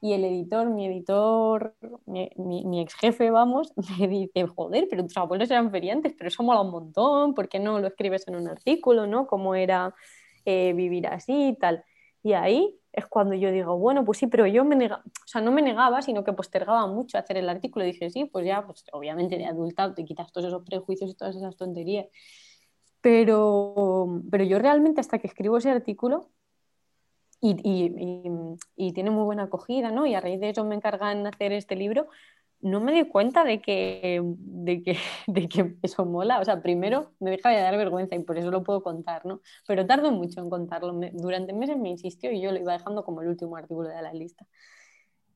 y 0.00 0.12
el 0.12 0.24
editor, 0.24 0.68
mi 0.70 0.86
editor, 0.86 1.74
mi, 2.06 2.80
ex 2.80 2.94
jefe, 2.94 3.32
vamos, 3.32 3.72
me 3.98 4.06
dice, 4.06 4.46
joder, 4.46 4.86
pero 4.88 5.02
tus 5.02 5.16
abuelos 5.16 5.50
eran 5.50 5.72
feriantes, 5.72 6.14
pero 6.16 6.28
eso 6.28 6.44
mola 6.44 6.60
un 6.60 6.70
montón, 6.70 7.34
¿por 7.34 7.48
qué 7.48 7.58
no 7.58 7.80
lo 7.80 7.88
escribes 7.88 8.28
en 8.28 8.36
un 8.36 8.46
artículo, 8.46 9.08
¿no? 9.08 9.26
Cómo 9.26 9.56
era 9.56 9.92
eh, 10.44 10.72
vivir 10.72 11.08
así 11.08 11.48
y 11.48 11.56
tal. 11.56 11.84
Y 12.26 12.32
ahí 12.32 12.76
es 12.92 13.06
cuando 13.06 13.36
yo 13.36 13.52
digo, 13.52 13.78
bueno, 13.78 14.04
pues 14.04 14.18
sí, 14.18 14.26
pero 14.26 14.48
yo 14.48 14.64
me 14.64 14.74
negaba, 14.74 15.00
o 15.06 15.28
sea, 15.28 15.40
no 15.40 15.52
me 15.52 15.62
negaba, 15.62 16.02
sino 16.02 16.24
que 16.24 16.32
postergaba 16.32 16.84
mucho 16.88 17.18
hacer 17.18 17.36
el 17.36 17.48
artículo. 17.48 17.84
Y 17.84 17.92
dije, 17.92 18.10
sí, 18.10 18.24
pues 18.24 18.44
ya, 18.44 18.66
pues 18.66 18.84
obviamente 18.90 19.38
de 19.38 19.44
adulta 19.46 19.94
te 19.94 20.04
quitas 20.04 20.32
todos 20.32 20.48
esos 20.48 20.64
prejuicios 20.64 21.08
y 21.08 21.14
todas 21.14 21.36
esas 21.36 21.56
tonterías. 21.56 22.08
Pero, 23.00 24.22
pero 24.28 24.42
yo 24.42 24.58
realmente 24.58 25.00
hasta 25.00 25.20
que 25.20 25.28
escribo 25.28 25.58
ese 25.58 25.70
artículo 25.70 26.30
y, 27.40 27.50
y, 27.62 27.94
y, 27.96 28.88
y 28.88 28.92
tiene 28.92 29.10
muy 29.10 29.22
buena 29.22 29.44
acogida, 29.44 29.92
¿no? 29.92 30.04
Y 30.04 30.14
a 30.14 30.20
raíz 30.20 30.40
de 30.40 30.48
eso 30.50 30.64
me 30.64 30.74
encargan 30.74 31.28
hacer 31.28 31.52
este 31.52 31.76
libro, 31.76 32.08
no 32.66 32.80
me 32.80 32.92
di 32.92 33.04
cuenta 33.04 33.44
de 33.44 33.60
que, 33.60 34.20
de 34.24 34.82
que, 34.82 34.96
de 35.26 35.48
que 35.48 35.76
eso 35.82 36.04
mola. 36.04 36.40
O 36.40 36.44
sea, 36.44 36.62
primero 36.62 37.12
me 37.20 37.30
deja 37.30 37.50
de 37.50 37.60
dar 37.60 37.76
vergüenza 37.76 38.16
y 38.16 38.20
por 38.20 38.38
eso 38.38 38.50
lo 38.50 38.62
puedo 38.62 38.82
contar, 38.82 39.24
¿no? 39.24 39.40
Pero 39.66 39.86
tardo 39.86 40.10
mucho 40.10 40.40
en 40.40 40.50
contarlo. 40.50 40.92
Durante 41.12 41.52
meses 41.52 41.78
me 41.78 41.90
insistió 41.90 42.30
y 42.32 42.40
yo 42.40 42.52
lo 42.52 42.58
iba 42.58 42.72
dejando 42.72 43.04
como 43.04 43.22
el 43.22 43.28
último 43.28 43.56
artículo 43.56 43.88
de 43.88 44.02
la 44.02 44.12
lista. 44.12 44.46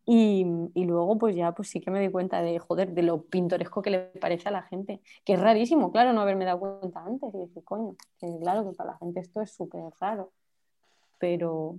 Y, 0.06 0.44
y 0.74 0.84
luego, 0.86 1.18
pues 1.18 1.36
ya, 1.36 1.52
pues 1.52 1.68
sí 1.68 1.80
que 1.80 1.90
me 1.90 2.00
di 2.00 2.10
cuenta 2.10 2.42
de, 2.42 2.58
joder, 2.58 2.92
de 2.94 3.02
lo 3.02 3.22
pintoresco 3.22 3.80
que 3.80 3.90
le 3.90 4.00
parece 4.20 4.48
a 4.48 4.52
la 4.52 4.62
gente. 4.62 5.00
Que 5.24 5.34
es 5.34 5.40
rarísimo, 5.40 5.92
claro, 5.92 6.12
no 6.12 6.20
haberme 6.22 6.44
dado 6.44 6.58
cuenta 6.58 7.04
antes. 7.04 7.32
Y 7.32 7.38
dije, 7.46 7.62
coño, 7.62 7.94
que 8.18 8.26
claro 8.40 8.68
que 8.68 8.76
para 8.76 8.92
la 8.92 8.98
gente 8.98 9.20
esto 9.20 9.40
es 9.40 9.52
súper 9.52 9.82
raro. 10.00 10.32
Pero, 11.18 11.78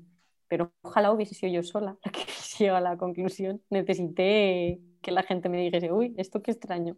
pero 0.52 0.74
ojalá 0.82 1.14
hubiese 1.14 1.34
sido 1.34 1.54
yo 1.54 1.64
sola 1.64 1.98
la 2.04 2.12
que 2.12 2.26
llega 2.60 2.78
a 2.78 2.82
la 2.82 2.98
conclusión. 2.98 3.64
Necesité 3.70 4.82
que 5.02 5.12
la 5.12 5.24
gente 5.24 5.48
me 5.48 5.58
dijese, 5.62 5.94
uy, 5.94 6.14
esto 6.18 6.42
qué 6.42 6.52
extraño. 6.52 6.98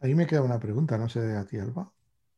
Ahí 0.00 0.16
me 0.16 0.26
queda 0.26 0.42
una 0.42 0.58
pregunta, 0.58 0.98
no 0.98 1.08
sé 1.08 1.20
a 1.36 1.46
ti, 1.46 1.58
Alba. 1.58 1.92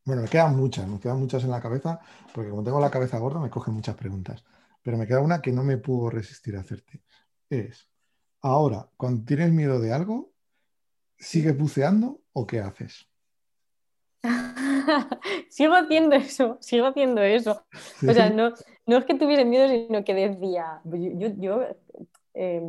Bueno, 0.05 0.21
me 0.21 0.27
quedan 0.27 0.55
muchas, 0.55 0.87
me 0.87 0.99
quedan 0.99 1.17
muchas 1.17 1.43
en 1.45 1.49
la 1.49 1.59
cabeza, 1.59 1.99
porque 2.31 2.51
como 2.51 2.63
tengo 2.63 2.79
la 2.79 2.91
cabeza 2.91 3.17
gorda 3.17 3.39
me 3.39 3.49
cogen 3.49 3.73
muchas 3.73 3.95
preguntas. 3.95 4.45
Pero 4.83 4.99
me 4.99 5.07
queda 5.07 5.19
una 5.19 5.41
que 5.41 5.51
no 5.51 5.63
me 5.63 5.79
puedo 5.79 6.11
resistir 6.11 6.55
a 6.57 6.59
hacerte. 6.59 7.01
Es, 7.49 7.89
ahora, 8.41 8.87
cuando 8.97 9.25
tienes 9.25 9.51
miedo 9.51 9.79
de 9.79 9.93
algo, 9.93 10.31
¿sigues 11.17 11.57
buceando 11.57 12.21
o 12.33 12.45
qué 12.45 12.59
haces? 12.59 13.09
sigo 15.49 15.75
haciendo 15.75 16.15
eso, 16.15 16.57
sigo 16.61 16.87
haciendo 16.87 17.21
eso. 17.21 17.63
O 18.07 18.13
sea, 18.13 18.29
no, 18.29 18.53
no 18.85 18.97
es 18.97 19.05
que 19.05 19.15
tuviese 19.15 19.45
miedo, 19.45 19.67
sino 19.67 20.03
que 20.03 20.13
decía, 20.13 20.81
yo, 20.85 20.97
yo, 21.17 21.27
yo, 21.37 21.61
eh, 22.33 22.61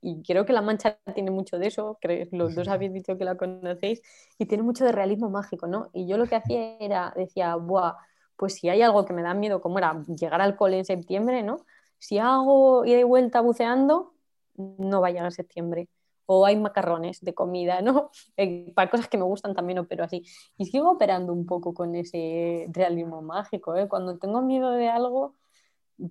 y 0.00 0.22
creo 0.22 0.44
que 0.46 0.52
La 0.52 0.62
Mancha 0.62 0.98
tiene 1.14 1.30
mucho 1.30 1.58
de 1.58 1.68
eso, 1.68 1.98
creo, 2.00 2.26
los 2.32 2.54
dos 2.54 2.68
habéis 2.68 2.92
dicho 2.92 3.16
que 3.18 3.24
la 3.24 3.36
conocéis, 3.36 4.02
y 4.38 4.46
tiene 4.46 4.62
mucho 4.62 4.84
de 4.84 4.92
realismo 4.92 5.30
mágico, 5.30 5.66
¿no? 5.66 5.90
Y 5.92 6.06
yo 6.06 6.16
lo 6.16 6.26
que 6.26 6.36
hacía 6.36 6.76
era, 6.78 7.12
decía, 7.16 7.56
buah, 7.56 7.96
pues 8.36 8.54
si 8.54 8.68
hay 8.68 8.82
algo 8.82 9.04
que 9.04 9.12
me 9.12 9.22
da 9.22 9.34
miedo, 9.34 9.60
como 9.60 9.78
era 9.78 10.02
llegar 10.06 10.40
al 10.40 10.56
cole 10.56 10.78
en 10.78 10.84
septiembre, 10.84 11.42
¿no? 11.42 11.66
Si 11.98 12.18
hago 12.18 12.84
ida 12.84 13.00
y 13.00 13.02
vuelta 13.02 13.40
buceando, 13.40 14.14
no 14.56 15.00
va 15.00 15.08
a 15.08 15.10
llegar 15.10 15.32
septiembre. 15.32 15.88
O 16.30 16.44
hay 16.46 16.56
macarrones 16.56 17.20
de 17.24 17.34
comida, 17.34 17.80
¿no? 17.82 18.10
Eh, 18.36 18.72
para 18.74 18.90
cosas 18.90 19.08
que 19.08 19.18
me 19.18 19.24
gustan 19.24 19.54
también 19.54 19.78
opero 19.80 20.04
así. 20.04 20.24
Y 20.58 20.66
sigo 20.66 20.90
operando 20.92 21.32
un 21.32 21.46
poco 21.46 21.74
con 21.74 21.94
ese 21.96 22.66
realismo 22.72 23.22
mágico, 23.22 23.76
¿eh? 23.76 23.88
Cuando 23.88 24.18
tengo 24.18 24.42
miedo 24.42 24.70
de 24.72 24.88
algo, 24.88 25.36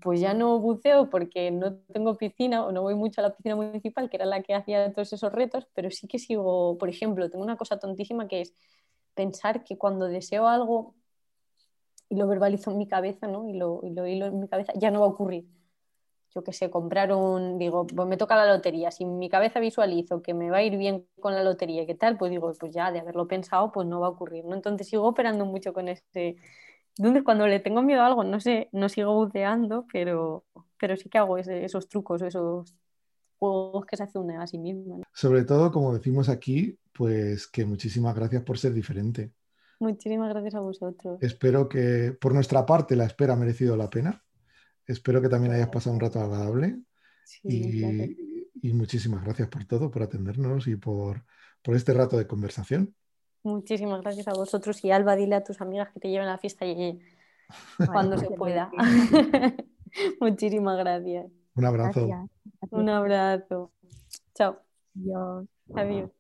pues 0.02 0.20
ya 0.20 0.34
no 0.34 0.60
buceo 0.60 1.10
porque 1.10 1.52
no 1.52 1.78
tengo 1.94 2.18
piscina 2.18 2.66
o 2.66 2.72
no 2.72 2.82
voy 2.82 2.96
mucho 2.96 3.22
a 3.22 3.24
la 3.26 3.36
piscina 3.36 3.56
municipal, 3.56 4.10
que 4.10 4.18
era 4.18 4.26
la 4.26 4.44
que 4.44 4.54
hacía 4.56 4.92
todos 4.94 5.14
esos 5.14 5.32
retos, 5.32 5.68
pero 5.74 5.90
sí 5.92 6.08
que 6.08 6.20
sigo, 6.20 6.78
por 6.78 6.90
ejemplo, 6.90 7.30
tengo 7.30 7.44
una 7.44 7.58
cosa 7.58 7.80
tontísima 7.80 8.28
que 8.28 8.42
es 8.42 8.54
pensar 9.16 9.64
que 9.64 9.78
cuando 9.78 10.08
deseo 10.08 10.48
algo 10.48 10.96
y 12.10 12.16
lo 12.16 12.28
verbalizo 12.28 12.72
en 12.72 12.78
mi 12.78 12.88
cabeza, 12.88 13.28
¿no? 13.28 13.48
Y 13.50 13.54
lo, 13.54 13.82
y 13.84 13.92
lo 13.92 14.08
hilo 14.08 14.28
en 14.28 14.40
mi 14.40 14.48
cabeza, 14.48 14.74
ya 14.76 14.92
no 14.92 15.02
va 15.02 15.08
a 15.08 15.10
ocurrir. 15.10 15.46
Yo 16.38 16.44
qué 16.44 16.54
sé, 16.54 16.70
comprar 16.70 17.12
un, 17.14 17.58
digo, 17.58 17.88
pues 17.88 18.08
me 18.08 18.16
toca 18.16 18.36
la 18.36 18.46
lotería. 18.46 18.92
Si 18.92 19.04
en 19.04 19.18
mi 19.18 19.28
cabeza 19.28 19.60
visualizo 19.60 20.22
que 20.22 20.36
me 20.36 20.52
va 20.52 20.58
a 20.58 20.64
ir 20.64 20.78
bien 20.78 21.08
con 21.20 21.34
la 21.34 21.44
lotería 21.44 21.88
qué 21.88 21.96
tal, 21.96 22.16
pues 22.16 22.30
digo, 22.30 22.54
pues 22.60 22.72
ya 22.72 22.92
de 22.92 23.00
haberlo 23.00 23.28
pensado, 23.28 23.72
pues 23.72 23.88
no 23.88 24.00
va 24.00 24.08
a 24.08 24.12
ocurrir, 24.12 24.46
¿no? 24.46 24.54
Entonces 24.54 24.88
sigo 24.88 25.08
operando 25.08 25.48
mucho 25.48 25.74
con 25.74 25.88
ese, 25.88 26.38
entonces, 26.98 27.24
cuando 27.24 27.48
le 27.48 27.60
tengo 27.60 27.82
miedo 27.82 28.02
a 28.02 28.08
algo, 28.08 28.24
no 28.24 28.40
sé, 28.40 28.70
no 28.72 28.90
sigo 28.90 29.14
buceando, 29.14 29.86
pero, 29.92 30.46
pero 30.80 30.96
sí 30.96 31.10
que 31.10 31.18
hago 31.18 31.38
ese, 31.38 31.64
esos 31.64 31.88
trucos, 31.88 32.22
esos 32.22 32.76
juegos 33.38 33.86
que 33.86 33.98
se 33.98 34.04
hace 34.04 34.18
una 34.18 34.42
a 34.42 34.48
sí 34.48 34.58
misma. 34.58 34.98
¿no? 34.98 35.04
Sobre 35.14 35.44
todo, 35.44 35.72
como 35.72 35.94
decimos 35.94 36.30
aquí, 36.30 36.78
pues 36.94 37.48
que 37.48 37.66
muchísimas 37.66 38.16
gracias 38.16 38.44
por 38.44 38.58
ser 38.58 38.74
diferente. 38.74 39.32
Muchísimas 39.80 40.30
gracias 40.30 40.56
a 40.56 40.60
vosotros. 40.60 41.20
Espero 41.22 41.70
que 41.70 42.18
por 42.20 42.34
nuestra 42.34 42.66
parte 42.66 42.96
la 42.96 43.06
espera 43.06 43.34
ha 43.34 43.38
merecido 43.38 43.78
la 43.78 43.90
pena. 43.90 44.24
Espero 44.88 45.22
que 45.22 45.30
también 45.30 45.54
hayas 45.54 45.70
pasado 45.70 45.96
un 45.96 46.02
rato 46.02 46.20
agradable. 46.20 46.80
Sí, 47.24 47.42
y, 47.44 48.70
y, 48.70 48.74
muchísimas 48.74 49.24
gracias 49.24 49.50
por 49.50 49.66
todo, 49.66 49.92
por 49.92 50.02
atendernos 50.02 50.68
y 50.68 50.78
por, 50.78 51.26
por 51.62 51.76
este 51.76 51.94
rato 51.94 52.18
de 52.18 52.26
conversación. 52.26 52.96
Muchísimas 53.44 54.02
gracias 54.02 54.28
a 54.28 54.34
vosotros 54.34 54.84
y 54.84 54.92
Alba, 54.92 55.16
dile 55.16 55.36
a 55.36 55.44
tus 55.44 55.62
amigas 55.62 55.90
que 55.94 56.00
te 56.00 56.10
lleven 56.10 56.28
a 56.28 56.32
la 56.32 56.38
fiesta 56.38 56.66
y 56.66 57.00
cuando 57.92 58.18
se 58.18 58.28
pueda. 58.32 58.72
Muchísimas 60.22 60.78
gracias. 60.78 61.28
Un 61.56 61.66
abrazo. 61.66 62.08
Gracias. 62.08 62.30
Un 62.72 62.90
abrazo. 62.90 63.72
Chao. 64.34 64.62
Adiós. 64.96 65.48
Adiós. 65.76 66.17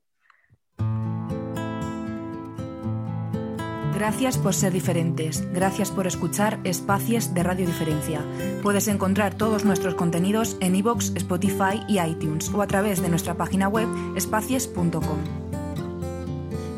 Gracias 3.97 4.37
por 4.37 4.53
ser 4.53 4.73
diferentes. 4.73 5.43
Gracias 5.53 5.89
por 5.89 6.05
escuchar 6.05 6.59
Espacios 6.63 7.33
de 7.33 7.41
Radio 7.41 7.65
Diferencia. 7.65 8.23
Puedes 8.61 8.87
encontrar 8.87 9.33
todos 9.33 9.65
nuestros 9.65 9.95
contenidos 9.95 10.55
en 10.59 10.75
iVoox, 10.75 11.15
Spotify 11.15 11.81
y 11.87 11.99
iTunes 11.99 12.53
o 12.53 12.61
a 12.61 12.67
través 12.67 13.01
de 13.01 13.09
nuestra 13.09 13.33
página 13.33 13.67
web 13.67 13.87
espacies.com. 14.15 15.01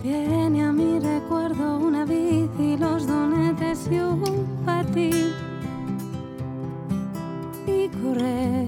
Viene 0.01 0.63
a 0.63 0.71
mi 0.71 0.97
recuerdo 0.97 1.79
una 1.79 2.05
bici, 2.05 2.77
los 2.77 3.05
donetes 3.05 3.89
y 3.91 3.99
un 3.99 4.63
patín. 4.65 5.33
Y 7.67 7.89
correr 7.89 8.65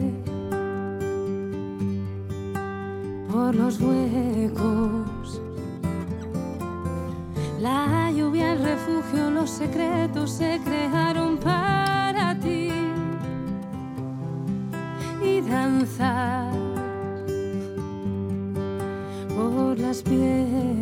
por 3.32 3.56
los 3.56 3.80
huecos. 3.80 5.01
Refugio, 8.86 9.32
los 9.32 9.50
secretos 9.50 10.32
se 10.32 10.60
crearon 10.64 11.38
para 11.38 12.38
ti. 12.40 12.70
Y 15.24 15.42
danzar 15.42 16.52
por 19.36 19.78
las 19.78 20.02
piedras. 20.02 20.81